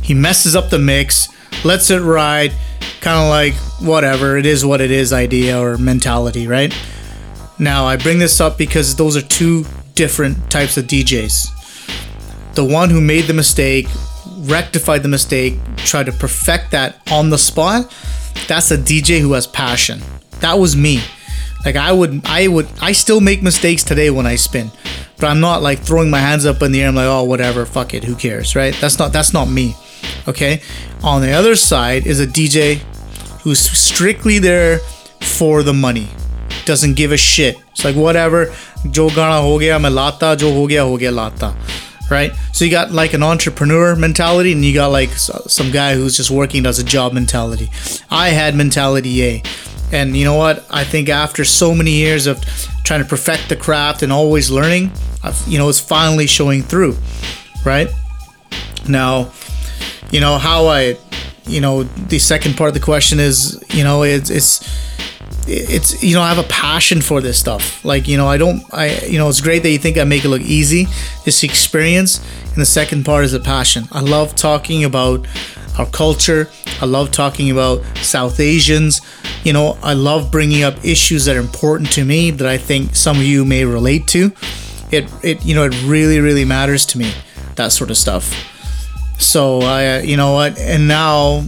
he 0.01 0.13
messes 0.13 0.55
up 0.55 0.69
the 0.69 0.79
mix, 0.79 1.29
lets 1.65 1.89
it 1.89 1.99
ride, 1.99 2.53
kind 3.01 3.19
of 3.19 3.29
like 3.29 3.53
whatever, 3.81 4.37
it 4.37 4.45
is 4.45 4.65
what 4.65 4.81
it 4.81 4.91
is 4.91 5.13
idea 5.13 5.59
or 5.59 5.77
mentality, 5.77 6.47
right? 6.47 6.73
Now, 7.59 7.85
I 7.85 7.97
bring 7.97 8.19
this 8.19 8.39
up 8.39 8.57
because 8.57 8.95
those 8.95 9.17
are 9.17 9.21
two 9.21 9.65
different 9.95 10.51
types 10.51 10.77
of 10.77 10.85
DJs. 10.85 12.55
The 12.55 12.63
one 12.63 12.89
who 12.89 13.01
made 13.01 13.25
the 13.25 13.33
mistake, 13.33 13.87
rectified 14.39 15.03
the 15.03 15.09
mistake, 15.09 15.59
tried 15.77 16.05
to 16.05 16.11
perfect 16.11 16.71
that 16.71 17.01
on 17.11 17.29
the 17.29 17.37
spot, 17.37 17.93
that's 18.47 18.71
a 18.71 18.77
DJ 18.77 19.19
who 19.19 19.33
has 19.33 19.47
passion. 19.47 20.01
That 20.39 20.59
was 20.59 20.75
me. 20.75 21.01
Like 21.65 21.75
I 21.75 21.91
would 21.91 22.21
I 22.25 22.47
would 22.47 22.67
I 22.81 22.91
still 22.91 23.19
make 23.19 23.41
mistakes 23.41 23.83
today 23.83 24.09
when 24.09 24.25
I 24.25 24.35
spin. 24.35 24.71
But 25.17 25.27
I'm 25.27 25.39
not 25.39 25.63
like 25.63 25.79
throwing 25.79 26.09
my 26.09 26.19
hands 26.19 26.45
up 26.45 26.61
in 26.61 26.71
the 26.71 26.81
air. 26.81 26.87
I'm 26.87 26.95
like, 26.95 27.05
oh 27.05 27.23
whatever, 27.23 27.65
fuck 27.65 27.93
it, 27.93 28.03
who 28.03 28.15
cares, 28.15 28.55
right? 28.55 28.75
That's 28.79 28.99
not 28.99 29.11
that's 29.11 29.33
not 29.33 29.49
me. 29.49 29.75
Okay? 30.27 30.61
On 31.03 31.21
the 31.21 31.31
other 31.31 31.55
side 31.55 32.05
is 32.05 32.19
a 32.19 32.27
DJ 32.27 32.77
who's 33.41 33.59
strictly 33.59 34.39
there 34.39 34.79
for 35.21 35.63
the 35.63 35.73
money. 35.73 36.07
Doesn't 36.67 36.95
give 36.95 37.13
a 37.13 37.17
shit. 37.17 37.55
It's 37.71 37.85
like 37.85 37.95
whatever. 37.95 38.53
Jo 38.91 39.09
gana 39.09 39.41
ho 39.41 39.57
gaya, 39.57 39.79
main 39.79 39.95
lata. 39.95 40.35
Jo 40.37 40.51
ho 40.51 40.67
gaya, 40.67 40.83
ho 40.83 40.97
gaya 40.97 41.11
lata. 41.11 41.55
Right? 42.11 42.33
So 42.51 42.65
you 42.65 42.71
got 42.71 42.91
like 42.91 43.13
an 43.13 43.23
entrepreneur 43.23 43.95
mentality, 43.95 44.51
and 44.51 44.65
you 44.65 44.73
got 44.73 44.91
like 44.91 45.11
some 45.11 45.71
guy 45.71 45.95
who's 45.95 46.17
just 46.17 46.29
working 46.29 46.65
as 46.65 46.77
a 46.77 46.83
job 46.83 47.13
mentality. 47.13 47.69
I 48.11 48.29
had 48.29 48.53
mentality 48.53 49.23
A. 49.23 49.43
And 49.93 50.17
you 50.17 50.25
know 50.25 50.35
what? 50.35 50.65
I 50.69 50.83
think 50.83 51.07
after 51.07 51.45
so 51.45 51.73
many 51.73 51.91
years 51.91 52.27
of 52.27 52.43
trying 52.83 53.01
to 53.01 53.07
perfect 53.07 53.47
the 53.47 53.55
craft 53.55 54.03
and 54.03 54.11
always 54.11 54.51
learning, 54.51 54.91
I've, 55.23 55.41
you 55.47 55.57
know, 55.57 55.69
it's 55.69 55.79
finally 55.79 56.27
showing 56.27 56.63
through. 56.63 56.97
Right? 57.65 57.87
Now, 58.89 59.31
you 60.11 60.19
know 60.19 60.37
how 60.37 60.67
I, 60.67 60.97
you 61.47 61.61
know, 61.61 61.83
the 61.83 62.19
second 62.19 62.57
part 62.57 62.67
of 62.69 62.73
the 62.73 62.79
question 62.79 63.19
is, 63.19 63.63
you 63.69 63.83
know, 63.83 64.03
it's 64.03 64.29
it's 64.29 64.61
it's 65.47 66.03
you 66.03 66.13
know 66.13 66.21
I 66.21 66.29
have 66.33 66.43
a 66.43 66.47
passion 66.49 67.01
for 67.01 67.21
this 67.21 67.39
stuff. 67.39 67.83
Like 67.85 68.07
you 68.07 68.17
know 68.17 68.27
I 68.27 68.37
don't 68.37 68.63
I 68.73 68.99
you 69.05 69.17
know 69.17 69.29
it's 69.29 69.41
great 69.41 69.63
that 69.63 69.69
you 69.69 69.77
think 69.77 69.97
I 69.97 70.03
make 70.03 70.25
it 70.25 70.29
look 70.29 70.41
easy. 70.41 70.87
This 71.25 71.43
experience, 71.43 72.19
and 72.43 72.57
the 72.57 72.65
second 72.65 73.05
part 73.05 73.23
is 73.23 73.33
a 73.33 73.39
passion. 73.39 73.85
I 73.91 74.01
love 74.01 74.35
talking 74.35 74.83
about 74.83 75.25
our 75.79 75.85
culture. 75.85 76.49
I 76.81 76.85
love 76.85 77.11
talking 77.11 77.51
about 77.51 77.83
South 77.97 78.39
Asians. 78.39 79.01
You 79.43 79.53
know 79.53 79.77
I 79.81 79.93
love 79.93 80.31
bringing 80.31 80.63
up 80.63 80.83
issues 80.83 81.25
that 81.25 81.37
are 81.37 81.39
important 81.39 81.91
to 81.93 82.03
me 82.03 82.31
that 82.31 82.47
I 82.47 82.57
think 82.57 82.95
some 82.95 83.17
of 83.17 83.23
you 83.23 83.45
may 83.45 83.63
relate 83.63 84.07
to. 84.07 84.31
It 84.91 85.09
it 85.23 85.45
you 85.45 85.55
know 85.55 85.63
it 85.63 85.83
really 85.85 86.19
really 86.19 86.45
matters 86.45 86.85
to 86.87 86.97
me 86.97 87.13
that 87.55 87.71
sort 87.71 87.89
of 87.89 87.97
stuff. 87.97 88.46
So 89.17 89.61
I, 89.61 89.97
uh, 89.97 90.01
you 90.01 90.15
know 90.17 90.33
what, 90.33 90.57
and 90.59 90.87
now, 90.87 91.45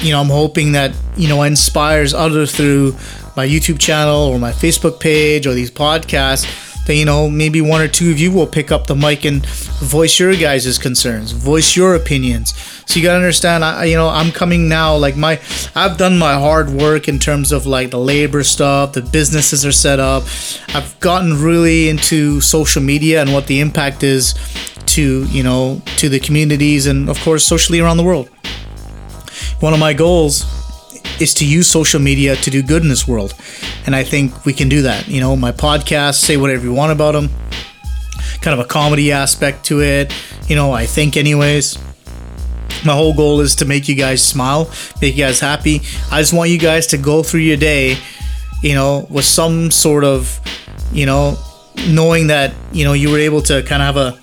you 0.00 0.12
know, 0.12 0.20
I'm 0.20 0.28
hoping 0.28 0.72
that 0.72 0.94
you 1.16 1.28
know 1.28 1.42
inspires 1.42 2.12
others 2.14 2.54
through 2.54 2.92
my 3.36 3.46
YouTube 3.46 3.78
channel 3.78 4.24
or 4.24 4.38
my 4.38 4.52
Facebook 4.52 5.00
page 5.00 5.46
or 5.46 5.54
these 5.54 5.70
podcasts. 5.70 6.68
That 6.86 6.96
you 6.96 7.04
know, 7.04 7.30
maybe 7.30 7.60
one 7.60 7.80
or 7.80 7.86
two 7.86 8.10
of 8.10 8.18
you 8.18 8.32
will 8.32 8.46
pick 8.46 8.72
up 8.72 8.88
the 8.88 8.96
mic 8.96 9.24
and 9.24 9.46
voice 9.46 10.18
your 10.18 10.34
guys' 10.34 10.78
concerns, 10.78 11.30
voice 11.30 11.76
your 11.76 11.94
opinions. 11.94 12.54
So 12.86 12.98
you 12.98 13.04
gotta 13.06 13.18
understand, 13.18 13.64
I, 13.64 13.84
you 13.84 13.96
know, 13.96 14.08
I'm 14.08 14.32
coming 14.32 14.68
now. 14.68 14.96
Like 14.96 15.16
my, 15.16 15.40
I've 15.76 15.96
done 15.96 16.18
my 16.18 16.34
hard 16.34 16.70
work 16.70 17.06
in 17.06 17.20
terms 17.20 17.52
of 17.52 17.66
like 17.66 17.90
the 17.90 18.00
labor 18.00 18.42
stuff, 18.42 18.94
the 18.94 19.02
businesses 19.02 19.64
are 19.64 19.72
set 19.72 20.00
up. 20.00 20.24
I've 20.74 20.98
gotten 20.98 21.40
really 21.40 21.88
into 21.88 22.40
social 22.40 22.82
media 22.82 23.20
and 23.20 23.32
what 23.32 23.46
the 23.46 23.60
impact 23.60 24.02
is 24.02 24.34
to 24.86 25.24
you 25.26 25.42
know 25.42 25.80
to 25.98 26.08
the 26.08 26.18
communities 26.20 26.86
and 26.86 27.08
of 27.08 27.18
course 27.20 27.44
socially 27.44 27.80
around 27.80 27.96
the 27.96 28.02
world. 28.02 28.28
One 29.60 29.72
of 29.72 29.80
my 29.80 29.92
goals 29.92 30.44
is 31.20 31.34
to 31.34 31.46
use 31.46 31.68
social 31.68 32.00
media 32.00 32.36
to 32.36 32.50
do 32.50 32.62
good 32.62 32.82
in 32.82 32.88
this 32.88 33.06
world 33.06 33.34
and 33.86 33.94
i 33.94 34.02
think 34.02 34.44
we 34.44 34.52
can 34.52 34.68
do 34.68 34.82
that. 34.82 35.06
You 35.08 35.20
know 35.20 35.36
my 35.36 35.52
podcast 35.52 36.14
say 36.14 36.36
whatever 36.36 36.64
you 36.64 36.72
want 36.72 36.92
about 36.92 37.12
them 37.12 37.28
kind 38.40 38.58
of 38.58 38.64
a 38.64 38.68
comedy 38.68 39.12
aspect 39.12 39.64
to 39.64 39.80
it 39.82 40.12
you 40.48 40.56
know 40.56 40.72
i 40.72 40.86
think 40.86 41.16
anyways. 41.16 41.78
My 42.84 42.94
whole 42.94 43.14
goal 43.14 43.40
is 43.40 43.54
to 43.56 43.64
make 43.64 43.88
you 43.88 43.94
guys 43.94 44.24
smile 44.24 44.68
make 45.00 45.16
you 45.16 45.24
guys 45.24 45.38
happy. 45.38 45.82
I 46.10 46.20
just 46.20 46.32
want 46.32 46.50
you 46.50 46.58
guys 46.58 46.88
to 46.88 46.98
go 46.98 47.22
through 47.22 47.40
your 47.40 47.56
day 47.56 47.96
you 48.62 48.74
know 48.74 49.06
with 49.10 49.24
some 49.24 49.70
sort 49.70 50.04
of 50.04 50.40
you 50.92 51.06
know 51.06 51.36
knowing 51.88 52.28
that 52.28 52.54
you 52.72 52.84
know 52.84 52.92
you 52.92 53.10
were 53.10 53.18
able 53.18 53.42
to 53.42 53.62
kind 53.62 53.82
of 53.82 53.94
have 53.94 53.96
a 53.96 54.21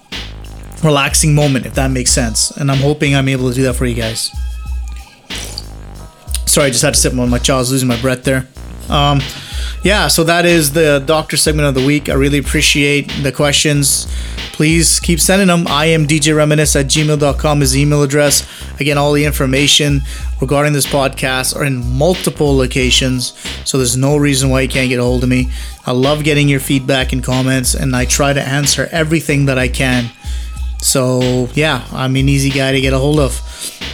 relaxing 0.84 1.36
moment, 1.36 1.66
if 1.66 1.76
that 1.76 1.92
makes 1.92 2.12
sense. 2.12 2.52
And 2.52 2.72
I'm 2.72 2.80
hoping 2.80 3.16
I'm 3.16 3.30
able 3.30 3.50
to 3.50 3.56
do 3.56 3.64
that 3.64 3.74
for 3.74 3.86
you 3.86 3.96
guys. 3.96 4.32
Sorry, 6.46 6.68
I 6.68 6.70
just 6.70 6.82
had 6.82 6.94
to 6.96 7.00
sip 7.00 7.14
on 7.14 7.30
my 7.30 7.40
jaw. 7.40 7.58
I 7.58 7.60
was 7.60 7.72
losing 7.72 7.88
my 7.88 8.00
breath 8.02 8.24
there. 8.24 8.48
Um, 8.90 9.22
yeah, 9.84 10.08
so 10.08 10.24
that 10.26 10.46
is 10.46 10.74
the 10.74 11.02
doctor 11.06 11.38
segment 11.38 11.68
of 11.68 11.76
the 11.76 11.86
week. 11.86 12.10
I 12.10 12.14
really 12.14 12.40
appreciate 12.40 13.10
the 13.22 13.32
questions. 13.32 14.08
Please 14.52 15.00
keep 15.00 15.22
sending 15.22 15.48
them. 15.48 15.68
I 15.68 15.86
am 15.86 16.06
DJ 16.06 16.36
Reminisce 16.36 16.76
at 16.76 16.88
gmail.com 16.88 17.62
is 17.62 17.78
email 17.78 18.04
address. 18.04 18.46
Again, 18.82 18.98
all 18.98 19.14
the 19.14 19.24
information 19.24 20.02
regarding 20.42 20.74
this 20.74 20.86
podcast 20.86 21.56
are 21.56 21.64
in 21.64 21.98
multiple 21.98 22.58
locations, 22.58 23.38
so 23.64 23.78
there's 23.78 23.96
no 23.96 24.18
reason 24.18 24.50
why 24.50 24.62
you 24.62 24.68
can't 24.68 24.90
get 24.90 25.00
a 25.00 25.04
hold 25.04 25.24
of 25.24 25.30
me. 25.30 25.50
I 25.86 25.94
love 25.94 26.26
getting 26.26 26.50
your 26.50 26.60
feedback 26.60 27.14
and 27.14 27.24
comments, 27.24 27.74
and 27.74 27.96
I 27.96 28.04
try 28.04 28.34
to 28.34 28.42
answer 28.42 28.90
everything 28.92 29.46
that 29.46 29.58
I 29.58 29.70
can. 29.70 30.10
So 30.82 31.50
yeah, 31.54 31.86
I'm 31.92 32.16
an 32.16 32.30
easy 32.30 32.50
guy 32.50 32.72
to 32.72 32.82
get 32.82 32.94
a 32.94 32.98
hold 32.98 33.20
of. 33.20 33.40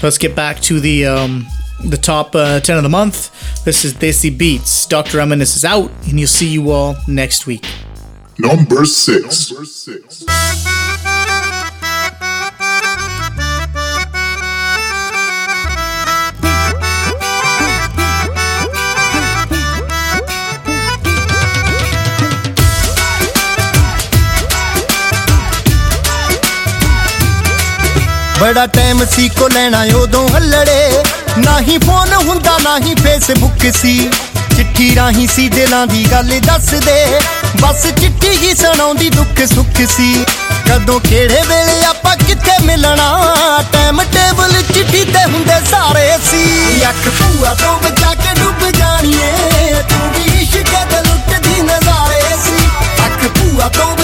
Let's 0.04 0.18
get 0.18 0.36
back 0.36 0.60
to 0.62 0.80
the 0.80 1.06
um, 1.06 1.48
the 1.84 1.98
top 1.98 2.36
uh, 2.36 2.60
10 2.60 2.78
of 2.78 2.84
the 2.84 2.90
month. 2.90 3.64
This 3.64 3.86
is 3.86 3.94
Desi 3.94 4.36
Beats. 4.36 4.86
Dr. 4.86 5.18
Reminisce 5.18 5.56
is 5.56 5.66
out, 5.66 5.92
and 6.08 6.20
you'll 6.20 6.28
see 6.28 6.48
you 6.48 6.72
all 6.72 6.96
next 7.08 7.48
week. 7.48 7.66
Number 8.38 8.86
six. 8.86 9.52
ਬੜਾ 28.40 28.66
time 28.66 29.06
ਸੀ 29.06 29.30
ਕੋ 29.30 29.48
ਲੈਣਾ 29.48 29.86
ਉਦੋਂ 29.96 30.28
ਹੱਲੜੇ। 30.30 31.04
ਨਾ 31.38 31.60
ਹੀ 31.60 31.78
phone 31.78 32.14
ਹੁੰਦਾ 32.14 32.58
ਨਾ 32.64 32.78
ਹੀ 32.80 32.96
Facebook 32.96 33.72
ਸੀ। 33.78 34.10
ਚਿੱਠੀ 34.56 34.96
ਰਾਹੀਂ 34.96 35.28
ਸੀ, 35.28 35.50
ਦਿਲਾਂ 35.50 35.88
ਦੀ 35.88 36.06
ਗੱਲ 36.12 36.40
ਦੱਸਦੇ। 36.40 37.20
ਬਸ 37.62 37.84
ਚਿੱਠੀ 37.84 38.30
ਹੀ 38.30 38.54
ਸੁਣਾਉਂਦੀ 38.54 39.10
ਦੁੱਖ 39.10 39.42
ਸੁੱਖ 39.46 39.82
ਸੀ। 39.92 40.26
ਕਦੋਂ 40.70 41.00
ਕਿਹੜੇ 41.00 41.42
ਵੇਲੇ 41.48 41.86
ਆਪਾਂ 41.86 42.16
ਕਿੱਥੇ 42.18 42.58
ਮਿਲਣਾ? 42.66 43.08
ਟਾਈਮ 43.74 44.04
ਟੇਬਲ 44.04 44.62
ਚਿੱਠੀ 44.74 45.06
ਤੇ 45.06 45.24
ਹੁੰਦੇ 45.24 45.60
ਸਾਰੇ 45.72 46.18
ਸੀ। 46.32 46.44
ਅੱਖ 46.90 47.10
ਭੂਆ 47.10 47.54
ਤੋਂ 47.54 47.80
ਬਚਾ 47.80 48.14
ਕੇ 48.14 48.40
ਡੁੱਬ 48.40 48.70
ਜਾਣੀਏ। 48.72 49.32
ਤੂੰ 49.90 50.12
ਵੀ 50.12 50.42
ਇਸ਼ਕ 50.42 50.70
ਦੇ 50.92 51.02
ਲੁੱਟਦੀ 51.06 51.62
ਨਜ਼ਾਰੇ 51.62 52.36
ਸੀ। 52.46 52.66
ਅੱਖ 53.06 53.28
ਭੂਆ 53.28 53.70
ਤੋਂ 53.70 53.96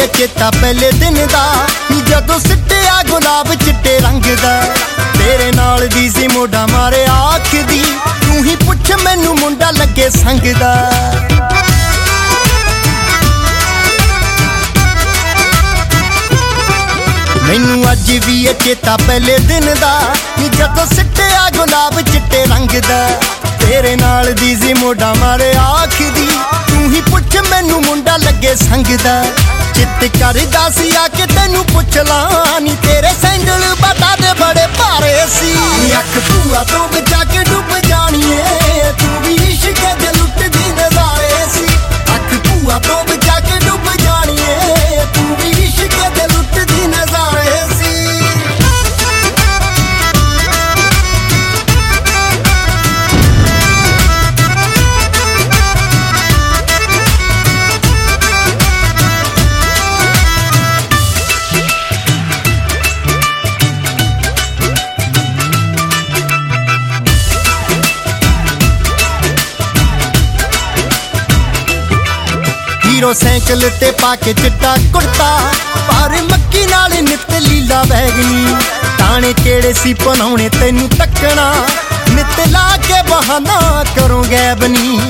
ਅੱਜ 0.00 0.08
ਵੀ 0.08 0.16
ਇਹ 0.16 0.16
ਚੇਤਾ 0.16 0.50
ਪਹਿਲੇ 0.50 0.90
ਦਿਨ 0.92 1.26
ਦਾ 1.32 1.66
ਜਦੋਂ 2.08 2.38
ਸਿੱਟਿਆ 2.40 3.02
ਗੁਲਾਬ 3.08 3.52
ਚਿੱਟੇ 3.54 3.98
ਰੰਗ 4.00 4.24
ਦਾ। 4.42 4.60
ਤੇਰੇ 5.18 5.50
ਨਾਲ 5.52 5.86
ਦੀ 5.88 6.08
ਸੀ 6.10 6.28
ਮੋਢਾ 6.28 6.66
ਮਾਰੇ 6.66 7.04
ਆਖ 7.10 7.54
ਦੀ, 7.68 7.82
ਤੂੰ 8.20 8.44
ਹੀ 8.44 8.54
ਪੁੱਛ 8.56 8.92
ਮੈਨੂੰ 9.02 9.34
ਮੁੰਡਾ 9.38 9.70
ਲੱਗੇ 9.70 10.08
ਸੰਗ 10.10 10.46
ਦਾ। 10.60 10.74
ਮੈਨੂੰ 17.42 17.90
ਅੱਜ 17.92 18.10
ਵੀ 18.26 18.44
ਇਹ 18.44 18.54
ਚੇਤਾ 18.64 18.96
ਪਹਿਲੇ 18.96 19.38
ਦਿਨ 19.38 19.74
ਦਾ 19.80 19.94
ਜਦੋਂ 20.38 20.86
ਸਿੱਟਿਆ 20.86 21.48
ਗੁਲਾਬ 21.56 22.00
ਚਿੱਟੇ 22.02 22.44
ਰੰਗ 22.46 22.80
ਦਾ। 22.88 23.06
ਤੇਰੇ 23.60 23.94
ਨਾਲ 23.96 24.32
ਦੀ 24.32 24.54
ਸੀ 24.56 24.72
ਮੋਢਾ 24.74 25.12
ਮਾਰੇ 25.14 25.52
ਆਖ 25.58 26.02
ਦੀ, 26.14 26.28
ਤੂੰ 26.68 26.90
ਹੀ 26.92 27.00
ਪੁੱਛ 27.10 27.36
ਮੈਨੂੰ 27.50 27.82
ਮੁੰਡਾ 27.84 28.16
ਲੱਗੇ 28.16 28.54
ਸੰਗ 28.56 28.96
ਦਾ। 29.04 29.24
ਚਿੱਤ 29.80 30.16
ਕਰਦਾ 30.16 30.68
ਸੀ, 30.70 30.90
ਆ 30.96 31.06
ਕੇ 31.08 31.26
ਤੈਨੂੰ 31.26 31.64
ਪੁੱਛ 31.64 31.96
ਲਾਂ 32.08 32.60
ਨੀ। 32.60 32.74
ਤੇਰੇ 32.82 33.12
ਸੈਂਡਲ 33.20 33.62
ਬਤਾ 33.80 34.14
ਦੇ 34.16 34.32
ਬੜੇ 34.40 34.66
ਭਾਰੇ 34.78 35.14
ਸੀ। 35.34 35.52
ਅੱਖ 35.98 36.18
ਭੂਆ 36.28 36.64
ਤੋਂ 36.72 36.86
ਬਚਾ 36.88 37.22
ਕੇ 37.24 37.44
ਡੁੱਬ 37.44 37.78
ਜਾਣੀਏ। 37.88 38.92
ਤੂੰ 39.00 39.22
ਵੀ 39.22 39.34
ਇਸ਼ਕ 39.48 39.80
ਦੇ 40.00 40.12
ਲੁੱਟਦੀ 40.18 40.72
ਨਜ਼ਾਰੇ 40.72 41.46
ਸੀ। 41.54 41.66
ਅੱਖ 42.14 42.34
ਭੂਆ 42.46 42.78
ਤੋਂ 42.88 43.02
ਬਚਾ 43.04 43.40
ਕੇ 43.40 43.58
ਡੁੱਬ 43.66 43.90
ਜਾਣੀਏ। 44.04 44.79
ਹੀਰੋ 73.00 73.12
ਸਾਈਕਲ 73.12 73.68
ਤੇ 73.80 73.90
ਪਾ 74.00 74.14
ਕੇ 74.16 74.32
ਚਿੱਟਾ 74.32 74.74
ਕੁੜਤਾ। 74.92 75.26
ਪਰ 75.88 76.16
ਮੱਕੀ 76.22 76.64
ਨਾਲ 76.66 76.92
ਨਿੱਤ 77.02 77.30
ਲੀਲਾ 77.32 77.82
ਬੈਗਨੀ 77.88 78.54
ਤਾਣੇ 78.98 79.32
ਕਿਹੜੇ 79.34 79.72
ਸੀ 79.72 79.92
ਪਨਾਉਣੇ 79.94 80.48
ਤੈਨੂੰ 80.48 80.88
ਤੱਕਣਾ। 80.88 81.44
ਨਿੱਤ 82.10 82.40
ਲਾ 82.48 82.76
ਕੇ 82.76 83.00
ਬਹਾਨਾ 83.10 83.84
ਕਰੋ 83.96 84.22
ਗੈਬਨੀ। 84.30 85.00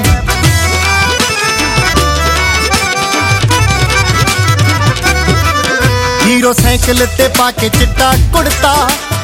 ਹੀਰੋ 6.26 6.52
ਸਾਈਕਲ 6.52 7.06
ਤੇ 7.18 7.28
ਪਾ 7.38 7.50
ਕੇ 7.50 7.68
ਚਿੱਟਾ 7.78 8.12
ਕੁੜਤਾ। 8.32 8.74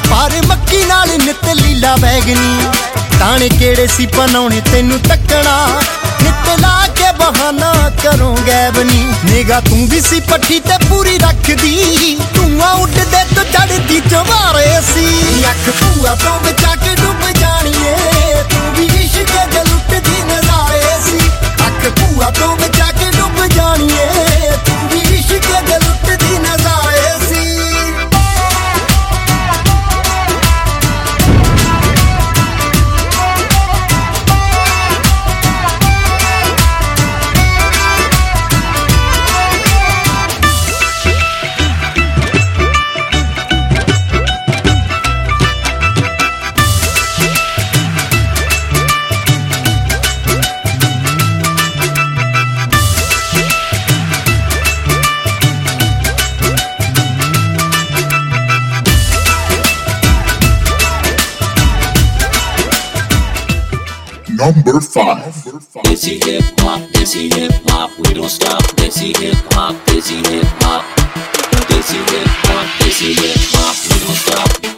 ਪਰ 0.09 0.41
ਮੱਕੀ 0.47 0.85
ਨਾਲ 0.85 1.17
ਨਿੱਤ 1.17 1.45
ਲੀਲਾ 1.53 1.95
ਬੈਗਨੀ 1.95 2.67
ਤਾਣੇ 3.19 3.49
ਕਿਹੜੇ 3.49 3.87
ਸੀ 3.87 4.05
ਪਨਾਉਣੇ 4.17 4.61
ਤੈਨੂੰ 4.71 4.99
ਤੱਕਣਾ। 4.99 5.57
ਨਿੱਤ 6.47 6.59
ਲਾ 6.61 6.87
ਕੇ 6.95 7.11
ਬਹਾਨਾ 7.19 7.71
ਕਰੋ 8.03 8.35
ਗੈਬਨੀ 8.47 9.13
ਨਿਗਾ 9.25 9.59
ਤੂੰ 9.59 9.87
ਵੀ 9.89 9.99
ਸੀ 10.01 10.19
ਪੱਠੀ 10.19 10.59
ਤੇ 10.59 10.77
ਪੂਰੀ 10.89 11.17
ਰੱਖਦੀ। 11.17 12.17
ਧੂਆਂ 12.35 12.73
ਉੱਡਦੇ 12.73 13.23
ਤੋਂ 13.35 13.43
ਚੜਦੀ 13.43 13.99
ਚਵਾਰੇ 14.09 14.79
ਸੀ। 14.93 15.05
ਅੱਖ 15.43 15.69
ਭੂਆ 15.79 16.15
ਤੋਂ 16.15 16.39
ਬਚਾ 16.39 16.75
ਕੇ 16.75 16.95
ਡੁੱਬ 16.95 17.27
ਜਾਣੀਏ। 17.39 18.43
ਤੂੰ 18.49 18.73
ਵੀ 18.77 18.85
ਇਸ਼ਕ 19.03 19.33
ਦੇ 19.53 19.63
ਲੁੱਟਦੀ 19.63 20.21
ਨਜ਼ਾਰੇ 20.23 20.95
ਸੀ। 21.05 21.19
ਅੱਖ 21.67 21.89
ਭੂਆ 21.99 22.29
ਤੋਂ 22.39 22.55
ਬਚਾ 22.55 22.91
ਕੇ 22.91 23.11
ਡੁੱਬ 23.17 23.45
ਜਾਣੀਏ। 23.45 24.51
ਤੂੰ 24.65 24.87
ਵੀ 24.89 24.99
ਇਸ਼ਕ 25.17 25.51
Number 64.37 64.79
five. 64.79 65.33
Desi 65.83 66.23
hip 66.23 66.43
hop, 66.59 66.79
desi 66.91 67.33
hip 67.33 67.51
hop, 67.65 67.89
we 67.97 68.13
don't 68.13 68.29
stop. 68.29 68.61
Desi 68.77 69.17
hip 69.17 69.35
hop, 69.53 69.75
desi 69.87 70.23
hip 70.27 70.45
hop, 70.61 70.85
desi 71.67 71.97
hip 72.11 72.27
hop, 72.45 72.67
desi 72.79 73.15
hip 73.15 73.37
hop, 73.55 73.75
we 73.89 74.05
don't 74.05 74.15
stop. 74.15 74.76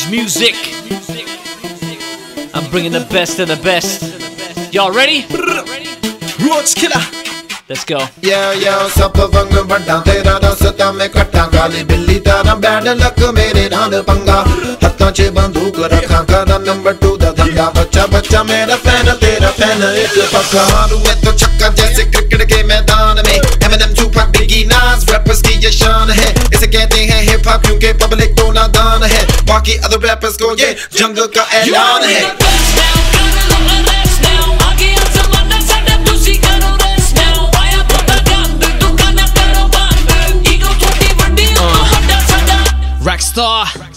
man's 0.00 0.10
music. 0.10 0.54
I'm 2.54 2.70
bringing 2.70 2.92
the 2.92 3.06
best 3.10 3.38
of 3.38 3.48
the 3.48 3.60
best. 3.62 4.00
Y'all 4.72 4.90
ready? 4.90 5.26
Roach 6.40 6.74
killer. 6.74 7.04
Let's 7.68 7.84
go. 7.84 7.98
ਯਾ 8.24 8.52
ਯਾ 8.54 8.76
ਸਭ 8.96 9.20
ਵੰਗ 9.34 9.54
ਵੱਡਾ 9.70 9.98
ਤੇਰਾ 10.06 10.38
ਰਸਤਾ 10.44 10.90
ਮੈਂ 10.92 11.08
ਕੱਟਾਂ 11.08 11.46
ਕਾਲੀ 11.48 11.82
ਬਿੱਲੀ 11.84 12.18
ਤਾਰਾ 12.26 12.54
bad 12.64 12.88
luck 13.00 13.22
ਮੇਰੇ 13.38 13.68
ਨਾਲ 13.68 14.02
ਪੰਗਾ 14.02 14.44
ਹੱਥਾਂ 14.84 15.10
'ਚ 15.12 15.28
ਬੰਦੂਕ 15.36 15.80
ਰੱਖਾਂ 15.92 16.22
ਕਰਾਂ 16.24 16.58
ਨੰਬਰ 16.60 16.96
2 17.04 17.16
ਦਾ 17.20 17.30
ਧੰਦਾ 17.32 17.70
ਬੱਚਾ 17.70 18.04
मेरा 18.06 18.06
बच्चा 18.12 18.40
मेरा 18.44 18.76
फैन 18.84 19.08
तेरा 19.20 19.50
फैन 19.58 19.82
एक 20.00 20.16
पक्का 20.32 20.62
मारू 20.70 20.98
मैं 21.04 21.14
तो 21.22 21.30
छक्का 21.40 21.68
जैसे 21.78 22.02
क्रिकेट 22.06 22.42
के 22.50 22.58
मैदान 22.64 23.16
में 23.26 23.36
एमएनएम 23.36 23.94
टूपैक 24.00 24.28
बिगी 24.36 24.60
नाज 24.66 24.98
रैपर्स 25.10 25.40
की 25.42 25.54
ये 25.64 25.70
शान 25.72 26.10
है 26.12 26.28
इसे 26.49 26.49
कहते 26.71 27.03
हैं 27.05 27.21
हिप 27.29 27.47
हॉप 27.47 27.65
क्योंकि 27.65 27.93
पब्लिक 28.05 28.37
तो 28.37 28.51
नादान 28.51 29.03
है 29.11 29.25
बाकी 29.47 29.77
अदर 29.79 30.07
रैपर्स 30.07 30.37
को 30.41 30.55
ये 30.63 30.73
जंग 30.97 31.17
का 31.37 31.49
ऐलान 31.61 32.09
है 32.09 32.59
Rockstar. 43.03 43.90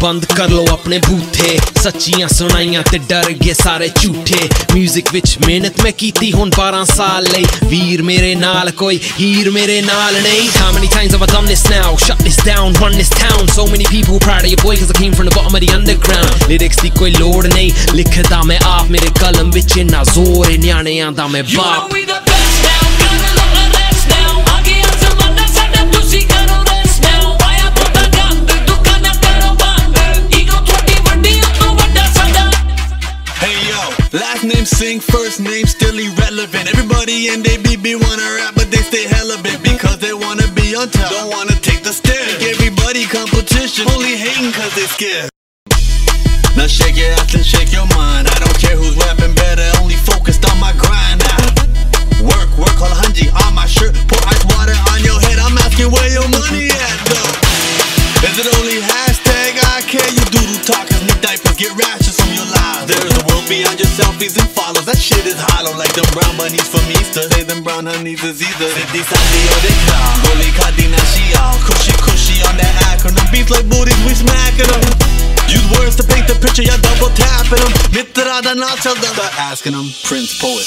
ਬੰਦ 0.00 0.24
ਕਰ 0.24 0.48
ਲੋ 0.48 0.64
ਆਪਣੇ 0.72 0.98
ਬੂਥੇ 1.08 1.58
ਸੱਚੀਆਂ 1.82 2.28
ਸੁਣਾਈਆਂ 2.28 2.82
ਤੇ 2.90 2.98
ਡਰ 3.08 3.30
ਗਏ 3.42 3.52
ਸਾਰੇ 3.52 3.88
ਝੂਠੇ 4.00 4.48
뮤직 4.72 5.12
ਵਿੱਚ 5.12 5.36
ਮਿਹਨਤ 5.46 5.80
ਮੈਂ 5.82 5.92
ਕੀਤੀ 5.98 6.32
ਹੁਣ 6.32 6.50
12 6.56 6.82
ਸਾਲ 6.94 7.28
ਲਈ 7.32 7.44
ਵੀਰ 7.64 8.02
ਮੇਰੇ 8.02 8.34
ਨਾਲ 8.34 8.70
ਕੋਈ 8.82 8.98
ਹੀਰ 9.20 9.50
ਮੇਰੇ 9.50 9.80
ਨਾਲ 9.82 10.20
ਨਹੀਂ 10.22 10.48
How 10.56 10.70
many 10.76 10.88
times 10.94 11.14
have 11.16 11.22
I 11.22 11.30
done 11.32 11.48
this 11.50 11.62
now? 11.70 11.92
Shut 12.06 12.24
this 12.26 12.38
down, 12.48 12.76
run 12.82 12.98
this 13.00 13.12
town 13.22 13.48
So 13.56 13.66
many 13.66 13.86
people 13.92 14.20
proud 14.26 14.44
of 14.44 14.52
your 14.52 14.60
boy 14.64 14.76
cause 14.80 14.92
I 14.94 14.98
came 15.00 15.16
from 15.20 15.30
the 15.30 15.34
bottom 15.38 15.58
of 15.60 15.64
the 15.66 15.72
underground 15.78 16.46
Lyrics 16.52 16.82
ਦੀ 16.82 16.90
ਕੋਈ 16.98 17.10
ਲੋੜ 17.10 17.46
ਨਹੀਂ 17.46 17.70
ਲਿਖਦਾ 17.94 18.42
ਮੈਂ 18.42 18.58
ਆਪ 18.66 18.90
ਮੇਰੇ 18.90 19.10
ਕਲਮ 19.20 19.50
ਵਿੱਚ 19.50 19.76
ਇੰਨਾ 19.76 20.04
ਜ਼ੋਰ 20.14 20.50
ਏ 20.50 20.56
ਨਿਆਣਿਆਂ 20.56 21.12
ਦਾ 21.12 21.26
ਮੈਂ 21.26 21.42
ਬਾਪ 21.56 21.94
Hey 21.94 22.81
last 34.12 34.44
name 34.44 34.64
sing, 34.64 35.00
first 35.00 35.40
name 35.40 35.66
still 35.66 35.96
irrelevant. 35.96 36.68
Everybody 36.68 37.28
in 37.28 37.42
they 37.42 37.56
BB 37.56 37.96
wanna 37.96 38.28
rap, 38.36 38.54
but 38.54 38.70
they 38.70 38.82
stay 38.84 39.08
hella 39.08 39.40
big 39.42 39.62
because 39.62 39.98
they 39.98 40.12
wanna 40.12 40.46
be 40.52 40.74
on 40.76 40.88
top. 40.90 41.10
Don't 41.10 41.30
wanna 41.30 41.56
take 41.60 41.82
the 41.82 41.92
stairs. 41.92 42.40
Make 42.40 42.56
everybody 42.56 43.06
competition, 43.06 43.88
only 43.90 44.16
hating 44.16 44.52
cause 44.52 44.74
they 44.74 44.86
scared. 44.86 45.30
Now 46.56 46.66
shake 46.66 46.96
your 46.96 47.08
ass 47.16 47.34
and 47.34 47.44
shake 47.44 47.72
your 47.72 47.86
mind. 47.96 48.28
I 48.28 48.36
don't 48.38 48.58
care 48.60 48.76
who's 48.76 48.96
rapping 48.96 49.34
better, 49.34 49.64
only 49.80 49.96
focused 49.96 50.44
on 50.50 50.60
my 50.60 50.72
grind 50.76 51.24
now. 51.24 51.42
Work, 52.20 52.50
work, 52.60 52.76
call 52.76 52.92
Hanji 52.92 53.32
on 53.32 53.54
my 53.54 53.66
shirt, 53.66 53.96
pour 54.08 54.20
ice 54.28 54.44
water 54.52 54.76
on 54.92 55.00
your 55.02 55.18
head. 55.20 55.38
I'm 55.40 55.56
asking 55.64 55.90
where 55.90 56.10
your 56.12 56.28
money 56.28 56.68
at 56.68 56.98
though. 57.08 57.32
Is 58.28 58.38
it 58.38 58.48
only 58.60 58.78
hashtag 58.80 59.56
I 59.72 59.80
care? 59.82 60.08
You 60.12 60.24
doodle 60.30 60.60
talkers 60.64 61.02
need 61.02 61.20
diapers, 61.20 61.56
get 61.56 61.72
rashes 61.76 62.01
Beyond 63.52 63.84
your 63.84 63.92
selfies 63.92 64.32
and 64.40 64.48
follows, 64.48 64.88
that 64.88 64.96
shit 64.96 65.28
is 65.28 65.36
hollow 65.36 65.76
like 65.76 65.92
them 65.92 66.08
brown 66.16 66.40
bunnies 66.40 66.64
from 66.72 66.80
Easter. 66.88 67.28
Say 67.36 67.44
them 67.44 67.60
brown 67.60 67.84
honeys 67.84 68.24
is 68.24 68.40
either. 68.40 68.64
Siddhi 68.72 69.04
Sadi 69.04 69.40
or 69.52 69.60
the 69.60 69.72
cow. 69.92 70.24
Goli 70.24 70.48
she 71.12 71.36
all 71.36 71.60
Cushy 71.60 71.92
cushy 72.00 72.40
on 72.48 72.56
that 72.56 72.72
acronym. 72.88 73.28
Beats 73.28 73.52
like 73.52 73.68
booties, 73.68 73.92
we 74.08 74.16
smacking 74.16 74.72
them. 74.72 74.80
Use 75.52 75.68
words 75.76 76.00
to 76.00 76.04
paint 76.08 76.32
the 76.32 76.36
picture, 76.40 76.64
y'all 76.64 76.80
double 76.80 77.12
tapping 77.12 77.60
them. 77.60 77.72
Mitra 77.92 78.40
da 78.40 78.56
na 78.56 78.72
chalda. 78.80 79.12
Start 79.12 79.36
asking 79.36 79.76
them, 79.76 79.84
Prince 80.08 80.32
Poet. 80.40 80.64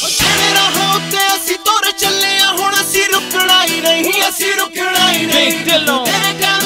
Make 5.33 5.65
the. 5.65 6.64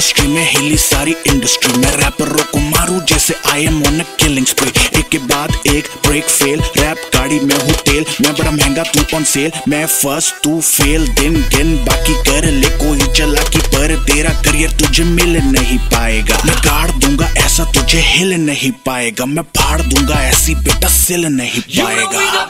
Industry 0.00 0.28
में 0.28 0.44
हिली 0.50 0.76
सारी 0.78 1.14
industry 1.28 1.78
में 1.78 1.90
रैपरों 1.92 2.44
को 2.52 2.58
मारू 2.58 3.00
जैसे 3.08 3.34
I 3.50 3.64
am 3.66 3.82
on 3.86 3.98
killing 4.20 4.46
spree 4.46 4.70
एक 4.98 5.08
के 5.12 5.18
बाद 5.32 5.50
एक 5.68 5.88
ब्रेक 6.06 6.24
फेल 6.26 6.60
रैप 6.76 7.02
गाड़ी 7.14 7.40
में 7.40 7.54
हूँ 7.54 7.74
तेल 7.88 8.04
मैं 8.22 8.32
बड़ा 8.36 8.50
महँगा 8.50 8.82
तू 8.92 9.02
ऑन 9.16 9.24
सेल 9.32 9.50
मैं 9.68 9.84
फ़र्स्ट 9.86 10.42
तू 10.44 10.60
फेल 10.60 11.06
दिन 11.20 11.34
दिन 11.56 11.76
बाकी 11.84 12.14
कर 12.30 12.50
ले 12.52 12.70
कोई 12.78 13.12
चला 13.12 13.42
की 13.50 13.60
पर 13.76 13.94
तेरा 14.04 14.32
करियर 14.42 14.70
तुझे 14.80 15.04
मिल 15.10 15.36
नहीं 15.50 15.78
पाएगा 15.92 16.38
मैं 16.46 16.56
गाड़ 16.66 16.90
दूँगा 16.90 17.28
ऐसा 17.44 17.64
तुझे 17.74 18.00
हिल 18.06 18.34
नहीं 18.46 18.72
पाएगा 18.86 19.26
मैं 19.36 19.42
फाड़ 19.58 19.80
दूँगा 19.82 20.22
ऐसी 20.24 20.54
बेटा 20.64 20.88
सिल 20.96 21.26
नहीं 21.36 21.62
पाएगा 21.76 22.48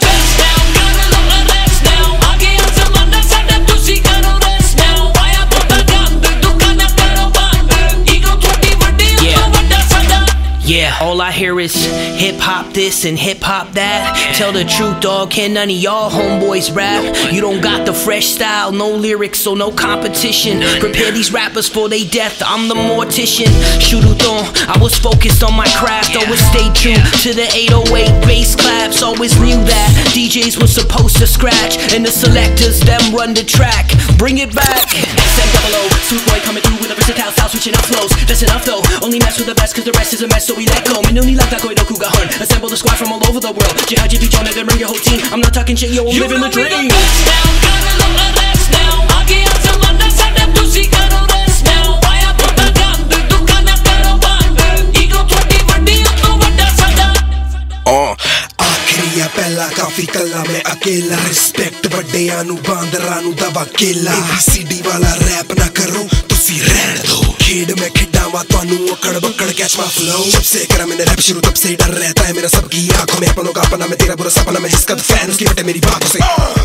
Yeah, 10.71 10.97
all 11.01 11.21
I 11.21 11.33
hear 11.33 11.59
is 11.59 11.75
hip 12.15 12.37
hop 12.39 12.73
this 12.73 13.05
and 13.05 13.19
hip 13.19 13.43
hop 13.43 13.73
that. 13.73 14.15
Tell 14.37 14.53
the 14.53 14.63
truth, 14.63 15.01
dog, 15.01 15.33
can 15.33 15.55
none 15.55 15.69
of 15.69 15.75
y'all 15.75 16.09
homeboys 16.09 16.73
rap? 16.73 17.03
You 17.33 17.41
don't 17.41 17.61
got 17.61 17.87
the 17.87 17.93
fresh 17.93 18.27
style, 18.27 18.71
no 18.71 18.89
lyrics, 18.89 19.41
so 19.41 19.57
no 19.57 19.73
competition. 19.73 20.63
Prepare 20.79 21.11
these 21.11 21.33
rappers 21.33 21.69
for 21.69 21.89
their 21.89 22.05
death, 22.05 22.41
I'm 22.47 22.69
the 22.69 22.77
mortician. 22.77 23.51
Shuruton, 23.83 24.47
I 24.69 24.79
was 24.81 24.97
focused 24.97 25.43
on 25.43 25.57
my 25.57 25.67
craft, 25.75 26.15
always 26.15 26.39
stay 26.39 26.71
true 26.71 27.03
to 27.27 27.35
the 27.35 27.51
808 27.51 28.23
bass 28.23 28.55
claps. 28.55 29.03
Always 29.03 29.35
knew 29.41 29.59
that 29.67 29.91
DJs 30.15 30.61
were 30.61 30.69
supposed 30.71 31.17
to 31.17 31.27
scratch, 31.27 31.83
and 31.93 32.07
the 32.07 32.13
selectors, 32.13 32.79
them 32.79 33.13
run 33.13 33.35
the 33.35 33.43
track 33.43 33.91
bring 34.21 34.37
it 34.37 34.53
back. 34.55 34.93
XM 34.93 35.49
double 35.57 35.81
O, 35.81 35.83
sweet 36.05 36.21
boy 36.29 36.39
coming 36.45 36.63
through 36.63 36.77
with 36.85 36.93
a 36.93 36.95
versatile 36.95 37.33
style, 37.33 37.49
switching 37.49 37.75
up 37.75 37.85
flows. 37.89 38.13
That's 38.29 38.43
enough 38.45 38.65
though, 38.69 38.85
only 39.01 39.19
mess 39.19 39.41
with 39.41 39.49
the 39.49 39.57
best 39.57 39.75
cause 39.75 39.85
the 39.89 39.97
rest 39.97 40.13
is 40.13 40.21
a 40.21 40.29
mess, 40.29 40.47
so 40.47 40.55
we 40.55 40.67
let 40.67 40.85
go. 40.85 41.01
Minuni 41.09 41.35
like 41.41 41.49
that 41.49 41.65
no 41.65 41.73
kuga 41.73 41.89
kugahun. 41.89 42.27
Assemble 42.45 42.69
the 42.69 42.77
squad 42.77 43.01
from 43.01 43.13
all 43.13 43.23
over 43.27 43.41
the 43.41 43.51
world. 43.51 43.75
Jihad, 43.89 44.13
you 44.13 44.21
Jonah, 44.29 44.53
then 44.53 44.67
bring 44.67 44.79
your 44.79 44.89
whole 44.93 45.01
team. 45.01 45.21
I'm 45.33 45.41
not 45.41 45.55
talking 45.55 45.75
shit, 45.75 45.91
yo, 45.91 46.05
I'm 46.05 46.13
you 46.13 46.21
living 46.29 46.45
the 46.45 46.53
dream. 46.53 46.69
The 46.69 46.93
best 46.93 47.25
now, 47.33 47.49
gotta 47.65 47.93
love 47.97 48.15
the 48.21 48.29
rest 48.45 48.67
now. 48.77 48.93
Aki, 49.25 49.41
I'm 49.41 49.59
telling 49.65 49.89
you, 49.89 50.05
that's 50.05 50.21
how 50.21 50.31
that 50.37 50.49
pussy 50.55 50.85
got 50.93 51.13
on. 51.17 51.21
Uh, 57.91 58.15
आखिरी 58.61 59.23
पहला 59.37 59.67
काफी 59.77 60.05
कला 60.15 60.43
में 60.49 60.63
अकेला 60.63 61.17
respect 61.29 61.70
respect 62.21 62.31
ਵੱਡਿਆਂ 62.31 62.45
ਨੂੰ 62.45 62.59
ਬਾਂਦਰਾਂ 62.69 63.23
ਨੂੰ 63.23 63.35
ਦਵਾ 63.35 63.65
ਕੇਲਾ 63.65 64.13
ABCD 64.13 64.85
ਵਾਲਾ 64.85 65.15
ਰੈਪ 65.15 65.53
ਨਾ 65.59 65.67
ਕਰੋ, 65.67 66.09
ਤੁਸੀਂ 66.29 66.61
ਰਹਿਣ 66.63 66.99
ਦੋ। 67.09 67.30
खेड 67.51 67.71
में 67.79 67.91
खिडावा 67.91 68.43
तानू 68.47 68.77
अकड़ 68.87 69.19
बकड़ 69.19 69.51
कैच 69.59 69.75
माय 69.79 69.89
फ्लो 69.91 70.19
जब 70.25 70.43
से 70.49 70.59
करा 70.71 70.85
मैंने 70.87 71.05
रैप 71.05 71.21
शुरू 71.21 71.41
तब 71.41 71.55
से 71.61 71.75
डर 71.81 71.95
रहता 71.95 72.27
है 72.27 72.33
मेरा 72.33 72.49
सबकी 72.49 72.83
आँखों 72.95 73.19
में, 73.21 73.27
अपनों 73.29 73.53
का 73.53 73.63
अपना, 73.63 73.87
मैं 73.87 73.97
तेरा 73.99 74.15
बुरा 74.15 74.31
सपना, 74.31 74.59
मैं 74.61 74.71
जिसका 74.71 74.95
फ़ैन 74.95 75.31
उसकी 75.31 75.45
बटे 75.45 75.63
मेरी 75.63 75.81
बातों 75.81 76.09
से। 76.09 76.19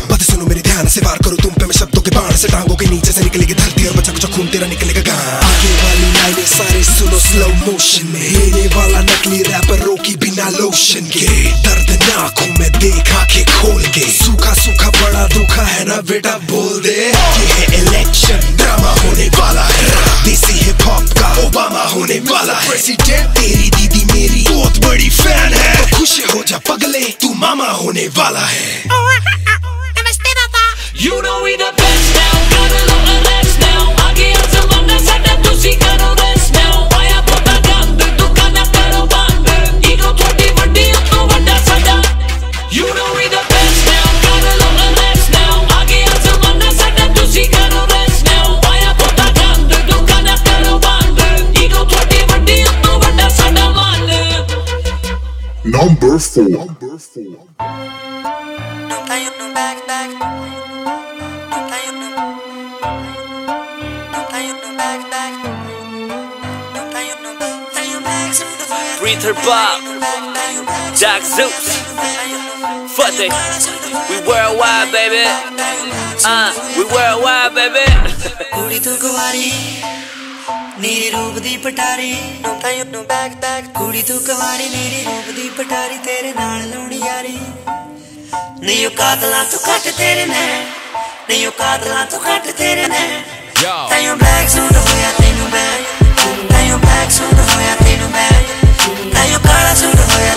बातें 0.06 0.24
सुनो 0.24 0.46
मेरी 0.46 0.62
ध्यान 0.62 0.88
से, 0.88 1.00
वार 1.00 1.18
करूँ 1.24 1.38
तुम 1.38 1.54
पे 1.58 1.66
मैं 1.66 1.78
शब्दों 1.78 2.02
के 2.02 2.10
बाण 2.10 2.36
से, 2.36 2.48
टांगों 2.48 2.76
के 2.76 2.86
नीचे 2.86 3.12
से 3.12 3.22
निकलेगी 3.22 3.54
धरती, 3.54 3.86
और 3.86 3.96
बचा 3.96 4.12
कुछ 4.12 4.26
खून 4.36 4.46
तेरा 4.46 4.66
निकलेगा 4.66 5.02
गान 5.10 5.26
आगे 5.48 5.72
वाली 5.82 6.12
लाइनें 6.12 6.46
सारे 6.46 6.82
सुनो 6.84 7.18
स्लो 7.18 7.48
मोशन 7.66 8.06
में 8.14 8.22
हेने 8.22 8.66
वाला 8.76 9.00
नकली 9.10 9.42
रैपरों 9.42 9.96
की 10.06 10.14
बिना 10.22 10.48
लोशन 10.58 11.10
के। 11.10 11.26
दर्दनाक 11.66 12.38
हूँ 12.38 12.48
मैं 12.60 12.70
देख, 12.78 13.12
आँखें 13.16 13.44
खोल 13.46 13.82
के। 13.90 14.06
सूखा 14.12 14.54
सूखा, 14.62 14.90
बड़ा 15.02 15.26
दुखा 15.34 15.66
है 15.74 15.84
ना 15.88 16.00
बेटा, 16.06 16.38
बोल 16.46 16.80
दे। 16.80 16.96
ये 16.96 17.50
है 17.50 17.66
इलेक्शन 17.82 18.54
ड्रामा 18.56 18.94
होने 19.02 19.28
वाला 19.40 19.66
है। 19.74 20.24
देसी 20.24 20.58
हिप 20.64 20.75
हॉप 20.84 21.12
का 21.18 21.28
ओबामा 21.46 21.82
होने 21.94 22.18
वाला 22.30 22.54
है 22.58 22.68
प्रेसिडेंट 22.68 23.28
तेरी 23.38 23.70
दीदी 23.76 24.04
मेरी 24.12 24.44
बहुत 24.48 24.78
बड़ी 24.86 25.08
फ़ैन 25.20 25.54
है 25.54 25.74
तो 25.76 25.96
खुश 25.96 26.18
हो 26.34 26.42
जा 26.50 26.58
पगले 26.68 27.04
तू 27.22 27.32
मामा 27.44 27.70
होने 27.82 28.08
वाला 28.18 28.46
है 28.54 28.94
You 30.98 31.16
know 31.22 31.42
we 31.44 31.56
the 31.56 31.66
best 31.78 32.14
now, 32.16 32.36
now. 32.52 33.20
rest 33.26 33.60
now. 33.60 33.86
Number 55.66 56.18
four. 56.20 56.48
Number 56.48 56.96
four. 56.96 57.48
Preet 68.98 69.22
Harpal, 69.22 69.78
Jack 70.96 71.22
Zeus, 71.22 71.82
Fateh. 72.94 73.30
We 74.08 74.16
worldwide, 74.26 74.92
baby. 74.92 75.24
Uh, 76.24 76.52
we 76.76 76.84
worldwide, 76.84 77.54
baby. 77.54 77.86
ਨੀਰੀ 80.80 81.10
ਰੂਪ 81.10 81.38
ਦੀ 81.38 81.56
ਪਟਾਰੀ 81.56 82.12
ਕੁੜੀ 83.74 84.02
ਤੂੰ 84.02 84.18
ਕੁਵਾਰੀ 84.20 84.68
ਨੀਰੀ 84.68 85.02
ਰੂਪ 85.04 85.30
ਦੀ 85.36 85.48
ਪਟਾਰੀ 85.58 85.96
ਤੇਰੇ 86.04 86.32
ਨਾਲ 86.32 86.68
ਲਾਉਣੀ 86.70 86.98
ਯਾਰੀ। 86.98 87.36
ਨਹੀਂ 88.60 88.86
ਉਹ 88.86 88.90
ਕਾਤਲਾਂ 88.90 89.44
ਤੋਂ 89.44 89.58
ਘੱਟ 89.68 89.88
ਤੇਰੇ 89.88 90.26
ਨੇ 90.26 90.46
ਨਹੀਂ 91.28 91.46
ਉਹ 91.46 91.52
ਕਾਤਲਾਂ 91.52 92.04
ਤੋਂ 92.06 92.20
ਘੱਟ 92.26 92.50
ਤੇਰੇ 92.50 92.86
ਨੇ 92.86 93.22
ਤਾਈਓ 93.90 94.14
ਬਲੈਕ 94.16 94.48
ਸੂਟ 94.48 94.72
ਹੋਇਆ 94.78 95.12
ਤੈਨੂੰ 95.20 95.50
ਬੈਗ 95.50 95.84
ਤਾਈਓ 96.50 96.78
ਬਲੈਕ 96.78 97.10
ਸੂਟ 97.10 97.34
ਹੋਇਆ 97.50 97.74
ਤੈਨੂੰ 97.76 98.10
ਬੈਗ 98.12 99.12
ਤਾਈਓ 99.14 99.38
ਕਾਲਾ 99.38 99.74
ਸੂਟ 99.74 100.00
ਹੋਇਆ 100.10 100.34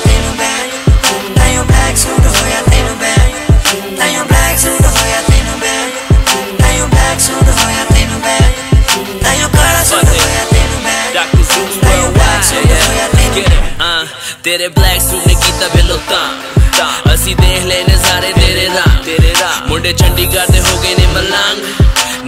तेरे 14.43 14.67
ब्लैक 14.75 15.01
सूट 15.01 15.25
ने 15.27 15.33
कीता 15.35 15.67
बेलो 15.73 15.95
तां 16.09 16.27
तां। 16.77 17.11
असी 17.11 17.33
देख 17.35 17.63
ले 17.69 17.79
नजारे 17.83 18.31
तेरे 18.33 18.67
राम 18.75 18.95
तेरे 19.05 19.31
राम 19.39 19.67
मुंडे 19.69 19.91
चंडीगढ़ 20.01 20.47
दे 20.51 20.59
हो 20.59 20.77
गए 20.81 20.93
ने 20.99 21.07
मलंग। 21.13 21.57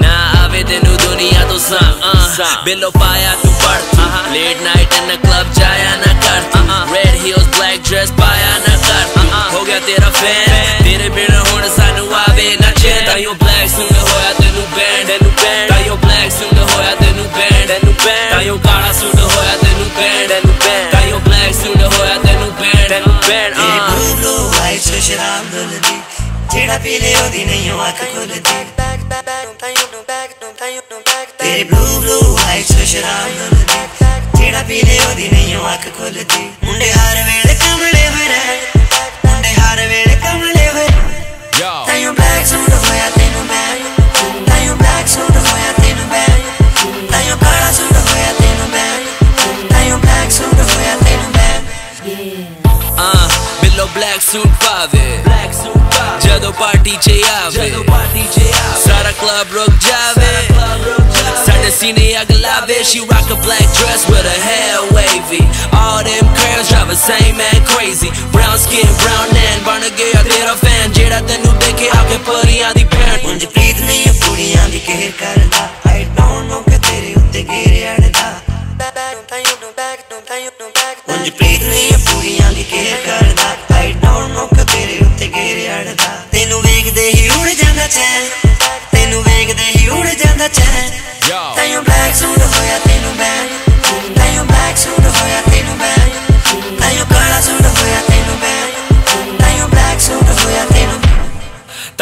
ना 0.02 0.12
आवे 0.42 0.64
तेनू 0.70 0.96
दुनिया 1.04 1.44
तो 1.50 1.58
संग 1.68 2.66
बेलो 2.66 2.90
पाया 2.98 3.32
तू 3.44 3.50
पढ़ 3.64 3.82
लेट 4.34 4.62
नाइट 4.68 4.94
इन 5.00 5.16
क्लब 5.24 5.54
जाया 5.60 5.96
ना 6.04 6.12
कर 6.26 6.42
रेड 6.94 7.16
हील्स 7.24 7.48
ब्लैक 7.56 7.82
ड्रेस 7.88 8.12
पाया 8.20 8.52
ना 8.68 8.76
कर 8.88 9.06
हो 9.56 9.64
गया 9.64 9.80
तेरा 9.88 10.10
फ़ैन 10.20 10.84
तेरे 10.84 11.10
बिना 11.16 11.40
हुन 11.50 11.64
सानू 11.78 12.06
आवे 12.20 12.50
ना 12.62 12.72
चैन। 12.82 13.06
तायो 13.08 13.34
ब्लैक 13.44 13.70
सूट 13.78 13.96
होया 14.12 14.32
तेनू 14.42 14.68
बैंड 14.76 15.08
तेनू 15.08 15.30
बैंड 15.42 15.70
ताइयो 15.72 15.96
ब्लैक 16.06 16.32
सूट 16.40 16.58
होया 16.70 16.94
तेनू 17.02 17.24
बैंड 17.40 17.68
तेनू 17.74 17.92
बैंड 18.06 18.32
ताइयो 18.34 18.58
काला 18.68 18.92
सूट 19.02 19.20
होया 19.20 19.56
ਬੈਂਡ 20.02 20.28
ਤੈਨੂੰ 20.30 20.54
ਬੈਂਡ 20.56 20.92
ਤਾਈਓ 20.92 21.18
ਬਲੈਕ 21.20 21.54
ਸੂਟ 21.56 21.82
ਹੋਇਆ 21.84 22.18
ਤੈਨੂੰ 22.18 22.52
ਬੈਂਡ 22.52 22.88
ਤੈਨੂੰ 22.90 23.16
ਬੈਂਡ 23.28 23.54
ਤੇਰੀ 23.54 23.80
ਬਲੂ 23.82 24.16
ਬਲੂ 24.16 24.48
ਵਾਈਟ 24.50 24.82
ਸ਼ਰਾਬ 25.02 25.52
ਡੁੱਲਦੀ 25.52 26.00
ਜਿਹੜਾ 26.52 26.78
ਪੀ 26.78 26.98
ਲੇ 27.00 27.14
ਉਹਦੀ 27.16 27.44
ਨਹੀਂ 27.46 27.72
ਉਹ 27.72 27.88
ਅੱਖ 27.88 28.02
ਖੁੱਲਦੀ 28.06 28.54
ਤੇਰੀ 31.40 31.64
ਬਲੂ 31.66 32.00
ਬਲੂ 32.00 32.36
ਵਾਈਟ 32.38 32.72
ਸ਼ਰਾਬ 32.86 33.30
ਡੁੱਲਦੀ 33.30 33.80
ਜਿਹੜਾ 34.38 34.64
ਪੀ 34.64 34.82
ਲੇ 34.82 35.00
ਉਹਦੀ 35.00 35.30
ਨਹੀਂ 35.30 35.56
ਉਹ 35.56 35.74
ਅੱਖ 35.74 35.88
ਖੁੱਲਦੀ 35.98 36.50
ਮੁੰਡੇ 36.64 36.92
ਹਰ 36.92 37.24
ਵੇਲੇ 37.24 37.56
ਕਮਲੇ 37.56 38.08
ਹੋਏ 38.08 38.28
ਰਹਿ 38.28 38.58
ਬਿੱਲੋ 53.92 54.02
ਬਲੈਕ 54.02 54.22
ਸੂਟ 54.22 54.48
ਪਾਵੇ 54.64 55.24
ਜਦੋਂ 56.24 56.52
ਪਾਰਟੀ 56.54 56.98
'ਚ 56.98 57.12
ਆਵੇ 57.32 57.72
ਸਾਰਾ 58.86 59.12
ਕਲੱਬ 59.12 59.54
ਰੁਕ 59.54 59.70
ਜਾਵੇ 59.88 60.48
ਸਾਡੇ 61.46 61.72
ਸੀਨੇ 61.72 62.06
ਅੱਗ 62.22 62.32
ਲਾਵੇ 62.34 62.78
she 62.84 63.02
rock 63.04 63.32
a 63.34 63.38
black 63.38 63.68
dress 63.78 64.06
with 64.10 64.26
her 64.26 64.40
hair 64.42 64.78
wavy. 64.92 65.42
All 65.80 66.00
them 66.04 66.30
girls 66.40 66.70
drive 66.70 66.88
the 66.88 66.98
same 66.98 67.36
man 67.38 67.60
crazy. 67.66 68.12
Brown 68.36 68.58
skin 68.58 68.94
brown 69.02 69.36
and 69.42 69.66
ਬਣ 69.66 69.90
ਗਿਆ 69.98 70.24
ਤੇਰਾ 70.24 70.54
ਫੈਨ 70.56 70.92
ਜਿਹੜਾ 70.92 71.20
ਤੈਨੂੰ 71.22 71.58
ਦੇਖੇ 71.60 71.90
ਆ 71.90 72.04
ਕੇ 72.10 72.18
ਪਰੀਆਂ 72.26 72.74
ਦੀ 72.76 72.84
ਭੈਣ 72.86 73.18
ਉਂਝ 73.26 73.46
ਪ੍ਰੀਤ 73.46 73.82
ਨਹੀਂ 73.82 74.02
ਇਹ 74.02 74.22
ਕੁੜੀਆਂ 74.22 74.70
ਦੀ 74.70 74.80
ਕਹਿਰ 74.80 75.12
ਕਰਦਾ 75.20 75.68
ਆਈ 75.92 76.04
ਡੋਨਟ 76.18 76.50
ਨੋ 76.50 76.62
ਕਿ 76.62 76.78
ਤੇਰੇ 76.80 77.14
ਉੱਤੇ 77.16 77.46
ਘੇਰੇ 77.52 77.88
ਅੜਦਾ 77.92 78.32
ਉਂਝ 81.10 81.30
ਪ੍ਰੀਤ 81.30 81.64
ਨਹੀਂ 81.64 81.88
ਇਹ 81.88 81.98
ਕੁੜੀਆਂ 82.06 82.52
ਦੀ 82.52 82.64
ਕਹਿਰ 82.64 82.98
ਕਰਦਾ 83.06 83.31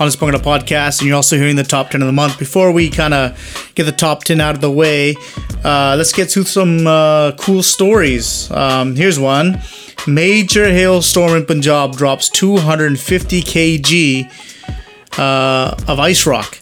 on 0.00 0.06
the 0.06 0.12
Spoken 0.12 0.34
Up 0.34 0.40
podcast, 0.40 1.00
and 1.00 1.08
you're 1.08 1.16
also 1.16 1.36
hearing 1.36 1.56
the 1.56 1.62
top 1.62 1.90
10 1.90 2.00
of 2.00 2.06
the 2.06 2.12
month. 2.12 2.38
Before 2.38 2.72
we 2.72 2.88
kind 2.88 3.12
of 3.12 3.72
get 3.74 3.84
the 3.84 3.92
top 3.92 4.24
10 4.24 4.40
out 4.40 4.54
of 4.54 4.62
the 4.62 4.70
way, 4.70 5.14
uh, 5.62 5.94
let's 5.98 6.14
get 6.14 6.30
to 6.30 6.42
some 6.42 6.86
uh, 6.86 7.32
cool 7.32 7.62
stories. 7.62 8.50
Um, 8.50 8.96
here's 8.96 9.20
one 9.20 9.60
Major 10.06 10.70
hailstorm 10.72 11.36
in 11.36 11.44
Punjab 11.44 11.96
drops 11.96 12.30
250 12.30 13.42
kg 13.42 15.18
uh, 15.18 15.76
of 15.86 16.00
ice 16.00 16.26
rock. 16.26 16.58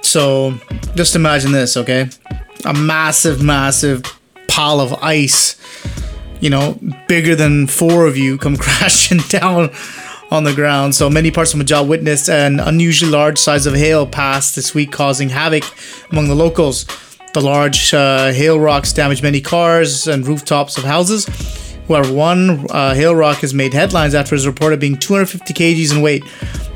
So 0.00 0.54
just 0.94 1.14
imagine 1.14 1.52
this, 1.52 1.76
okay? 1.76 2.08
A 2.64 2.72
massive, 2.72 3.42
massive 3.42 4.02
pile 4.48 4.80
of 4.80 4.94
ice, 5.02 5.56
you 6.40 6.48
know, 6.48 6.78
bigger 7.08 7.36
than 7.36 7.66
four 7.66 8.06
of 8.06 8.16
you 8.16 8.38
come 8.38 8.56
crashing 8.56 9.18
down 9.28 9.70
on 10.30 10.44
the 10.44 10.52
ground. 10.52 10.94
So 10.94 11.08
many 11.08 11.30
parts 11.30 11.52
of 11.52 11.58
Punjab 11.58 11.88
witnessed 11.88 12.28
an 12.28 12.60
unusually 12.60 13.10
large 13.10 13.38
size 13.38 13.66
of 13.66 13.74
hail 13.74 14.06
pass 14.06 14.54
this 14.54 14.74
week, 14.74 14.92
causing 14.92 15.28
havoc 15.28 15.64
among 16.10 16.28
the 16.28 16.34
locals. 16.34 16.86
The 17.34 17.40
large 17.40 17.92
uh, 17.94 18.32
hail 18.32 18.58
rocks 18.58 18.92
damaged 18.92 19.22
many 19.22 19.40
cars 19.40 20.06
and 20.06 20.26
rooftops 20.26 20.78
of 20.78 20.84
houses. 20.84 21.26
However, 21.88 22.12
one 22.12 22.66
uh, 22.70 22.94
hail 22.94 23.14
rock 23.14 23.38
has 23.38 23.54
made 23.54 23.72
headlines 23.72 24.14
after 24.14 24.34
it 24.34 24.44
reported 24.44 24.80
being 24.80 24.96
250 24.96 25.54
kgs 25.54 25.94
in 25.94 26.02
weight. 26.02 26.24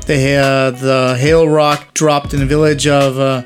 The, 0.05 0.35
uh, 0.35 0.71
the 0.71 1.17
hail 1.19 1.47
rock 1.47 1.93
dropped 1.93 2.33
in 2.33 2.39
the 2.39 2.45
village 2.45 2.87
of 2.87 3.19
uh, 3.19 3.43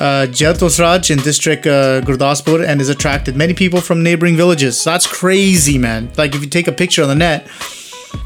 uh, 0.00 0.26
in 0.26 1.18
district 1.18 1.66
uh, 1.66 2.00
Gurdaspur 2.00 2.66
and 2.66 2.80
has 2.80 2.88
attracted 2.88 3.36
many 3.36 3.54
people 3.54 3.80
from 3.80 4.02
neighboring 4.02 4.36
villages. 4.36 4.80
So 4.80 4.90
that's 4.90 5.06
crazy, 5.06 5.78
man. 5.78 6.10
Like 6.16 6.34
if 6.34 6.42
you 6.42 6.50
take 6.50 6.66
a 6.66 6.72
picture 6.72 7.02
on 7.02 7.08
the 7.08 7.14
net 7.14 7.48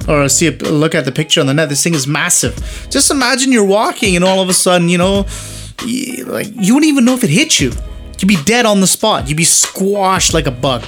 or 0.09 0.29
see 0.29 0.47
a 0.47 0.51
look 0.53 0.95
at 0.95 1.05
the 1.05 1.13
picture 1.13 1.41
on 1.41 1.47
the 1.47 1.55
net, 1.55 1.69
this 1.69 1.83
thing 1.83 1.95
is 1.95 2.07
massive. 2.07 2.55
Just 2.91 3.11
imagine 3.11 3.53
you're 3.53 3.65
walking 3.65 4.17
and 4.17 4.25
all 4.25 4.41
of 4.41 4.49
a 4.49 4.55
sudden, 4.55 4.89
you 4.89 4.99
know, 4.99 5.27
y- 5.83 6.23
like 6.27 6.49
you 6.55 6.75
wouldn't 6.75 6.89
even 6.91 7.05
know 7.05 7.15
if 7.15 7.25
it 7.25 7.31
hit 7.31 7.61
you. 7.61 7.73
You'd 8.19 8.29
be 8.29 8.43
dead 8.45 8.67
on 8.67 8.81
the 8.81 8.87
spot. 8.87 9.29
You'd 9.29 9.37
be 9.37 9.45
squashed 9.45 10.35
like 10.35 10.47
a 10.47 10.51
bug. 10.51 10.83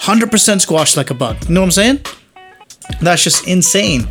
100% 0.00 0.60
squashed 0.60 0.96
like 0.96 1.10
a 1.10 1.14
bug. 1.14 1.36
You 1.48 1.54
know 1.54 1.60
what 1.60 1.66
I'm 1.66 1.70
saying? 1.72 2.00
That's 3.00 3.22
just 3.22 3.46
insane. 3.46 4.08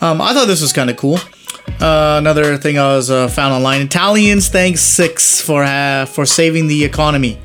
Um, 0.00 0.20
I 0.20 0.32
thought 0.32 0.46
this 0.46 0.62
was 0.62 0.72
kind 0.72 0.90
of 0.90 0.96
cool. 0.96 1.18
Uh, 1.80 2.16
another 2.18 2.56
thing 2.56 2.78
I 2.78 2.94
was 2.96 3.10
uh, 3.10 3.28
found 3.28 3.52
online: 3.52 3.82
Italians 3.82 4.48
thank 4.48 4.78
Sikhs 4.78 5.40
for 5.40 5.62
uh, 5.62 6.06
for 6.06 6.24
saving 6.24 6.66
the 6.66 6.84
economy. 6.84 7.38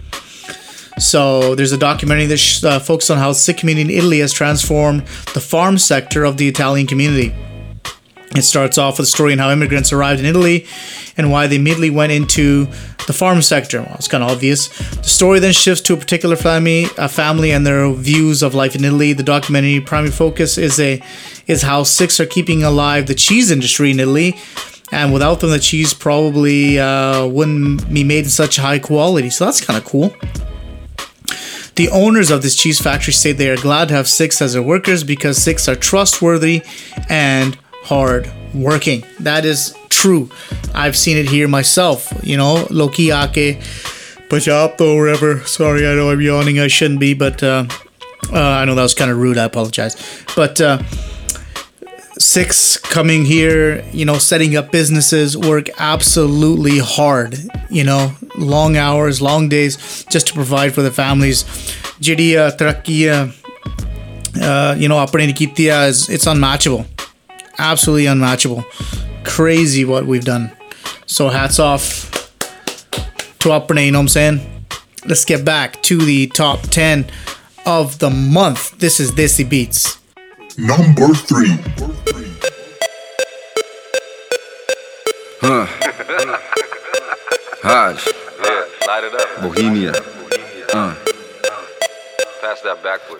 So 0.99 1.55
there's 1.55 1.71
a 1.71 1.77
documentary 1.77 2.27
that 2.27 2.37
sh- 2.37 2.63
uh, 2.63 2.79
focuses 2.79 3.11
on 3.11 3.17
how 3.17 3.33
Sikh 3.33 3.57
community 3.57 3.93
in 3.93 3.99
Italy 3.99 4.19
has 4.19 4.31
transformed 4.31 5.01
the 5.33 5.39
farm 5.39 5.77
sector 5.77 6.23
of 6.23 6.37
the 6.37 6.47
Italian 6.47 6.87
community. 6.87 7.33
It 8.35 8.43
starts 8.43 8.77
off 8.77 8.97
with 8.97 9.07
a 9.07 9.11
story 9.11 9.33
on 9.33 9.39
how 9.39 9.51
immigrants 9.51 9.93
arrived 9.93 10.19
in 10.19 10.25
Italy 10.25 10.65
and 11.17 11.31
why 11.31 11.45
they 11.45 11.57
immediately 11.57 11.91
went 11.91 12.11
into 12.11 12.65
the 13.05 13.13
farm 13.13 13.41
sector. 13.41 13.81
Well, 13.81 13.95
it's 13.95 14.07
kind 14.07 14.23
of 14.23 14.31
obvious. 14.31 14.69
The 14.97 15.03
story 15.03 15.39
then 15.39 15.53
shifts 15.53 15.83
to 15.83 15.93
a 15.93 15.97
particular 15.97 16.35
family, 16.35 16.87
a 16.97 17.07
family, 17.07 17.51
and 17.51 17.65
their 17.65 17.91
views 17.91 18.41
of 18.41 18.55
life 18.55 18.75
in 18.75 18.83
Italy. 18.83 19.13
The 19.13 19.23
documentary 19.23 19.81
primary 19.81 20.11
focus 20.11 20.57
is 20.57 20.79
a 20.79 21.01
is 21.45 21.61
how 21.61 21.83
Sikhs 21.83 22.19
are 22.19 22.25
keeping 22.25 22.63
alive 22.63 23.05
the 23.05 23.13
cheese 23.13 23.51
industry 23.51 23.91
in 23.91 23.99
Italy, 23.99 24.35
and 24.91 25.13
without 25.13 25.39
them, 25.41 25.51
the 25.51 25.59
cheese 25.59 25.93
probably 25.93 26.79
uh, 26.79 27.27
wouldn't 27.27 27.93
be 27.93 28.03
made 28.03 28.23
in 28.23 28.29
such 28.29 28.55
high 28.55 28.79
quality. 28.79 29.29
So 29.29 29.45
that's 29.45 29.63
kind 29.63 29.77
of 29.77 29.85
cool. 29.85 30.15
The 31.75 31.89
owners 31.89 32.29
of 32.29 32.41
this 32.43 32.55
cheese 32.55 32.79
factory 32.79 33.13
say 33.13 33.31
they 33.31 33.49
are 33.49 33.57
glad 33.57 33.87
to 33.87 33.95
have 33.95 34.07
Sikhs 34.07 34.41
as 34.41 34.53
their 34.53 34.61
workers 34.61 35.03
because 35.03 35.41
Sikhs 35.41 35.67
are 35.67 35.75
trustworthy 35.75 36.61
and 37.09 37.57
hard 37.83 38.31
working. 38.53 39.03
That 39.19 39.43
is 39.43 39.75
true. 39.89 40.29
I've 40.75 40.95
seen 40.95 41.17
it 41.17 41.27
here 41.27 41.47
myself. 41.47 42.13
You 42.23 42.37
know, 42.37 42.67
Loki 42.69 43.11
Ake, 43.11 43.59
or 44.31 44.97
wherever. 44.97 45.39
Sorry, 45.41 45.87
I 45.87 45.95
know 45.95 46.09
I'm 46.09 46.21
yawning. 46.21 46.59
I 46.59 46.67
shouldn't 46.67 46.99
be, 46.99 47.13
but 47.13 47.41
uh, 47.43 47.65
uh, 48.31 48.39
I 48.39 48.65
know 48.65 48.75
that 48.75 48.81
was 48.81 48.93
kind 48.93 49.11
of 49.11 49.17
rude. 49.17 49.37
I 49.37 49.45
apologize. 49.45 49.95
But 50.35 50.59
uh, 50.61 50.81
Sikhs 52.23 52.77
coming 52.77 53.25
here, 53.25 53.83
you 53.91 54.05
know, 54.05 54.17
setting 54.17 54.55
up 54.55 54.71
businesses, 54.71 55.37
work 55.37 55.67
absolutely 55.77 56.79
hard, 56.79 57.37
you 57.69 57.83
know, 57.83 58.15
long 58.37 58.77
hours, 58.77 59.21
long 59.21 59.49
days, 59.49 60.05
just 60.09 60.27
to 60.27 60.33
provide 60.33 60.73
for 60.73 60.81
the 60.81 60.91
families. 60.91 61.43
ਜਿਹੜੀ 62.01 62.35
ਤਰੱਕੀ 62.59 62.95
uh, 63.09 64.75
you 64.81 64.87
know, 64.89 64.97
ਆਪਣੇ 64.99 65.25
ਨੇ 65.27 65.33
ਕੀਤੀ 65.33 65.67
it's 66.15 66.27
unmatchable. 66.33 66.85
Absolutely 67.59 68.07
unmatchable. 68.13 68.63
Crazy 69.23 69.83
what 69.85 70.05
we've 70.05 70.25
done. 70.25 70.45
So 71.05 71.29
hats 71.29 71.59
off 71.59 71.89
to 73.39 73.49
Apne, 73.49 73.85
you 73.85 73.91
know 73.91 73.99
what 73.99 74.03
I'm 74.03 74.07
saying? 74.07 74.39
Let's 75.05 75.25
get 75.25 75.43
back 75.43 75.81
to 75.89 75.97
the 75.97 76.27
top 76.27 76.61
10 76.69 77.05
of 77.65 77.99
the 77.99 78.09
month. 78.09 78.79
This 78.85 78.99
is 78.99 79.11
Desi 79.11 79.47
Beats. 79.55 79.99
Number 80.57 81.13
3. 81.13 81.92
Haji. 87.63 88.11
Yeah, 88.43 88.65
light 88.87 89.03
it 89.05 89.13
up. 89.13 89.41
Bohemia. 89.41 89.93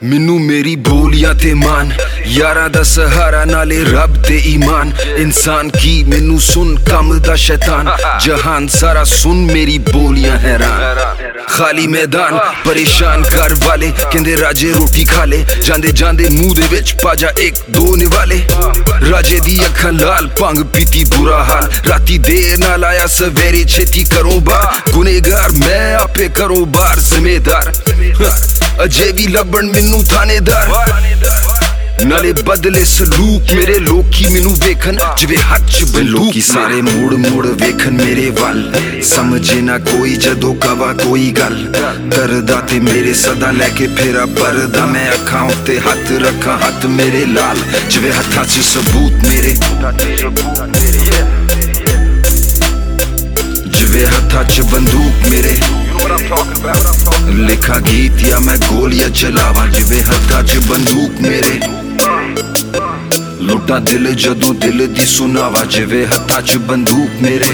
ਮੈਨੂੰ 0.03 0.40
ਮੇਰੀ 0.41 0.76
ਬੋਲੀਆਂ 0.76 1.34
ਤੇ 1.34 1.53
ਮਾਨ, 1.53 1.91
ਯਾਰਾਂ 2.26 2.70
ਦਾ 2.70 2.84
ਸਹਾਰਾ 2.84 3.44
ਨਾਲੇ 3.45 3.84
ਰੱਬ 3.84 4.22
ਤੇ 4.24 4.38
ਈਮਾਨ। 4.45 4.91
ਇਨਸਾਨ 5.18 5.70
ਕੀ 5.70 6.03
ਮੈਨੂੰ 6.03 6.40
ਸੁਣ, 6.41 6.76
ਕੰਮ 6.90 7.20
ਦਾ 7.20 7.36
ਸ਼ੈਤਾਨ। 7.36 7.90
ਜਹਾਨ 8.26 8.68
ਸਾਰਾ 8.68 9.03
ਸੁਣ, 9.03 9.38
ਮੇਰੀ 9.52 9.78
ਬੋਲੀਆਂ 9.91 10.38
ਹੈਰਾਨ। 10.40 11.41
ਖਾਲੀ 11.49 11.88
ਮੈਦਾਨ, 11.88 12.40
ਪਰੇਸ਼ਾਨ 12.65 13.24
ਕਰ 13.24 13.53
ਵਾਲੇ, 13.53 13.91
ਕਹਿੰਦੇ 14.11 14.38
ਰਾਜੇ 14.38 14.72
ਰੋਟੀ 14.72 15.06
ਖਾ 15.06 15.26
ਲੈ। 15.26 15.38
ਜਾਂਦੇ 15.38 15.91
ਜਾਂਦੇ 15.91 16.30
ਮੂੰਹ 16.30 16.56
ਦੇ 16.56 16.68
ਵਿੱਚ 16.72 16.94
ਪਾਜਾ 17.03 17.32
ਇੱਕ, 17.40 17.56
ਦੋ 17.70 17.95
ਨਿਵਾਲੇ। 17.95 18.41
ਰਾਜੇ 19.11 19.40
ਦੀ 19.40 19.60
ਅੱਖਾਂ 19.65 19.91
ਲਾਲ, 19.91 20.28
ਭੰਗ 20.40 20.64
ਪੀਤੀ 20.74 21.03
ਬੁਰਾ 21.03 21.44
ਹਾਲ। 21.44 21.70
ਰਾਤੀ 21.90 22.18
ਦੇਰ 22.18 22.57
ਨਾਲ 22.57 22.86
ਆਇਆ, 22.86 23.07
ਸਵੇਰੇ 23.07 23.64
ਛੇਤੀ 23.65 24.03
ਕਰੋ 24.03 24.40
ਬਾਰ 24.40 24.91
ਗੁਨੇਗਾਰ, 24.91 25.52
ਮੈਂ 25.52 25.95
ਆਪੇ 25.95 26.30
ਕਰੋ 26.36 26.65
ਬਾਰ 26.65 26.99
ਜ਼ਿੰਮੇਦਾਰ। 26.99 27.74
ਅਜੇ 28.84 29.11
ਵੀ 29.11 29.28
ਲੱਭਣ 29.34 29.65
ਮੈਨੂੰ 29.65 30.03
ਥਾਣੇਦਾਰ। 30.03 30.69
ਨਾਲੇ 32.05 32.31
ਬਦਲੇ 32.34 32.84
ਸਲੂਕ 32.85 33.53
ਮੇਰੇ 33.53 33.80
ਲੋਕੀ 33.80 34.27
ਮੈਨੂੰ 34.30 34.53
ਵੇਖਣ। 34.55 34.97
ਜਿਵੇਂ 35.18 35.38
ਹੱਥ 35.38 35.61
ਚ 35.61 35.84
ਬੰਦੂਕ 35.84 36.34
ਸਾਰੇ 36.43 36.81
ਮੂੜ 36.81 37.14
ਮੂੜ 37.14 37.47
ਵੇਖਣ 37.47 37.91
ਮੇਰੇ 37.91 38.30
ਵੱਲ। 38.30 38.73
ਸਮਝੇ 39.03 39.61
ਨਾ 39.61 39.77
ਕੋਈ 39.80 40.15
ਜਦੋਂ 40.15 40.55
ਕਵਾ 40.55 40.93
ਕੋਈ 40.93 41.31
ਗੱਲ। 41.31 41.73
ਕਰਦਾ 42.15 42.60
ਤੇ 42.61 42.80
ਮੇਰੇ 42.80 43.14
ਸਦਾ 43.14 43.51
ਲੈ 43.51 43.69
ਕੇ 43.69 43.88
ਫੇਰਾ 43.88 44.26
ਪਰਦਾ 44.26 44.85
ਮੈਂ 44.85 45.11
ਅੱਖਾਂ 45.11 45.41
ਉੱਤੇ 45.41 45.80
ਹੱਥ 45.80 46.11
ਰੱਖਾਂ 46.11 46.57
ਹੱਥ 46.57 46.85
ਮੇਰੇ 46.85 47.26
ਲਾਲ। 47.26 47.57
ਜਿਵੇਂ 47.89 48.14
ਹੱਥਾਂ 48.14 48.45
'ਚ 48.45 48.65
ਸਬੂਤ 48.65 49.27
ਮੇਰੇ। 49.27 49.57
ਜਿਵੇਂ 53.69 54.05
माथा 54.34 54.43
च 54.49 54.61
बंदूक 54.65 55.26
मेरे 55.30 55.53
लिखा 57.47 57.77
गीत 57.85 58.23
या 58.27 58.39
मैं 58.39 58.57
गोलियां 58.60 59.10
चलावा 59.14 59.65
जिवे 59.69 59.99
हथा 60.10 60.41
च 60.43 60.65
बंदूक 60.69 61.22
मेरे 61.22 61.55
ਲੁੱਟਾ 63.43 63.77
ਦਿਲ 63.80 64.14
ਜਦੋਂ 64.15 64.53
ਦਿਲ 64.55 64.85
ਦੀ 64.88 65.05
ਸੁਨਾਵਾ 65.05 65.64
ਜਿਵੇਂ 65.72 66.05
ਹੱਥਾਂ 66.07 66.41
'ਚ 66.41 66.57
ਬੰਦੂਕ 66.68 67.22
ਮੇਰੇ 67.22 67.51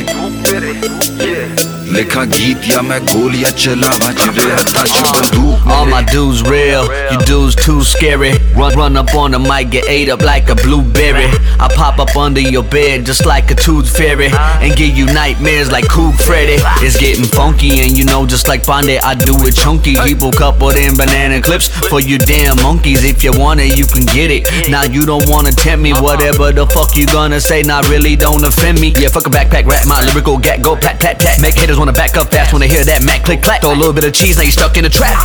लिखा 1.92 2.24
गीत 2.38 2.70
या 2.72 2.82
मैं 2.82 3.00
गोलियां 3.06 3.52
चला 3.52 3.90
बच 4.06 4.22
रहा 4.38 4.62
दश 4.74 5.00
बंदूक 5.12 5.48
All 5.74 5.86
my 5.90 6.00
dudes 6.12 6.40
real, 6.44 6.88
you 7.10 7.18
dudes 7.30 7.56
too 7.56 7.84
scary. 7.90 8.30
Run, 8.60 8.76
run 8.80 8.98
up 9.02 9.12
on 9.16 9.36
the 9.36 9.40
mic, 9.40 9.70
get 9.74 9.90
ate 9.96 10.10
up 10.14 10.24
like 10.28 10.50
a 10.54 10.56
blueberry. 10.62 11.28
I 11.66 11.68
pop 11.74 12.00
up 12.04 12.16
under 12.22 12.42
your 12.56 12.64
bed 12.76 13.06
just 13.10 13.26
like 13.30 13.52
a 13.56 13.58
tooth 13.66 13.92
fairy 13.98 14.30
and 14.36 14.76
give 14.82 14.98
you 15.02 15.06
nightmares 15.18 15.72
like 15.76 15.88
Coop 15.96 16.16
Freddy. 16.28 16.58
It's 16.88 16.98
getting 17.04 17.30
funky 17.36 17.70
and 17.84 17.98
you 18.00 18.06
know 18.10 18.20
just 18.34 18.50
like 18.52 18.66
Bondi, 18.70 18.98
I 19.12 19.14
do 19.24 19.36
it 19.52 19.60
chunky. 19.62 19.96
People 20.08 20.32
coupled 20.32 20.82
in 20.86 20.98
banana 21.02 21.40
clips 21.50 21.70
for 21.92 22.00
you 22.00 22.18
damn 22.18 22.62
monkeys. 22.64 23.06
If 23.12 23.24
you 23.24 23.34
want 23.44 23.66
it, 23.68 23.78
you 23.78 23.86
can 23.86 24.06
get 24.16 24.36
it. 24.38 24.50
Now 24.76 24.84
you 24.98 25.06
don't 25.12 25.30
wanna 25.30 25.52
tempt 25.52 25.84
me, 25.84 25.94
whatever 26.08 26.52
the 26.62 26.68
fuck 26.78 26.98
you 27.02 27.06
gonna 27.14 27.42
say. 27.50 27.62
Now 27.74 27.82
really 27.94 28.16
don't 28.16 28.50
offend 28.52 28.82
me. 28.82 28.94
Yeah, 29.04 29.14
fuck 29.20 29.28
a 29.28 29.36
backpack, 29.38 29.72
rap 29.76 29.86
my 29.94 30.02
lyrical 30.10 30.38
gat, 30.50 30.62
go 30.70 30.76
pat 30.76 31.00
pat 31.06 31.20
tat, 31.20 31.40
make 31.48 31.64
haters 31.64 31.79
wanna 31.79 31.93
back 31.93 32.17
up 32.17 32.31
fast 32.31 32.53
when 32.53 32.61
they 32.61 32.69
hear 32.69 32.85
that 32.85 33.03
Mac 33.03 33.25
click 33.25 33.43
clack. 33.43 33.63
Throw 33.63 33.73
a 33.73 33.75
little 33.75 33.93
bit 33.93 34.05
of 34.05 34.13
cheese, 34.13 34.37
now 34.37 34.45
you 34.45 34.51
stuck 34.51 34.77
in 34.77 34.85
a 34.85 34.89
trap. 34.89 35.17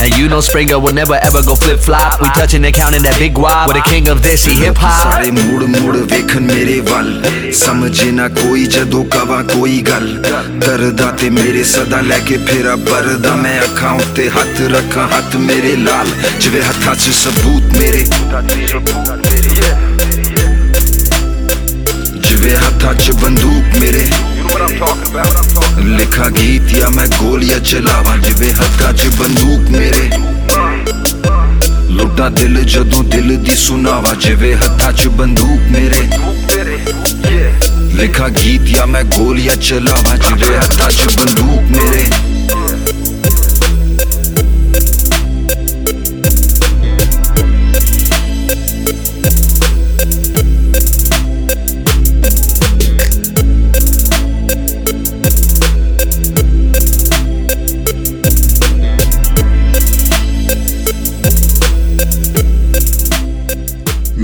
And 0.00 0.16
you 0.16 0.28
know 0.28 0.40
Springer 0.40 0.78
will 0.78 0.94
never 0.94 1.14
ever 1.14 1.42
go 1.42 1.54
flip 1.54 1.80
flop. 1.80 2.20
We 2.20 2.28
touching 2.30 2.64
and 2.64 2.74
counting 2.74 3.02
that 3.02 3.18
big 3.18 3.36
wad. 3.36 3.68
We're 3.68 3.74
the 3.74 3.86
king 3.88 4.08
of 4.08 4.22
this, 4.22 4.44
he 4.44 4.54
hip 4.54 4.76
hop. 4.78 5.02
ਸਾਰੇ 5.02 5.30
ਮੂੜ 5.30 5.62
ਮੂੜ 5.64 5.96
ਵੇਖਣ 6.12 6.40
ਮੇਰੇ 6.40 6.78
ਵੱਲ 6.90 7.52
ਸਮਝੇ 7.54 8.10
ਨਾ 8.12 8.28
ਕੋਈ 8.38 8.64
ਜਦੋਂ 8.76 9.04
ਕਵਾ 9.14 9.42
ਕੋਈ 9.54 9.80
ਗੱਲ 9.88 10.08
ਕਰਦਾ 10.64 11.10
ਤੇ 11.20 11.30
ਮੇਰੇ 11.30 11.64
ਸਦਾ 11.72 12.00
ਲੈ 12.00 12.18
ਕੇ 12.28 12.36
ਫੇਰਾ 12.46 12.76
ਪਰਦਾ 12.88 13.34
ਮੈਂ 13.36 13.60
ਅੱਖਾਂ 13.64 13.92
ਉੱਤੇ 13.94 14.28
ਹੱਥ 14.36 14.60
ਰੱਖਾਂ 14.74 15.08
ਹੱਥ 15.16 15.36
ਮੇਰੇ 15.48 15.74
ਲਾਲ 15.76 16.08
ਜਿਵੇਂ 16.40 16.62
ਹੱਥਾਂ 16.62 16.94
'ਚ 16.94 17.14
ਸਬੂਤ 17.22 17.76
ਮੇਰੇ 17.78 18.04
ਜਿਵੇਂ 22.20 22.56
ਹੱਥਾਂ 22.56 22.94
'ਚ 22.94 23.10
ਬੰਦੂਕ 23.22 23.76
ਮੇਰੇ 23.80 24.08
ਲਿਖਾ 25.88 26.28
ਗੀਤ 26.30 26.62
ਜਾਂ 26.68 26.90
ਮੈਂ 26.90 27.06
ਗੋਲੀਆਂ 27.12 27.58
ਚਲਾਵਾਂ 27.60 28.16
ਜਿਵੇਂ 28.18 28.52
ਹੱਥਾਂ 28.52 28.92
'ਚ 28.92 29.08
ਬੰਦੂਕ 29.18 29.70
ਮੇਰੇ 29.70 30.10
ਲੁੱਟਾਂ 31.90 32.30
ਦਿਲ 32.30 32.62
ਜਦੋਂ 32.64 33.02
ਦਿਲ 33.04 33.36
ਦੀ 33.36 33.56
ਸੁਣਾਵਾ 33.56 34.14
ਜਿਵੇਂ 34.20 34.54
ਹੱਥਾਂ 34.56 34.92
'ਚ 34.92 35.08
ਬੰਦੂਕ 35.18 35.70
ਮੇਰੇ 35.70 36.08
ਲਿਖਾ 37.94 38.28
ਗੀਤ 38.34 38.62
ਜਾਂ 38.66 38.86
ਮੈਂ 38.86 39.04
ਗੋਲੀਆਂ 39.16 39.56
ਚਲਾਵਾਂ 39.58 40.16
ਜਿਵੇਂ 40.18 40.56
ਹੱਥਾਂ 40.58 40.90
'ਚ 40.90 41.16
ਬੰਦੂਕ 41.16 41.70
ਮੇਰੇ 41.70 42.04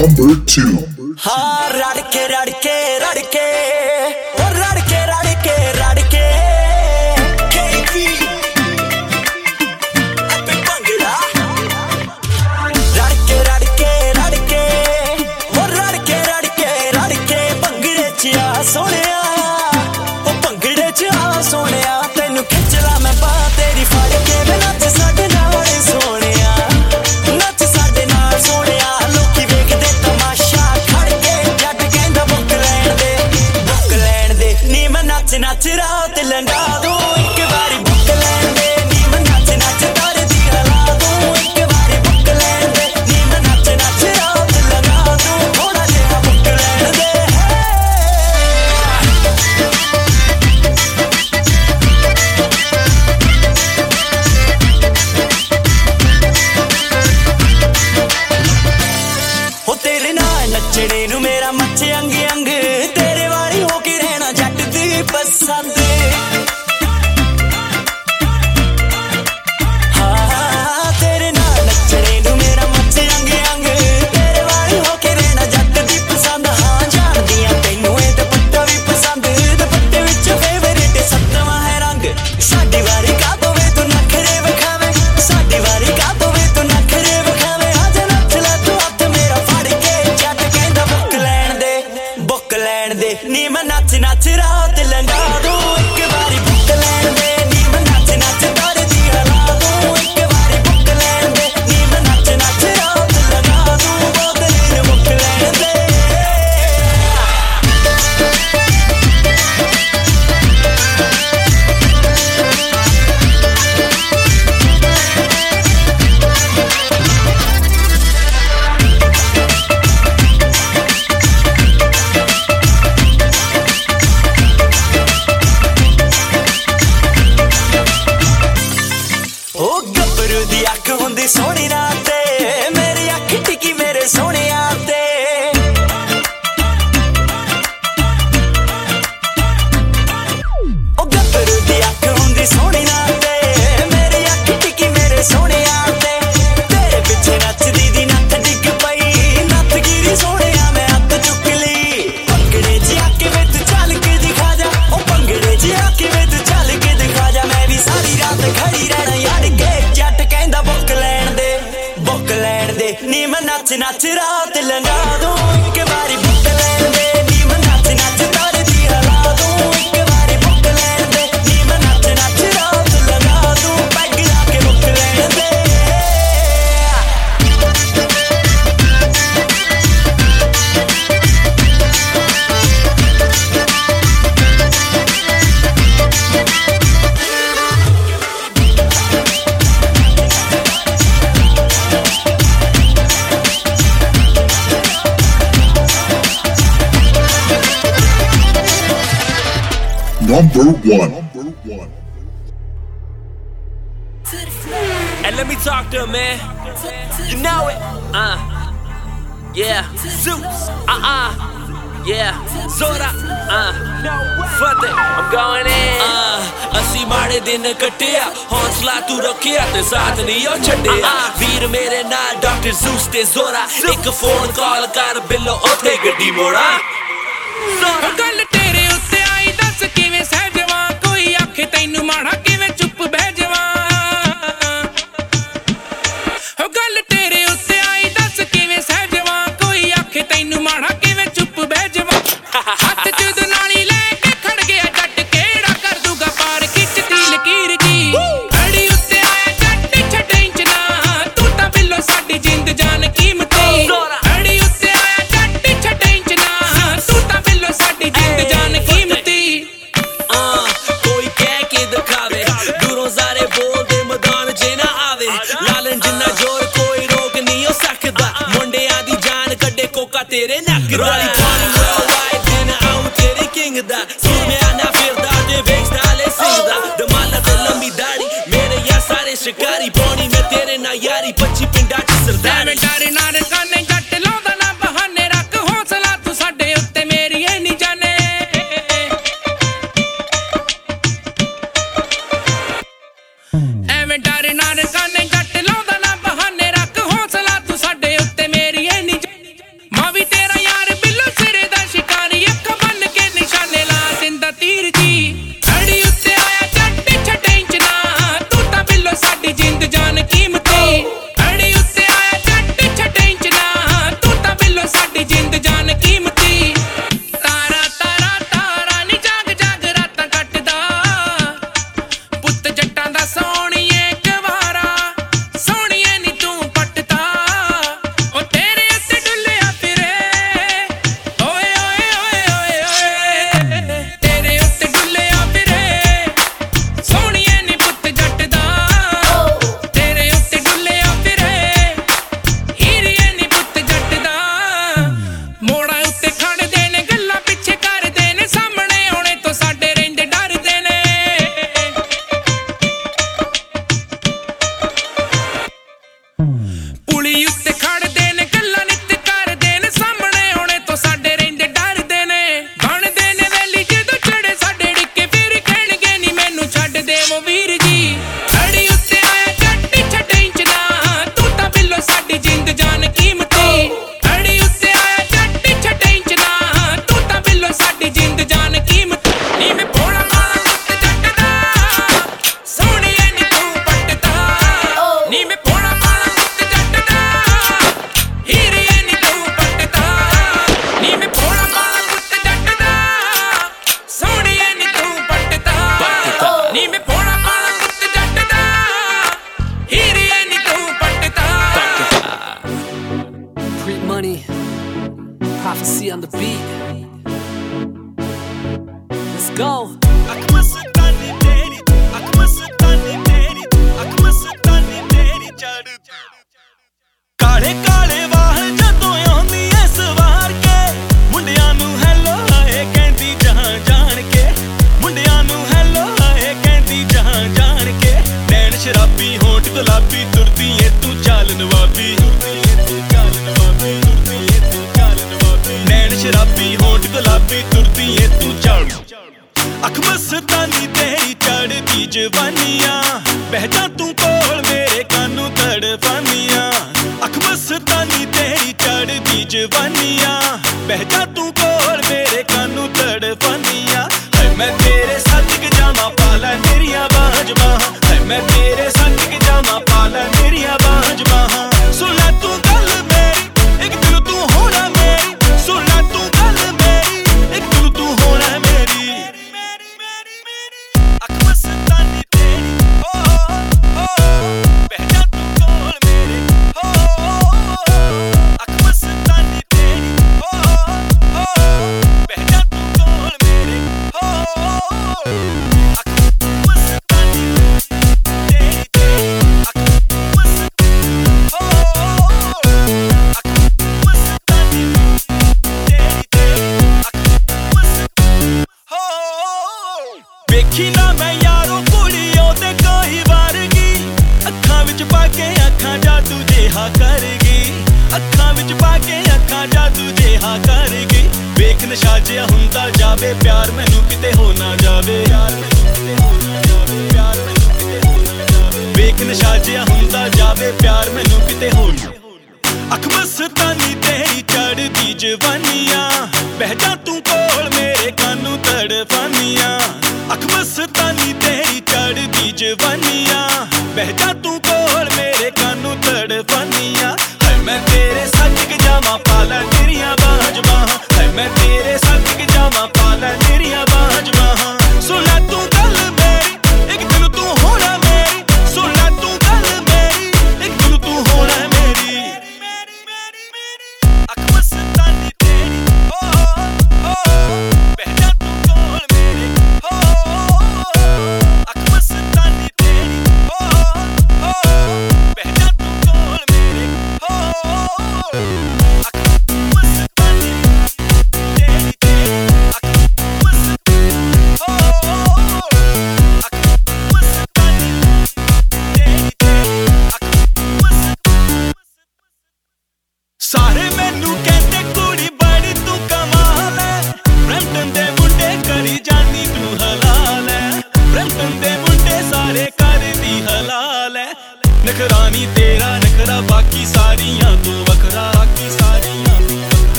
number 0.00 0.34
two. 0.46 0.86
Ha, 1.18 1.68
radke, 1.80 2.26
radke, 2.34 2.76
radke. 3.04 3.89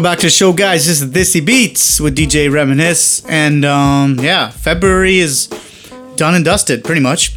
Welcome 0.00 0.12
back 0.12 0.20
to 0.20 0.26
the 0.28 0.30
show, 0.30 0.54
guys. 0.54 0.86
This 0.86 1.02
is 1.02 1.10
Desi 1.10 1.44
Beats 1.44 2.00
with 2.00 2.16
DJ 2.16 2.50
Reminisce. 2.50 3.22
And 3.26 3.66
um, 3.66 4.18
yeah, 4.18 4.48
February 4.48 5.18
is 5.18 5.48
done 6.16 6.34
and 6.34 6.42
dusted, 6.42 6.84
pretty 6.84 7.02
much. 7.02 7.36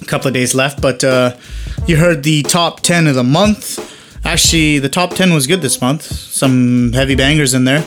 A 0.00 0.06
couple 0.06 0.28
of 0.28 0.32
days 0.32 0.54
left, 0.54 0.80
but 0.80 1.04
uh, 1.04 1.36
you 1.86 1.98
heard 1.98 2.22
the 2.22 2.42
top 2.44 2.80
10 2.80 3.06
of 3.08 3.14
the 3.14 3.22
month. 3.22 3.78
Actually, 4.24 4.78
the 4.78 4.88
top 4.88 5.10
10 5.10 5.34
was 5.34 5.46
good 5.46 5.60
this 5.60 5.82
month. 5.82 6.00
Some 6.00 6.94
heavy 6.94 7.14
bangers 7.14 7.52
in 7.52 7.66
there. 7.66 7.86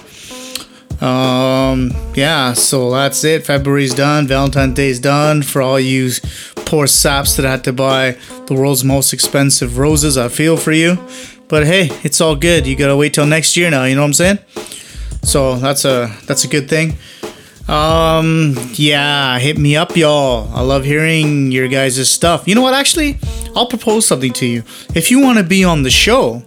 Um, 1.02 1.92
yeah, 2.14 2.54
so 2.54 2.92
that's 2.92 3.24
it. 3.24 3.44
February's 3.44 3.96
done. 3.96 4.28
Valentine's 4.28 4.76
Day's 4.76 5.00
done. 5.00 5.42
For 5.42 5.64
all 5.64 5.80
you 5.80 6.12
poor 6.58 6.86
saps 6.86 7.38
that 7.38 7.46
had 7.48 7.64
to 7.64 7.74
buy 7.74 8.18
the 8.46 8.54
world's 8.54 8.84
most 8.84 9.14
expensive 9.14 9.80
roses, 9.80 10.16
I 10.16 10.28
feel 10.28 10.58
for 10.58 10.72
you. 10.72 11.00
But 11.54 11.68
hey, 11.68 11.92
it's 12.02 12.20
all 12.20 12.36
good. 12.36 12.66
You 12.66 12.76
gotta 12.76 12.98
wait 12.98 13.14
till 13.14 13.28
next 13.28 13.56
year 13.56 13.70
now. 13.70 13.84
You 13.84 13.94
know 13.94 14.02
what 14.02 14.08
I'm 14.08 14.14
saying? 14.14 14.40
So 15.22 15.56
that's 15.58 15.86
a 15.86 16.12
that's 16.26 16.44
a 16.46 16.48
good 16.48 16.68
thing. 16.68 16.96
Um, 17.68 18.56
yeah, 18.74 19.38
hit 19.38 19.60
me 19.60 19.76
up, 19.76 19.96
y'all. 19.96 20.52
I 20.52 20.62
love 20.62 20.84
hearing 20.84 21.52
your 21.52 21.68
guys' 21.68 22.10
stuff. 22.10 22.48
You 22.48 22.56
know 22.56 22.64
what? 22.64 22.74
Actually, 22.74 23.20
I'll 23.56 23.68
propose 23.68 24.08
something 24.08 24.34
to 24.34 24.48
you. 24.48 24.64
If 24.96 25.12
you 25.12 25.22
want 25.22 25.38
to 25.38 25.44
be 25.44 25.64
on 25.64 25.84
the 25.84 25.92
show, 25.92 26.42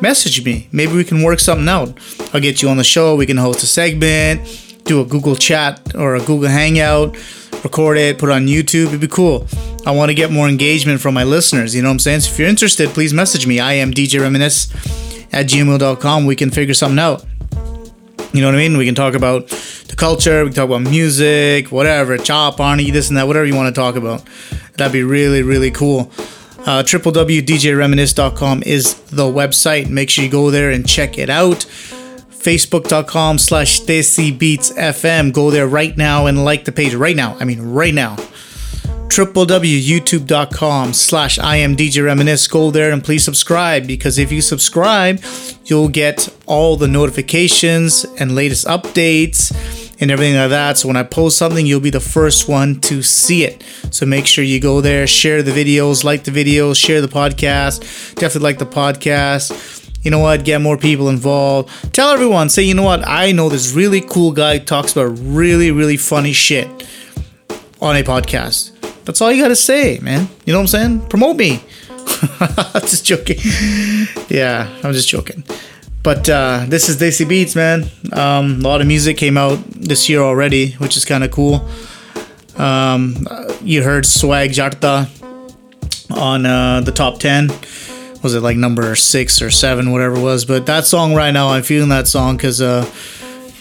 message 0.00 0.44
me. 0.44 0.66
Maybe 0.72 0.94
we 0.94 1.04
can 1.04 1.22
work 1.22 1.38
something 1.38 1.68
out. 1.68 1.96
I'll 2.34 2.40
get 2.40 2.60
you 2.60 2.70
on 2.70 2.76
the 2.76 2.82
show. 2.82 3.14
We 3.14 3.26
can 3.26 3.36
host 3.36 3.62
a 3.62 3.66
segment, 3.66 4.40
do 4.84 5.00
a 5.00 5.04
Google 5.04 5.36
chat 5.36 5.94
or 5.94 6.16
a 6.16 6.20
Google 6.20 6.48
Hangout, 6.48 7.16
record 7.64 7.98
it, 7.98 8.18
put 8.18 8.28
it 8.28 8.32
on 8.32 8.46
YouTube. 8.46 8.86
It'd 8.88 9.00
be 9.00 9.08
cool. 9.08 9.46
I 9.86 9.92
want 9.92 10.10
to 10.10 10.14
get 10.14 10.30
more 10.30 10.48
engagement 10.48 11.00
from 11.00 11.14
my 11.14 11.24
listeners. 11.24 11.74
You 11.74 11.82
know 11.82 11.88
what 11.88 11.94
I'm 11.94 11.98
saying? 12.00 12.20
So 12.20 12.32
if 12.32 12.38
you're 12.38 12.48
interested, 12.48 12.90
please 12.90 13.14
message 13.14 13.46
me. 13.46 13.60
I 13.60 13.74
am 13.74 13.92
DJ 13.92 14.20
Reminisce 14.20 14.70
at 15.32 15.46
gmail.com. 15.46 16.26
We 16.26 16.36
can 16.36 16.50
figure 16.50 16.74
something 16.74 16.98
out. 16.98 17.24
You 18.32 18.40
know 18.40 18.46
what 18.46 18.54
I 18.54 18.58
mean? 18.58 18.76
We 18.76 18.86
can 18.86 18.94
talk 18.94 19.14
about 19.14 19.48
the 19.48 19.96
culture, 19.96 20.44
we 20.44 20.50
can 20.50 20.56
talk 20.56 20.66
about 20.66 20.82
music, 20.88 21.72
whatever, 21.72 22.16
chop, 22.16 22.58
Arnie, 22.58 22.92
this 22.92 23.08
and 23.08 23.16
that, 23.16 23.26
whatever 23.26 23.44
you 23.44 23.56
want 23.56 23.74
to 23.74 23.78
talk 23.80 23.96
about. 23.96 24.24
That'd 24.76 24.92
be 24.92 25.02
really, 25.02 25.42
really 25.42 25.72
cool. 25.72 26.12
Uh, 26.60 26.82
www.djreminisce.com 26.82 28.62
is 28.64 28.94
the 28.94 29.24
website. 29.24 29.88
Make 29.88 30.10
sure 30.10 30.24
you 30.24 30.30
go 30.30 30.50
there 30.50 30.70
and 30.70 30.86
check 30.86 31.18
it 31.18 31.30
out. 31.30 31.64
Facebook.com 32.40 33.38
slash 33.38 33.82
FM. 33.82 35.32
Go 35.32 35.50
there 35.50 35.66
right 35.68 35.96
now 35.96 36.26
and 36.26 36.44
like 36.44 36.64
the 36.64 36.72
page 36.72 36.94
right 36.94 37.16
now. 37.16 37.36
I 37.38 37.44
mean, 37.44 37.60
right 37.60 37.92
now. 37.92 38.16
www.youtube.com 39.08 40.92
slash 40.94 41.38
I 41.38 41.56
am 41.56 41.76
DJ 41.76 42.04
Reminisce. 42.04 42.48
Go 42.48 42.70
there 42.70 42.92
and 42.92 43.04
please 43.04 43.24
subscribe 43.24 43.86
because 43.86 44.18
if 44.18 44.32
you 44.32 44.40
subscribe, 44.40 45.22
you'll 45.64 45.88
get 45.88 46.28
all 46.46 46.76
the 46.76 46.88
notifications 46.88 48.04
and 48.18 48.34
latest 48.34 48.66
updates 48.66 49.52
and 50.00 50.10
everything 50.10 50.36
like 50.36 50.50
that. 50.50 50.78
So 50.78 50.88
when 50.88 50.96
I 50.96 51.02
post 51.02 51.36
something, 51.36 51.66
you'll 51.66 51.80
be 51.80 51.90
the 51.90 52.00
first 52.00 52.48
one 52.48 52.80
to 52.82 53.02
see 53.02 53.44
it. 53.44 53.62
So 53.90 54.06
make 54.06 54.26
sure 54.26 54.42
you 54.42 54.58
go 54.58 54.80
there, 54.80 55.06
share 55.06 55.42
the 55.42 55.52
videos, 55.52 56.04
like 56.04 56.24
the 56.24 56.30
videos, 56.30 56.76
share 56.76 57.02
the 57.02 57.08
podcast. 57.08 58.14
Definitely 58.14 58.40
like 58.40 58.58
the 58.58 58.66
podcast. 58.66 59.79
You 60.02 60.10
know 60.10 60.18
what? 60.18 60.44
Get 60.44 60.60
more 60.60 60.76
people 60.78 61.08
involved. 61.08 61.92
Tell 61.92 62.10
everyone, 62.10 62.48
say, 62.48 62.62
you 62.62 62.74
know 62.74 62.82
what? 62.82 63.06
I 63.06 63.32
know 63.32 63.48
this 63.48 63.72
really 63.72 64.00
cool 64.00 64.32
guy 64.32 64.58
talks 64.58 64.92
about 64.92 65.18
really, 65.20 65.70
really 65.70 65.96
funny 65.96 66.32
shit 66.32 66.68
on 67.80 67.96
a 67.96 68.02
podcast. 68.02 68.72
That's 69.04 69.20
all 69.20 69.32
you 69.32 69.42
gotta 69.42 69.56
say, 69.56 69.98
man. 70.00 70.28
You 70.44 70.52
know 70.52 70.60
what 70.60 70.74
I'm 70.74 71.00
saying? 71.00 71.08
Promote 71.08 71.36
me. 71.36 71.62
I'm 72.40 72.82
just 72.82 73.04
joking. 73.04 73.36
Yeah, 74.28 74.68
I'm 74.82 74.92
just 74.92 75.08
joking. 75.08 75.44
But 76.02 76.28
uh, 76.30 76.64
this 76.66 76.88
is 76.88 76.96
Desi 76.98 77.28
Beats, 77.28 77.54
man. 77.54 77.90
Um, 78.12 78.60
a 78.60 78.68
lot 78.68 78.80
of 78.80 78.86
music 78.86 79.18
came 79.18 79.36
out 79.36 79.58
this 79.70 80.08
year 80.08 80.20
already, 80.20 80.72
which 80.72 80.96
is 80.96 81.04
kind 81.04 81.24
of 81.24 81.30
cool. 81.30 81.68
Um, 82.56 83.26
uh, 83.30 83.54
you 83.62 83.82
heard 83.82 84.06
Swag 84.06 84.52
Jatt 84.52 84.80
Da 84.80 85.06
on 86.10 86.46
uh, 86.46 86.80
the 86.80 86.92
top 86.92 87.18
10. 87.18 87.50
Was 88.22 88.34
it 88.34 88.40
like 88.40 88.56
number 88.56 88.94
six 88.96 89.40
or 89.40 89.50
seven, 89.50 89.92
whatever 89.92 90.16
it 90.16 90.22
was? 90.22 90.44
But 90.44 90.66
that 90.66 90.84
song 90.84 91.14
right 91.14 91.30
now, 91.30 91.48
I'm 91.48 91.62
feeling 91.62 91.88
that 91.88 92.06
song 92.06 92.36
because, 92.36 92.60
uh, 92.60 92.88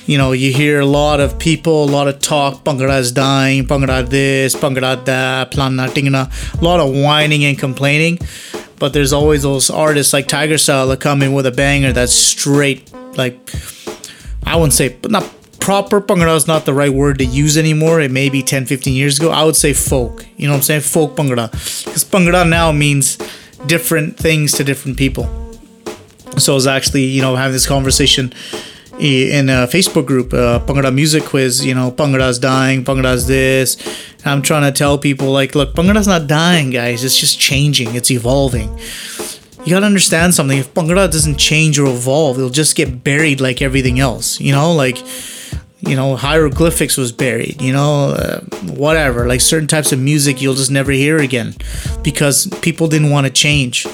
you 0.06 0.18
know, 0.18 0.34
you 0.34 0.52
hear 0.52 0.82
a 0.82 0.86
lot 0.86 1.22
of 1.22 1.40
people, 1.40 1.86
a 1.86 1.92
lot 1.92 2.10
of 2.10 2.20
talk. 2.20 2.66
Bhangra 2.66 3.00
is 3.00 3.12
dying, 3.14 3.66
Bhangra 3.66 4.08
this, 4.10 4.56
Bhangra 4.56 5.06
that, 5.06 5.52
Plana 5.52 5.88
Tingna. 5.88 6.60
A 6.60 6.64
lot 6.64 6.82
of 6.82 6.94
whining 6.94 7.46
and 7.46 7.58
complaining. 7.58 8.20
But 8.80 8.94
there's 8.94 9.14
always 9.14 9.44
those 9.44 9.70
artists 9.70 10.12
like 10.12 10.28
Tiger 10.28 10.58
Style 10.58 10.88
that 10.88 11.00
come 11.00 11.22
in 11.22 11.34
with 11.34 11.46
a 11.46 11.52
banger 11.52 11.94
that's 11.94 12.14
straight, 12.14 12.92
like, 13.18 13.38
I 14.46 14.56
wouldn't 14.56 14.74
say, 14.74 14.90
but 14.90 15.12
not 15.12 15.30
proper 15.60 16.02
Bhangra 16.02 16.36
is 16.36 16.48
not 16.48 16.66
the 16.66 16.74
right 16.74 16.92
word 16.92 17.20
to 17.20 17.26
use 17.26 17.58
anymore. 17.58 18.02
It 18.02 18.12
may 18.12 18.30
be 18.30 18.42
10, 18.42 18.66
15 18.66 18.94
years 18.94 19.20
ago. 19.20 19.30
I 19.30 19.44
would 19.44 19.56
say 19.56 19.74
folk. 19.74 20.26
You 20.36 20.48
know 20.48 20.54
what 20.54 20.58
I'm 20.58 20.64
saying? 20.64 20.82
Folk 20.82 21.16
Bhangra. 21.16 21.52
Because 21.86 22.04
Bhangra 22.06 22.50
now 22.50 22.72
means 22.72 23.18
different 23.66 24.18
things 24.18 24.54
to 24.54 24.64
different 24.64 24.98
people. 24.98 25.28
So 26.38 26.54
I 26.54 26.56
was 26.56 26.68
actually, 26.68 27.06
you 27.06 27.22
know, 27.22 27.36
having 27.36 27.54
this 27.54 27.68
conversation 27.68 28.34
in 29.00 29.50
a 29.50 29.66
Facebook 29.68 30.06
group, 30.06 30.34
uh, 30.34 30.60
Bhangra 30.60 30.94
Music 30.94 31.24
Quiz. 31.24 31.66
You 31.66 31.74
know, 31.74 31.92
Bhangra's 31.92 32.40
dying, 32.40 32.84
Bhangra's 32.84 33.28
this. 33.28 33.78
And 34.20 34.28
I'm 34.28 34.42
trying 34.42 34.72
to 34.72 34.78
tell 34.78 34.98
people, 34.98 35.32
like, 35.32 35.56
look, 35.56 35.74
Bhangra's 35.74 36.08
not 36.08 36.28
dying, 36.28 36.70
guys. 36.70 37.04
It's 37.04 37.18
just 37.18 37.40
changing, 37.40 37.96
it's 37.96 38.12
evolving. 38.12 38.78
You 39.66 39.76
gotta 39.76 39.86
understand 39.86 40.34
something. 40.34 40.58
If 40.58 40.74
Bhangra 40.74 41.12
doesn't 41.12 41.38
change 41.38 41.80
or 41.80 41.88
evolve, 41.88 42.38
it'll 42.38 42.50
just 42.50 42.76
get 42.76 43.04
buried 43.04 43.42
like 43.42 43.62
everything 43.62 44.00
else. 44.00 44.40
You 44.40 44.54
know, 44.54 44.74
like, 44.74 44.98
you 45.82 45.96
know, 45.96 46.16
hieroglyphics 46.16 46.98
was 46.98 47.12
buried, 47.12 47.62
you 47.62 47.72
know, 47.72 48.10
uh, 48.10 48.42
whatever. 48.74 49.28
Like 49.28 49.42
certain 49.42 49.68
types 49.68 49.92
of 49.92 50.00
music 50.00 50.42
you'll 50.42 50.56
just 50.56 50.72
never 50.72 50.92
hear 50.92 51.20
again 51.20 51.56
because 52.04 52.48
people 52.62 52.88
didn't 52.88 53.12
want 53.12 53.28
to 53.28 53.34
change. 53.34 53.86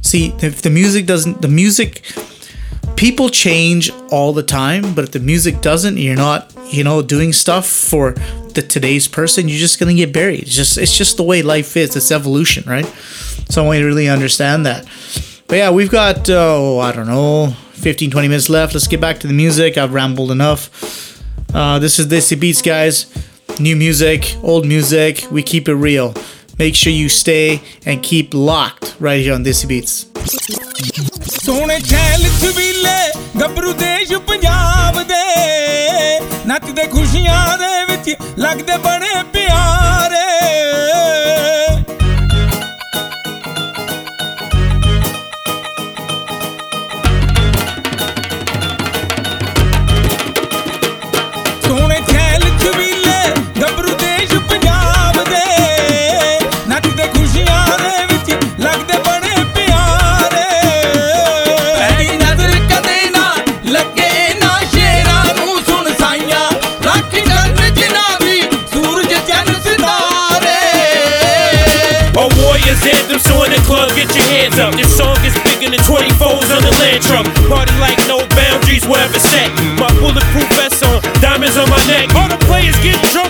See, 0.00 0.34
if 0.40 0.62
the 0.62 0.70
music 0.70 1.06
doesn't, 1.06 1.42
the 1.42 1.48
music, 1.48 2.02
people 2.96 3.28
change 3.28 3.90
all 4.10 4.32
the 4.32 4.42
time, 4.42 4.94
but 4.94 5.04
if 5.04 5.10
the 5.12 5.20
music 5.20 5.60
doesn't, 5.60 5.98
you're 5.98 6.16
not, 6.16 6.52
you 6.72 6.82
know, 6.82 7.02
doing 7.02 7.32
stuff 7.32 7.66
for 7.66 8.12
the 8.54 8.62
today's 8.62 9.08
person, 9.08 9.48
you're 9.48 9.58
just 9.58 9.78
gonna 9.78 9.94
get 9.94 10.12
buried. 10.12 10.42
It's 10.42 10.56
just, 10.56 10.78
it's 10.78 10.96
just 10.96 11.16
the 11.18 11.22
way 11.22 11.42
life 11.42 11.76
is. 11.76 11.94
It's 11.94 12.10
evolution, 12.10 12.64
right? 12.66 12.86
So 13.50 13.62
I 13.62 13.66
want 13.66 13.78
you 13.78 13.82
to 13.82 13.88
really 13.88 14.08
understand 14.08 14.64
that. 14.66 14.86
But 15.46 15.56
yeah, 15.56 15.70
we've 15.70 15.90
got, 15.90 16.28
oh, 16.30 16.78
I 16.78 16.92
don't 16.92 17.06
know, 17.06 17.54
15, 17.72 18.10
20 18.10 18.28
minutes 18.28 18.48
left. 18.48 18.72
Let's 18.72 18.86
get 18.86 19.00
back 19.00 19.20
to 19.20 19.26
the 19.26 19.34
music. 19.34 19.76
I've 19.76 19.92
rambled 19.92 20.30
enough. 20.30 21.13
Uh, 21.54 21.78
this 21.78 22.00
is 22.00 22.08
Desi 22.08 22.38
Beats, 22.38 22.60
guys. 22.60 23.06
New 23.60 23.76
music, 23.76 24.34
old 24.42 24.66
music, 24.66 25.24
we 25.30 25.40
keep 25.40 25.68
it 25.68 25.74
real. 25.76 26.12
Make 26.58 26.74
sure 26.74 26.92
you 26.92 27.08
stay 27.08 27.62
and 27.86 28.02
keep 28.02 28.34
locked 28.34 28.96
right 28.98 29.20
here 29.20 29.34
on 29.34 29.44
Desi 29.44 29.68
Beats. 29.68 30.06
ਗੱਭਰੂ 33.40 33.72
ਦੇਸ਼ 33.72 34.12
ਪੰਜਾਬ 34.28 35.02
ਦੇ 35.08 36.18
ਨੱਚਦੇ 36.46 36.86
ਖੁਸ਼ੀਆਂ 36.92 37.56
ਦੇ 37.58 37.84
ਵਿੱਚ 37.88 38.14
ਲੱਗਦੇ 38.38 38.76
ਪਿਆਰੇ 39.32 40.22
get 74.04 74.16
your 74.16 74.28
hands 74.28 74.58
up. 74.58 74.74
This 74.76 74.92
song 74.92 75.16
is 75.24 75.32
bigger 75.48 75.72
than 75.72 75.80
24s 75.80 76.52
on 76.52 76.60
the 76.60 76.72
land 76.80 77.00
truck. 77.02 77.24
Party 77.48 77.72
like 77.80 77.96
no 78.04 78.20
boundaries, 78.36 78.84
wherever 78.84 79.18
set. 79.18 79.48
My 79.80 79.88
bulletproof 79.96 80.48
vest 80.60 80.84
on, 80.84 81.00
diamonds 81.20 81.56
on 81.56 81.68
my 81.70 81.80
neck. 81.88 82.12
All 82.14 82.28
the 82.28 82.40
players 82.44 82.76
get 82.84 83.00
drunk 83.12 83.23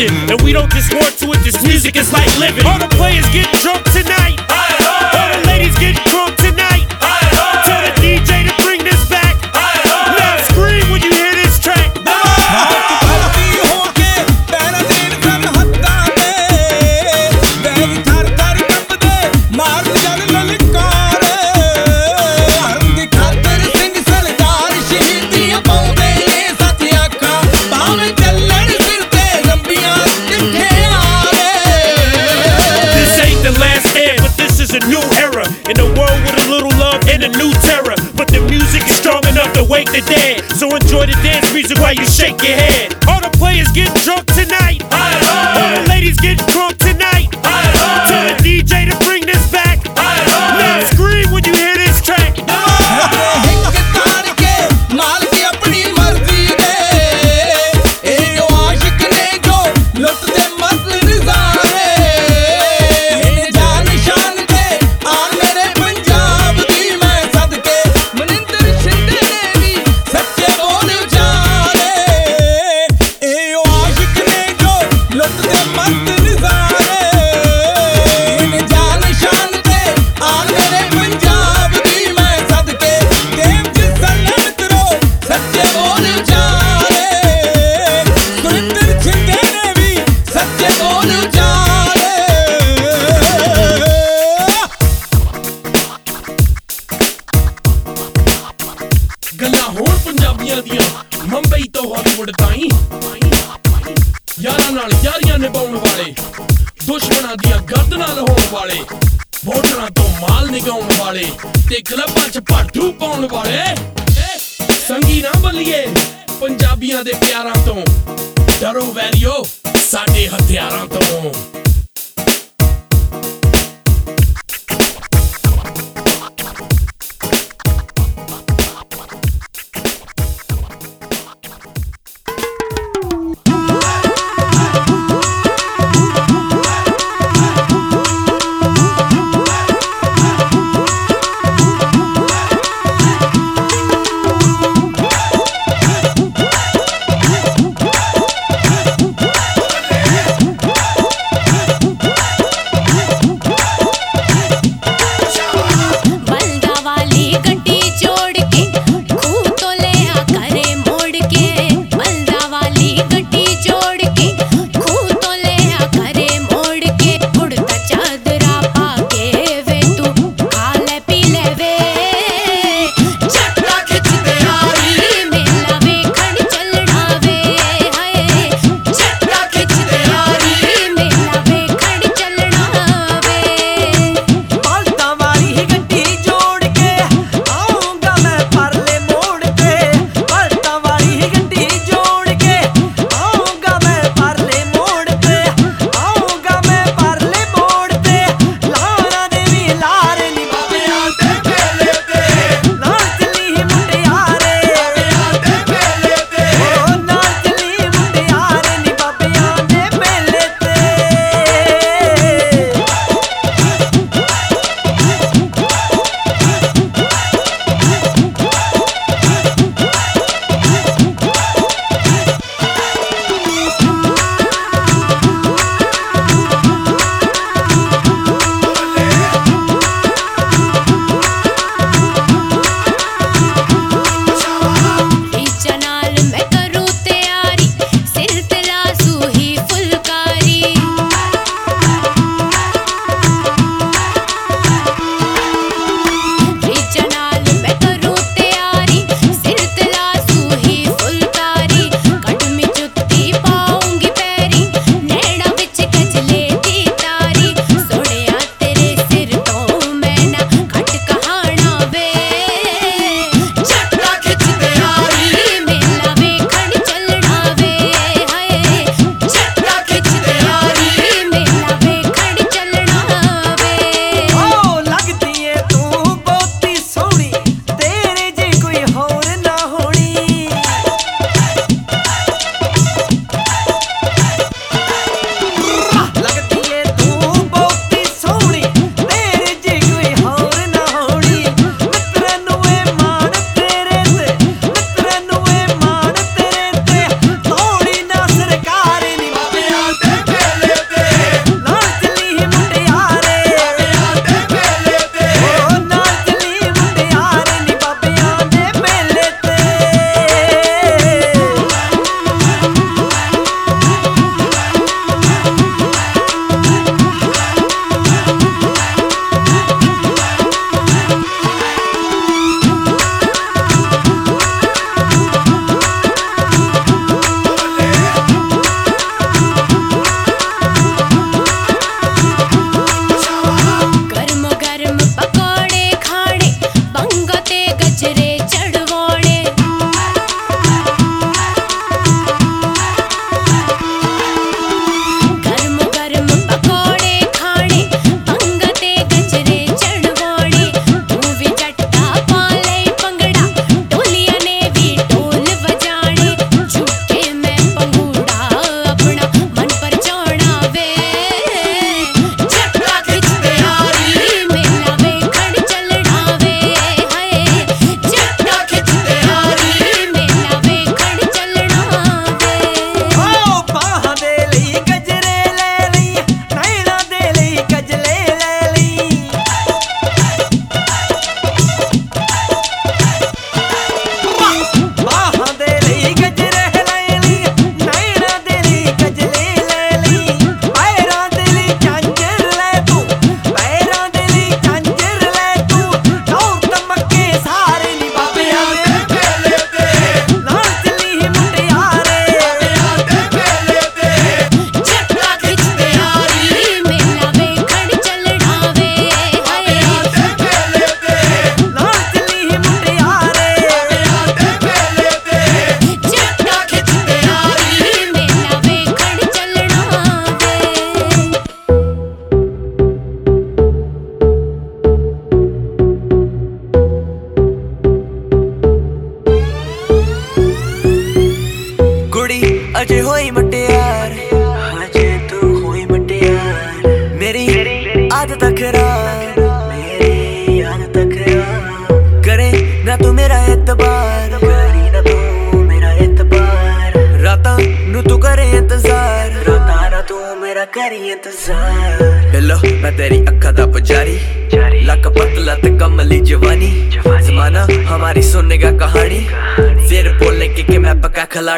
uplifting. 0.00 0.30
And 0.30 0.42
we 0.42 0.52
don't 0.52 0.70
just 0.72 0.92
want 0.92 1.16
to 1.18 1.26
it, 1.32 1.44
this 1.44 1.62
music 1.64 1.96
is 1.96 2.12
like 2.12 2.26
living. 2.38 2.59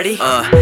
party. 0.02 0.18
Uh 0.20 0.61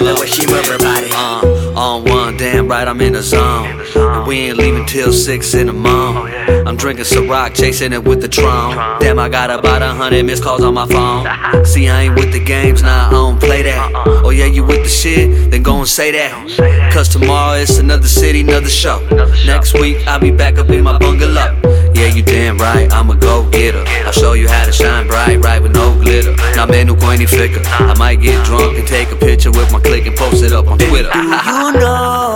damn 0.00 0.14
the 0.14 0.20
way 0.20 0.26
she 0.26 0.46
move 0.46 0.66
her 0.66 0.78
body. 0.78 1.10
Uh, 1.12 1.78
on 1.78 2.04
one, 2.04 2.36
damn 2.36 2.68
right, 2.68 2.86
I'm 2.86 3.00
in 3.00 3.12
the 3.12 3.22
zone. 3.22 3.80
And 3.94 4.26
we 4.26 4.38
ain't 4.40 4.58
leaving 4.58 4.86
till 4.86 5.12
six 5.12 5.54
in 5.54 5.66
the 5.66 5.72
morning. 5.72 6.29
I'm 6.66 6.76
drinking 6.76 7.04
Ciroc, 7.04 7.54
chasing 7.54 7.92
it 7.92 8.04
with 8.04 8.20
the 8.20 8.28
Tron. 8.28 9.00
Damn, 9.00 9.18
I 9.18 9.28
got 9.28 9.50
about 9.50 9.82
a 9.82 9.88
hundred 9.88 10.24
missed 10.24 10.42
calls 10.42 10.62
on 10.62 10.74
my 10.74 10.86
phone. 10.86 11.64
See, 11.64 11.88
I 11.88 12.02
ain't 12.02 12.14
with 12.14 12.32
the 12.32 12.42
games, 12.42 12.82
nah, 12.82 13.08
I 13.08 13.10
don't 13.10 13.40
play 13.40 13.62
that. 13.62 13.92
Oh 14.24 14.30
yeah, 14.30 14.46
you 14.46 14.64
with 14.64 14.82
the 14.82 14.88
shit? 14.88 15.50
Then 15.50 15.62
go 15.62 15.78
and 15.78 15.88
say 15.88 16.10
that. 16.12 16.92
Cause 16.92 17.08
tomorrow 17.08 17.58
it's 17.58 17.78
another 17.78 18.08
city, 18.08 18.40
another 18.40 18.68
show. 18.68 19.00
Next 19.46 19.74
week 19.74 20.06
I'll 20.06 20.20
be 20.20 20.30
back 20.30 20.58
up 20.58 20.70
in 20.70 20.84
my 20.84 20.98
bungalow. 20.98 21.58
Yeah, 21.94 22.06
you 22.06 22.22
damn 22.22 22.56
right, 22.56 22.90
I'm 22.92 23.10
a 23.10 23.16
go 23.16 23.48
getter. 23.50 23.84
I'll 24.06 24.12
show 24.12 24.32
you 24.32 24.48
how 24.48 24.64
to 24.64 24.72
shine 24.72 25.06
bright, 25.06 25.44
right 25.44 25.62
with 25.62 25.74
no 25.74 25.92
glitter. 26.00 26.34
Now, 26.56 26.66
man, 26.66 26.86
no 26.86 26.96
any 27.10 27.26
flicker. 27.26 27.60
I 27.64 27.94
might 27.98 28.22
get 28.22 28.44
drunk 28.46 28.78
and 28.78 28.86
take 28.86 29.10
a 29.10 29.16
picture 29.16 29.50
with 29.50 29.70
my 29.72 29.80
click 29.80 30.06
and 30.06 30.16
post 30.16 30.42
it 30.42 30.52
up 30.52 30.68
on 30.68 30.78
Twitter. 30.78 31.10
Do 31.12 31.18
you 31.18 31.28
know 31.74 32.29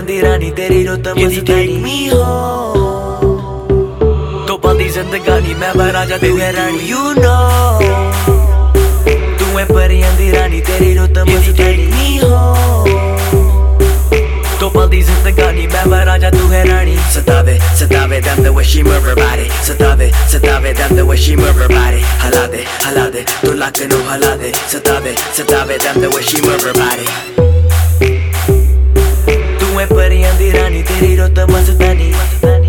दुनिया 0.00 0.22
रानी 0.24 0.50
तेरी 0.56 0.84
रुत 0.86 1.06
रोता 1.18 1.56
हो 2.12 2.24
तो 4.48 4.56
पाती 4.64 4.88
जिंदगानी 4.88 5.54
मैं 5.60 5.72
बह 5.76 5.90
राजा 5.92 6.16
तू 6.18 6.36
है 6.36 6.50
रानी 6.56 6.78
यू 6.90 7.00
नो 7.20 7.36
तू 9.36 9.46
है 9.56 9.64
परी 9.68 10.00
दी 10.16 10.30
रानी 10.32 10.60
तेरी 10.68 10.94
रुत 10.96 11.18
मुझे 11.28 11.52
टेक 11.60 11.80
मी 11.92 12.16
हो 12.22 12.40
तो 14.60 14.70
पाती 14.70 15.02
जिंदगानी 15.02 15.66
मैं 15.74 15.84
बह 15.90 16.02
राजा 16.08 16.30
तू 16.30 16.46
है 16.48 16.64
रानी 16.68 16.96
सतावे 17.12 17.58
सतावे 17.80 18.20
दम 18.28 18.42
the 18.44 18.56
way 18.56 18.64
she 18.64 18.82
move 18.88 19.10
her 19.10 19.18
body 19.20 19.50
सतावे 19.68 20.10
सतावे 20.32 20.72
दम 20.80 20.96
the 20.96 21.08
way 21.10 21.16
she 21.26 21.36
move 21.36 21.60
her 21.64 21.68
body 21.74 22.02
हला 22.24 22.46
दे 22.54 22.64
हला 22.86 23.06
दे 23.16 23.24
तू 23.44 23.52
लाख 23.60 23.82
नो 23.92 24.02
हला 24.08 24.34
दे 24.44 24.52
सतावे 24.72 25.14
सतावे 25.36 25.78
दम 25.84 26.00
the 26.00 26.14
way 26.14 26.22
she 26.30 26.42
move 26.48 26.66
her 26.70 26.76
body 26.80 27.31
ਤੂੰ 29.72 29.80
ਐ 29.80 29.84
ਪਰੀਆਂ 29.86 30.32
ਦੀ 30.34 30.50
ਰਾਣੀ 30.52 30.82
ਤੇਰੀ 30.82 31.14
ਰੁੱਤ 31.16 31.38
ਮਸਤਾਨੀ 31.50 32.12
ਤੂੰ 32.42 32.61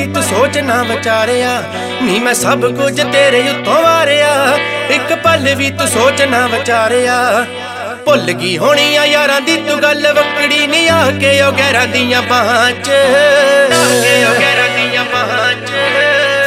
ਵੀ 0.00 0.06
ਤੂੰ 0.06 0.22
ਸੋਚ 0.22 0.58
ਨਾ 0.58 0.82
ਵਿਚਾਰਿਆ, 0.82 1.62
ਨੀ 2.02 2.18
ਮੈਂ 2.18 2.32
ਸਭ 2.34 2.60
ਕੁਝ 2.76 3.00
ਤੇਰੇ 3.00 3.40
ਉੱਤੋਂ 3.48 3.82
ਵਾਰਿਆ। 3.82 4.58
ਇੱਕ 4.90 5.12
ਪਲ 5.14 5.54
ਵੀ 5.54 5.70
ਤੂੰ 5.70 5.88
ਸੋਚ 5.88 6.22
ਨਾ 6.22 6.46
ਵਿਚਾਰਿਆ। 6.46 7.16
ਭੁੱਲ 8.04 8.32
ਗਈ 8.32 8.56
ਹੋਣੀ 8.58 8.96
ਆ 8.96 9.04
ਯਾਰਾਂ 9.04 9.40
ਦੀ 9.40 9.56
ਤੂੰ 9.56 9.82
ਗੱਲ 9.82 10.12
ਵਕੜੀ 10.12 10.66
ਨਹੀਂ 10.66 10.88
ਆ 10.90 11.10
ਕੇ 11.10 11.42
ਉਹ 11.42 11.52
ਗਹਿਰਾਂ 11.52 11.86
ਦੀਆਂ 11.86 12.22
ਬਾਹਾਂ 12.22 12.70
'ਚ। 12.70 12.88
ਆ 12.88 13.84
ਕੇ 14.02 14.24
ਉਹ 14.24 14.40
ਗਹਿਰਾਂ 14.40 14.68
ਦੀਆਂ 14.68 15.04
ਬਾਹਾਂ 15.04 15.52
'ਚ। 15.54 15.70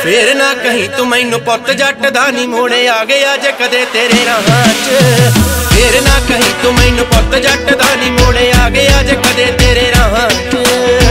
ਫੇਰ 0.04 0.36
ਨਾ 0.36 0.54
ਕਹੀਂ 0.54 0.90
ਤੂੰ 0.90 1.08
ਮੈਨੂੰ 1.08 1.40
ਪੁੱਤ, 1.42 1.72
ਜੱਟ 1.72 2.10
ਦਾ 2.10 2.28
ਨਹੀਂ 2.32 2.48
ਮੋੜੇ 2.48 2.88
ਆ 2.88 3.06
ਗਿਆ 3.06 3.38
ਜੇ 3.38 3.52
ਕਦੇ 3.52 3.86
ਤੇਰੇ 3.94 4.26
ਰਾਹਾਂ 4.26 4.68
'ਚ। 4.68 5.04
ਫੇਰ 5.76 6.02
ਨਾ 6.02 6.20
ਕਹੀਂ 6.30 6.54
ਤੂੰ 6.64 6.74
ਮੈਨੂੰ 6.74 7.06
ਪੁੱਤ, 7.06 7.36
ਜੱਟ 7.36 7.74
ਦਾ 7.76 7.96
ਨਹੀਂ 7.96 8.12
ਮੋੜੇ 8.12 8.52
ਆ 8.66 8.70
ਗਿਆ 8.70 9.04
ਜੇ 9.04 9.16
ਕਦੇ 9.16 9.46
ਤੇਰੇ 9.46 9.92
ਰਾਹਾਂ 9.98 10.30
'ਚ। 10.30 11.03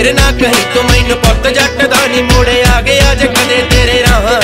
ਫੇਰ 0.00 0.12
ਨਾ 0.14 0.30
ਕਹੀਂ 0.32 0.62
ਤੂੰ 0.74 0.82
ਮੈਨੂੰ 0.84 1.16
ਪੁੱਤ 1.16 1.46
ਜੱਟ 1.48 1.82
ਦਾ 1.84 1.96
ਨਹੀਂ 2.06 2.22
ਮੋੜੇ 2.22 2.62
ਆ 2.66 2.80
ਗਿਆ 2.80 3.14
ਜੇ 3.14 3.26
ਕਦੇ 3.26 3.60
ਤੇਰੇ 3.70 4.00
ਰਾਹਾਂ। 4.02 4.40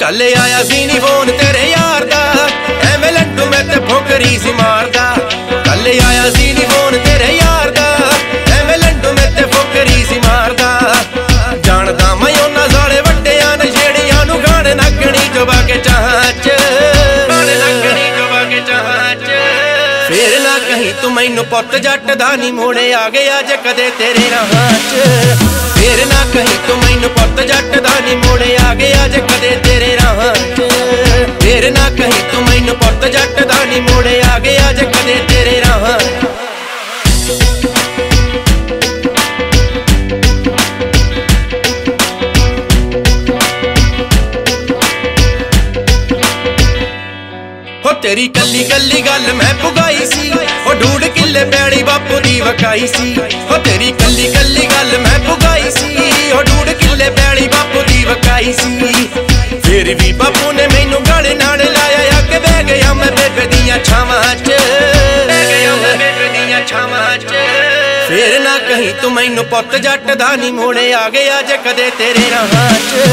ਕੱਲ 0.00 0.22
ਆਇਆ 0.40 0.62
ਸੀ 0.64 0.84
ਨੀ 0.86 0.98
ਫੋਨ 0.98 1.30
ਤੇ। 1.30 1.47
ਮੈਨੂੰ 21.18 21.44
ਪੁੱਤ 21.44 21.74
ਜੱਟ 21.76 22.10
ਦਾ 22.18 22.26
ਨਹੀਂ 22.36 22.52
ਮੋੜੇ 22.52 22.92
ਆ 22.94 23.08
ਗਿਆ 23.10 23.40
ਜੇ 23.42 23.56
ਕਦੇ 23.56 23.88
ਤੇਰੇ 23.90 24.30
ਰਾਹਾਂ 24.30 24.68
'ਚ। 24.72 25.06
ਫੇਰ 25.74 26.04
ਨਾ 26.06 26.24
ਕਹੀਂ 26.34 26.58
ਤੂੰ 26.66 26.76
ਮੈਨੂੰ 26.78 27.10
ਪੁੱਤ 27.10 27.40
ਜੱਟ 27.40 27.76
ਦਾ 27.78 27.90
ਨਹੀਂ 28.00 28.16
ਮੋੜੇ 28.16 28.56
ਆ 28.64 28.74
ਗਿਆ 28.74 29.08
ਜੇ 29.08 29.20
ਕਦੇ 29.20 29.50
ਤੇਰੇ 29.64 29.96
ਰਾਹਾਂ 29.96 30.34
'ਚ। 30.34 30.68
ਫੇਰ 31.42 31.70
ਨਾ 31.70 31.88
ਕਹੀਂ 31.90 32.22
ਤੂੰ 32.32 32.42
ਮੈਨੂੰ 32.42 32.76
ਪੁੱਤ 32.76 33.06
ਜੱਟ 33.06 33.42
ਦਾ 33.42 33.64
ਨਹੀਂ 33.64 33.82
ਮੋੜੇ 33.82 34.20
ਆ 34.30 34.38
ਗਿਆ 34.38 34.72
ਜੇ 34.72 34.86
ਕਦੇ 34.86 35.20
ਤੇਰੇ 35.28 35.60
ਰਾਹਾਂ 35.60 35.98
ਤੇਰੀ 48.02 48.26
ਕੱਲੀ 48.28 48.62
ਕੱਲੀ 48.64 49.00
ਗੱਲ 49.00 49.32
ਮੈਂ 49.34 49.54
ਪੁਗਾਈ 49.54 50.06
ਸੀ। 50.06 50.30
ਉਹ 50.68 50.74
ਢੂੜ 50.74 51.04
ਕਿੱਲੇ 51.04 51.44
ਪੈੜੀ 51.44 51.82
ਬਾਪੂ 51.82 52.18
ਦੀ 52.20 52.40
ਵਕਾਈ 52.40 52.86
ਸੀ। 52.86 53.14
ਹੋ 53.50 53.56
ਤੇਰੀ 53.58 53.90
ਕੱਲੀ 53.92 54.26
ਕੱਲੀ 54.32 54.66
ਗੱਲ 54.66 54.98
ਮੈਂ 54.98 55.18
ਪੁਗਾਈ 55.18 55.70
ਸੀ। 55.70 56.30
ਉਹ 56.32 56.42
ਢੂੜ 56.42 56.68
ਕਿੱਲੇ 56.72 57.08
ਪੈੜੀ 57.10 57.48
ਬਾਪੂ 57.48 57.82
ਦੀ 57.82 58.04
ਵਕਾਈ 58.04 58.52
ਸੀ। 58.52 59.08
ਫੇਰ 59.66 59.94
ਵੀ 59.94 60.12
ਬਾਪੂ 60.12 60.52
ਨੇ 60.52 60.66
ਮੈਨੂੰ 60.66 61.00
ਗਾਲੇ 61.06 61.34
ਨਾਲ 61.34 61.58
ਲਾਇਆ, 61.58 62.18
ਆ 62.18 62.38
ਬਹਿ 62.38 62.62
ਗਿਆ 62.64 62.92
ਮੈਂ 62.94 63.10
ਬੇਬੇ 63.10 63.46
ਦੀਆਂ 63.46 63.78
ਛਾਵਾਂ 63.84 64.34
'ਚ। 64.34 64.50
ਬਹਿ 65.28 65.46
ਗਿਆ 65.46 65.74
ਮੈਂ 65.76 65.96
ਬੇਬੇ 65.96 66.28
ਦੀਆਂ 66.28 66.60
ਛਾਵਾਂ 66.66 67.18
'ਚ। 67.18 67.26
ਫੇਰ 68.08 68.38
ਨਾ 68.40 68.56
ਕਹੀਂ 68.58 68.92
ਤੂੰ 69.02 69.12
ਮੈਨੂੰ 69.12 69.44
ਪੁੱਤ 69.44 69.76
ਜੱਟ 69.76 70.10
ਦਾ 70.16 70.34
ਨਹੀਂ 70.36 70.52
ਮੋੜੇ 70.52 70.92
ਆ 70.92 71.08
ਗਿਆ 71.08 71.42
ਜੇ 71.42 71.56
ਕਦੇ 71.56 71.90
ਤੇਰੇ 71.98 72.30
ਰਾਹਾਂ 72.30 72.70
'ਚ। 72.70 73.08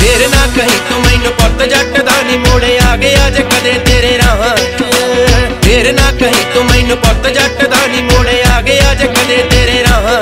ਫੇਰ 0.00 0.28
ਨਾ 0.28 0.46
ਕਹੀਂ 0.56 0.78
ਤੂੰ 0.90 1.00
ਮੈਨੂੰ 1.00 1.32
ਪੁੱਤ 1.32 1.68
ਜੱਟ 1.68 2.00
ਦਾ 2.00 2.22
ਨਹੀਂ 2.22 2.38
ਮੋੜੇ 2.38 2.78
ਆ 2.78 2.96
ਗਿਆ 2.96 3.30
ਜੇ 3.30 3.42
ਕਦੇ 3.42 3.78
ਤੇਰੇ 3.86 4.18
ਰਾਹਾਂ 4.18 4.56
'ਚ। 4.56 5.29
ਫੇਰ 5.70 5.92
ਨਾ 5.92 6.10
ਕਹੀਂ 6.20 6.44
ਤੂੰ 6.54 6.64
ਮੈਨੂੰ 6.66 6.96
ਪੁੱਤ, 6.96 7.26
ਜੱਟ 7.34 7.62
ਦਾ 7.64 7.86
ਨਹੀਂ 7.86 8.02
ਮੋੜੇ 8.02 8.42
ਆ 8.46 8.60
ਗਿਆ 8.62 8.94
ਜੇ 8.94 9.06
ਕਦੇ 9.08 9.36
ਤੇਰੇ 9.50 9.82
ਰਾਹਾਂ। 9.82 10.20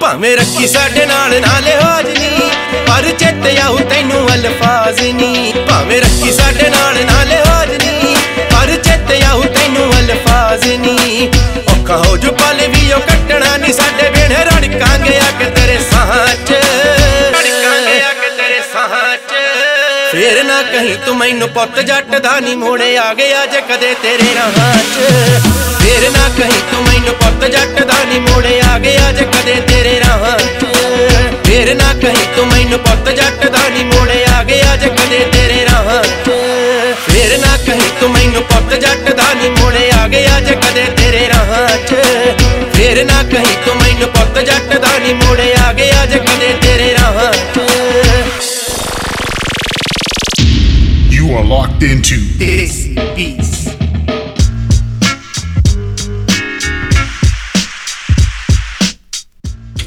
ਭਾਵੇਂ 0.00 0.36
ਰੱਖੀ 0.36 0.66
ਸਾਡੇ 0.68 1.04
ਨਾਲ 1.06 1.30
ਨਾਲੇ 1.40 1.66
ਲਿਹਾਜ਼ 1.66 2.06
ਨਹੀਂ 2.08 2.50
ਪਰ 2.86 3.10
ਚੇਤੇ 3.10 3.56
ਆਉ 3.60 3.78
ਤੈਨੂੰ 3.90 4.26
ਅਲਫਾਜ਼ 4.34 5.00
ਨਹੀਂ 5.02 5.52
ਭਾਵੇਂ 5.68 6.00
ਰੱਖੀ 6.00 6.32
ਸਾਡੇ 6.32 6.68
ਨਾਲ 6.70 6.94
ਨਾਲੇ 7.06 7.28
ਲਿਹਾਜ਼ 7.28 7.70
ਨਹੀਂ 7.76 8.16
ਪਰ 8.52 8.74
ਚੇਤੇ 8.84 9.20
ਆਉ 9.24 9.42
ਤੈਨੂੰ 9.54 9.90
ਅਲਫਾਜ਼ 9.98 10.66
ਨਹੀਂ 10.66 11.28
ਔਖਾ 11.72 11.96
ਹੋ 11.98 12.16
ਜੂ 12.16 12.32
ਪਲ 12.32 12.66
ਵੀ 12.68 12.81
ਉਹ 12.92 13.00
ਕੱਟਣਾ 13.00 13.56
ਨਹੀਂ 13.56 13.72
ਸਾਡੇ 13.72 14.10
ਬਿਨ 14.10 14.32
ਰੜਕਾਂਗੇ 14.32 15.20
ਕਿ 15.38 15.50
ਤੇਰੇ 15.50 15.78
ਸਾਹਾਂ 15.90 16.26
'ਚ 16.36 16.52
ਰੜਕਾਂਗੇ 16.52 18.00
ਆ 18.02 18.12
ਕਿ 18.12 18.30
ਤੇਰੇ 18.36 18.60
ਸਾਹਾਂ 18.72 19.16
'ਚ 19.18 19.40
ਫੇਰ 20.12 20.42
ਨਾ 20.44 20.62
ਕਹੀਂ 20.62 20.96
ਤੂੰ 21.06 21.16
ਮੈਨੂੰ 21.16 21.48
ਪੁੱਤ 21.48 21.80
ਜੱਟ 21.80 22.14
ਦਾ 22.16 22.38
ਨਹੀਂ 22.40 22.56
ਮੋੜੇ 22.56 22.96
ਆ 22.98 23.12
ਗਿਆ 23.14 23.44
ਜੇ 23.46 23.60
ਕਦੇ 23.68 23.94
ਤੇਰੇ 24.02 24.34
ਰਾਹਾਂ 24.34 24.72
'ਚ 24.74 25.12
ਫੇਰ 25.82 26.10
ਨਾ 26.10 26.28
ਕਹੀਂ 26.36 26.60
ਤੂੰ 26.72 26.82
ਮੈਨੂੰ 26.82 27.14
ਪੁੱਤ 27.14 27.44
ਜੱਟ 27.46 27.82
ਦਾ 27.82 28.02
ਨਹੀਂ 28.04 28.20
ਮੋੜੇ 28.20 28.60
ਆ 28.62 28.78
ਗਿਆ 28.78 29.12
ਜੇ 29.12 29.24
ਕਦੇ 29.26 29.54
ਤੇਰੇ 29.68 29.98
ਰਾਹਾਂ 30.00 30.38
'ਚ 30.38 30.66
ਫੇਰ 31.46 31.74
ਨਾ 31.74 31.92
ਕਹੀਂ 32.02 32.26
ਤੂੰ 32.36 32.46
ਮੈਨੂੰ 32.48 32.78
ਪੁੱਤ 32.80 33.08
ਜੱਟ 33.10 33.46
ਦਾ 33.46 33.68
ਨਹੀਂ 33.68 33.84
ਮੋੜੇ 33.84 34.24
ਆ 34.26 34.42
ਗਿਆ 34.44 34.76
ਜੇ 34.76 34.88
ਕਦੇ 34.90 35.24
ਤੇਰੇ 35.32 35.64
ਰਾਹਾਂ 35.64 36.02
'ਚ 36.24 36.30
ਫੇਰ 37.06 37.38
ਨਾ 37.38 37.56
ਕਹੀਂ 37.66 37.90
ਤੂੰ 38.00 38.10
ਮੈਨੂੰ 38.10 38.42
ਪੁੱਤ 38.44 38.74
ਜੱਟ 38.76 39.10
ਦਾ 39.12 39.32
ਨਹੀਂ 39.34 39.50
ਮੋੜੇ 39.52 39.90
ਆ 39.92 40.06
ਗਿਆ 40.08 40.40
ਜੇ 40.40 40.54
ਕਦੇ 40.56 40.86
ਤੇਰੇ 40.96 41.28
ਰਾਹਾਂ 41.28 41.68
'ਚ 41.78 41.94
ਫੇਰ 42.91 43.03
ਨਾ 43.05 43.21
ਕਹੀਂ 43.23 43.55
ਤੂੰ 43.65 43.75
ਮੈਨੂੰ 43.75 44.09
ਪੁੱਤ 44.09 44.39
ਜੱਟ 44.45 44.77
ਦਾ 44.77 44.97
ਨਹੀਂ 44.97 45.13
ਮੋੜੇ 45.15 45.53
ਆ 45.65 45.71
ਗਿਆ 45.73 46.05
ਜੇ 46.05 46.19
ਕਦੇ 46.19 46.53
ਤੇਰੇ 46.61 46.93
ਰਾਹਾਂ 46.93 47.31
'ਚ 47.33 47.65
You 51.17 51.35
are 51.37 51.43
locked 51.43 51.81
into 51.83 52.17
this 52.41 52.75
beats. 53.15 53.53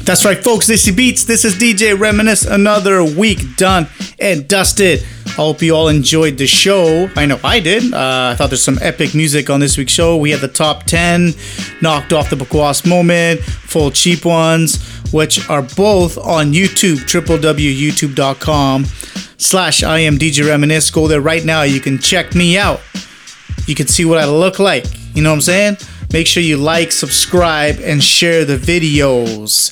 That's 0.05 0.25
right, 0.25 0.43
folks. 0.43 0.67
This 0.67 0.87
is 0.87 0.95
Beats. 0.95 1.23
This 1.23 1.45
is 1.45 1.55
DJ 1.55 1.97
Reminisce. 1.97 2.45
Another 2.45 3.03
week 3.03 3.55
done 3.55 3.87
and 4.19 4.47
dusted. 4.47 5.03
I 5.36 5.42
hope 5.42 5.60
you 5.60 5.74
all 5.76 5.88
enjoyed 5.88 6.38
the 6.38 6.46
show. 6.46 7.10
I 7.14 7.26
know 7.26 7.38
I 7.44 7.60
did. 7.60 7.92
Uh, 7.92 8.30
I 8.32 8.36
thought 8.36 8.48
there's 8.48 8.64
some 8.64 8.78
epic 8.80 9.14
music 9.14 9.50
on 9.50 9.60
this 9.60 9.76
week's 9.76 9.92
show. 9.92 10.16
We 10.16 10.30
had 10.30 10.40
the 10.40 10.48
top 10.48 10.84
10, 10.84 11.34
knocked 11.82 12.14
off 12.14 12.30
the 12.30 12.36
Bakwas 12.36 12.88
moment, 12.88 13.40
full 13.42 13.90
cheap 13.90 14.24
ones, 14.24 14.82
which 15.12 15.46
are 15.50 15.60
both 15.60 16.16
on 16.16 16.54
YouTube, 16.54 17.00
www.youtube.com 17.04 18.86
slash 19.36 19.82
I 19.82 19.98
am 19.98 20.16
DJ 20.16 20.48
Reminisce. 20.48 20.90
Go 20.90 21.06
there 21.06 21.20
right 21.20 21.44
now. 21.44 21.64
You 21.64 21.80
can 21.80 21.98
check 21.98 22.34
me 22.34 22.56
out. 22.56 22.80
You 23.66 23.74
can 23.74 23.88
see 23.88 24.06
what 24.06 24.16
I 24.16 24.24
look 24.24 24.58
like. 24.58 24.86
You 25.14 25.22
know 25.22 25.28
what 25.32 25.36
I'm 25.36 25.42
saying? 25.42 25.76
Make 26.14 26.26
sure 26.26 26.42
you 26.42 26.56
like, 26.56 26.92
subscribe, 26.92 27.78
and 27.80 28.02
share 28.02 28.46
the 28.46 28.56
videos 28.56 29.70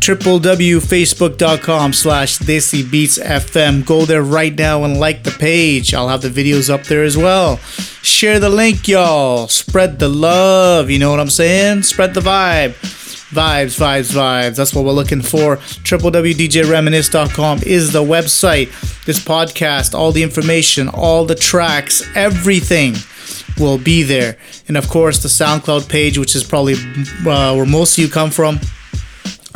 www.facebook.com 0.00 1.92
slash 1.92 2.38
Desi 2.38 3.86
Go 3.86 4.04
there 4.04 4.22
right 4.22 4.54
now 4.54 4.84
and 4.84 5.00
like 5.00 5.22
the 5.22 5.30
page. 5.30 5.94
I'll 5.94 6.08
have 6.08 6.22
the 6.22 6.28
videos 6.28 6.68
up 6.68 6.84
there 6.84 7.02
as 7.02 7.16
well. 7.16 7.56
Share 8.02 8.38
the 8.38 8.50
link, 8.50 8.88
y'all. 8.88 9.48
Spread 9.48 9.98
the 9.98 10.08
love. 10.08 10.90
You 10.90 10.98
know 10.98 11.10
what 11.10 11.20
I'm 11.20 11.30
saying? 11.30 11.82
Spread 11.82 12.14
the 12.14 12.20
vibe. 12.20 12.74
Vibes, 13.34 13.80
vibes, 13.80 14.14
vibes. 14.14 14.56
That's 14.56 14.74
what 14.74 14.84
we're 14.84 14.92
looking 14.92 15.22
for. 15.22 15.56
www.djreminisce.com 15.56 17.60
is 17.66 17.92
the 17.92 18.02
website. 18.02 19.04
This 19.06 19.18
podcast, 19.18 19.94
all 19.94 20.12
the 20.12 20.22
information, 20.22 20.88
all 20.88 21.24
the 21.24 21.34
tracks, 21.34 22.02
everything 22.14 22.94
will 23.58 23.78
be 23.78 24.02
there. 24.02 24.36
And 24.68 24.76
of 24.76 24.88
course, 24.88 25.22
the 25.22 25.28
SoundCloud 25.28 25.88
page, 25.88 26.18
which 26.18 26.36
is 26.36 26.44
probably 26.44 26.74
uh, 26.74 27.54
where 27.54 27.66
most 27.66 27.98
of 27.98 28.04
you 28.04 28.10
come 28.10 28.30
from 28.30 28.60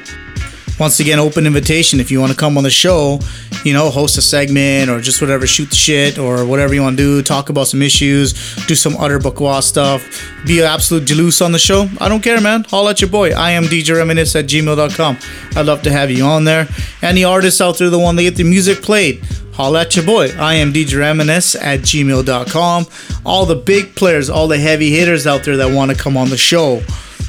Once 0.78 1.00
again, 1.00 1.18
open 1.18 1.44
invitation 1.44 1.98
if 1.98 2.08
you 2.08 2.20
want 2.20 2.30
to 2.30 2.38
come 2.38 2.56
on 2.56 2.62
the 2.62 2.70
show, 2.70 3.18
you 3.64 3.72
know, 3.72 3.90
host 3.90 4.16
a 4.16 4.22
segment 4.22 4.88
or 4.88 5.00
just 5.00 5.20
whatever, 5.20 5.44
shoot 5.44 5.68
the 5.70 5.74
shit 5.76 6.18
or 6.18 6.46
whatever 6.46 6.72
you 6.72 6.80
want 6.80 6.96
to 6.96 7.02
do, 7.02 7.22
talk 7.22 7.50
about 7.50 7.66
some 7.66 7.82
issues, 7.82 8.32
do 8.66 8.76
some 8.76 8.96
utter 8.96 9.18
bakwa 9.18 9.60
stuff, 9.60 10.06
be 10.46 10.60
an 10.60 10.66
absolute 10.66 11.04
jalous 11.04 11.42
on 11.42 11.50
the 11.50 11.58
show. 11.58 11.88
I 12.00 12.08
don't 12.08 12.22
care, 12.22 12.40
man. 12.40 12.62
Holla 12.64 12.90
at 12.90 13.00
your 13.00 13.10
boy. 13.10 13.32
I 13.32 13.50
am 13.50 13.64
DJ 13.64 13.96
Reminisce 13.96 14.36
at 14.36 14.44
gmail.com. 14.44 15.18
I'd 15.56 15.66
love 15.66 15.82
to 15.82 15.90
have 15.90 16.12
you 16.12 16.24
on 16.24 16.44
there. 16.44 16.68
Any 17.02 17.24
artists 17.24 17.60
out 17.60 17.78
there 17.78 17.90
that 17.90 17.98
want 17.98 18.18
to 18.18 18.22
get 18.22 18.36
the 18.36 18.44
music 18.44 18.80
played, 18.80 19.24
holla 19.54 19.80
at 19.80 19.96
your 19.96 20.06
boy. 20.06 20.28
I 20.38 20.54
am 20.54 20.72
DJ 20.72 20.96
Reminisce 21.00 21.56
at 21.56 21.80
gmail.com. 21.80 22.86
All 23.26 23.46
the 23.46 23.56
big 23.56 23.96
players, 23.96 24.30
all 24.30 24.46
the 24.46 24.58
heavy 24.58 24.90
hitters 24.90 25.26
out 25.26 25.42
there 25.42 25.56
that 25.56 25.74
want 25.74 25.90
to 25.90 25.96
come 25.96 26.16
on 26.16 26.28
the 26.28 26.36
show. 26.36 26.82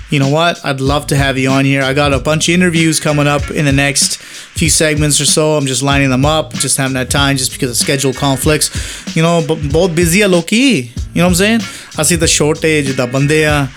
You 0.10 0.18
know 0.18 0.30
what? 0.30 0.64
I'd 0.66 0.82
love 0.82 1.08
to 1.08 1.16
have 1.16 1.38
you 1.38 1.50
on 1.50 1.66
here. 1.66 1.84
I 1.84 1.94
got 1.94 2.14
a 2.14 2.20
bunch 2.20 2.50
of 2.50 2.56
interviews 2.56 3.00
coming 3.00 3.28
up 3.28 3.52
in 3.52 3.66
the 3.66 3.72
next 3.72 4.18
few 4.18 4.70
segments 4.70 5.22
or 5.22 5.26
so. 5.26 5.56
I'm 5.56 5.68
just 5.68 5.84
lining 5.84 6.10
them 6.10 6.26
up, 6.26 6.54
just 6.54 6.78
haven't 6.78 6.96
had 6.96 7.12
time 7.12 7.38
just 7.38 7.52
because 7.52 7.70
of 7.70 7.78
schedule 7.78 8.14
conflicts. 8.14 9.16
You 9.16 9.22
know, 9.22 9.44
but 9.48 9.60
both 9.72 9.96
busy 9.96 10.24
are 10.24 10.28
low-key. 10.28 10.82
You 10.82 10.92
know 11.16 11.26
what 11.26 11.30
I'm 11.30 11.36
saying? 11.36 11.62
I 11.98 12.04
see 12.04 12.16
the 12.16 12.28
shortage, 12.28 12.96
the 12.96 13.06
bandeya, 13.06 13.70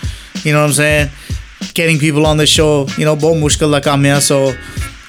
you 0.44 0.52
know 0.52 0.60
what 0.60 0.68
I'm 0.68 0.72
saying? 0.72 1.10
Getting 1.74 1.98
people 1.98 2.24
on 2.26 2.38
the 2.38 2.46
show, 2.46 2.86
you 2.96 3.04
know, 3.04 3.14
both 3.14 3.36
mushkil 3.36 3.72
hai, 3.72 4.18
so 4.20 4.52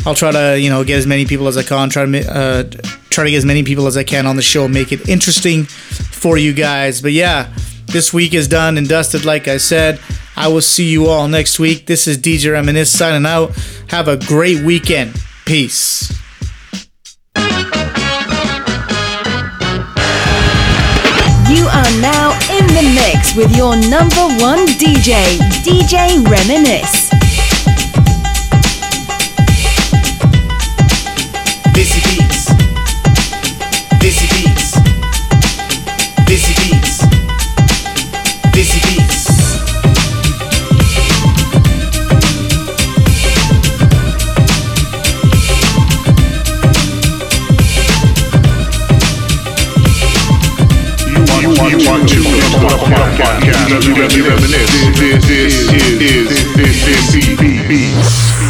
I'll 0.05 0.15
try 0.15 0.31
to, 0.31 0.59
you 0.59 0.69
know, 0.69 0.83
get 0.83 0.97
as 0.97 1.07
many 1.07 1.25
people 1.25 1.47
as 1.47 1.55
I 1.55 1.63
can, 1.63 1.89
try 1.89 2.05
to 2.05 2.33
uh, 2.33 2.63
try 3.09 3.23
to 3.23 3.29
get 3.29 3.37
as 3.37 3.45
many 3.45 3.63
people 3.63 3.87
as 3.87 3.95
I 3.95 4.03
can 4.03 4.27
on 4.27 4.35
the 4.35 4.41
show, 4.41 4.67
make 4.67 4.91
it 4.91 5.07
interesting 5.07 5.63
for 5.63 6.37
you 6.37 6.53
guys. 6.53 7.01
But 7.01 7.13
yeah, 7.13 7.53
this 7.87 8.13
week 8.13 8.33
is 8.33 8.47
done 8.47 8.77
and 8.77 8.89
dusted, 8.89 9.23
like 9.23 9.47
I 9.47 9.57
said. 9.57 9.99
I 10.35 10.47
will 10.47 10.61
see 10.61 10.89
you 10.89 11.07
all 11.07 11.27
next 11.27 11.60
week. 11.60 11.85
This 11.85 12.07
is 12.07 12.18
DJ 12.18 12.51
Reminisce 12.51 12.91
signing 12.91 13.26
out. 13.26 13.55
Have 13.89 14.07
a 14.07 14.18
great 14.18 14.64
weekend. 14.64 15.14
Peace. 15.45 16.11
You 21.49 21.68
are 21.68 21.91
now 22.01 22.34
in 22.51 22.65
the 22.68 22.81
mix 22.95 23.35
with 23.35 23.55
your 23.55 23.76
number 23.76 24.27
one 24.43 24.65
DJ, 24.80 25.38
DJ 25.64 26.26
Reminisce. 26.27 27.22
Podcast. 53.94 54.28
Reminisce. 54.28 54.99
This 54.99 55.30
is, 55.30 55.74
is, 55.74 56.02
is, 56.02 56.32
is, 56.57 56.88
is, 56.88 57.15
is, 57.15 57.70
is, 57.70 58.43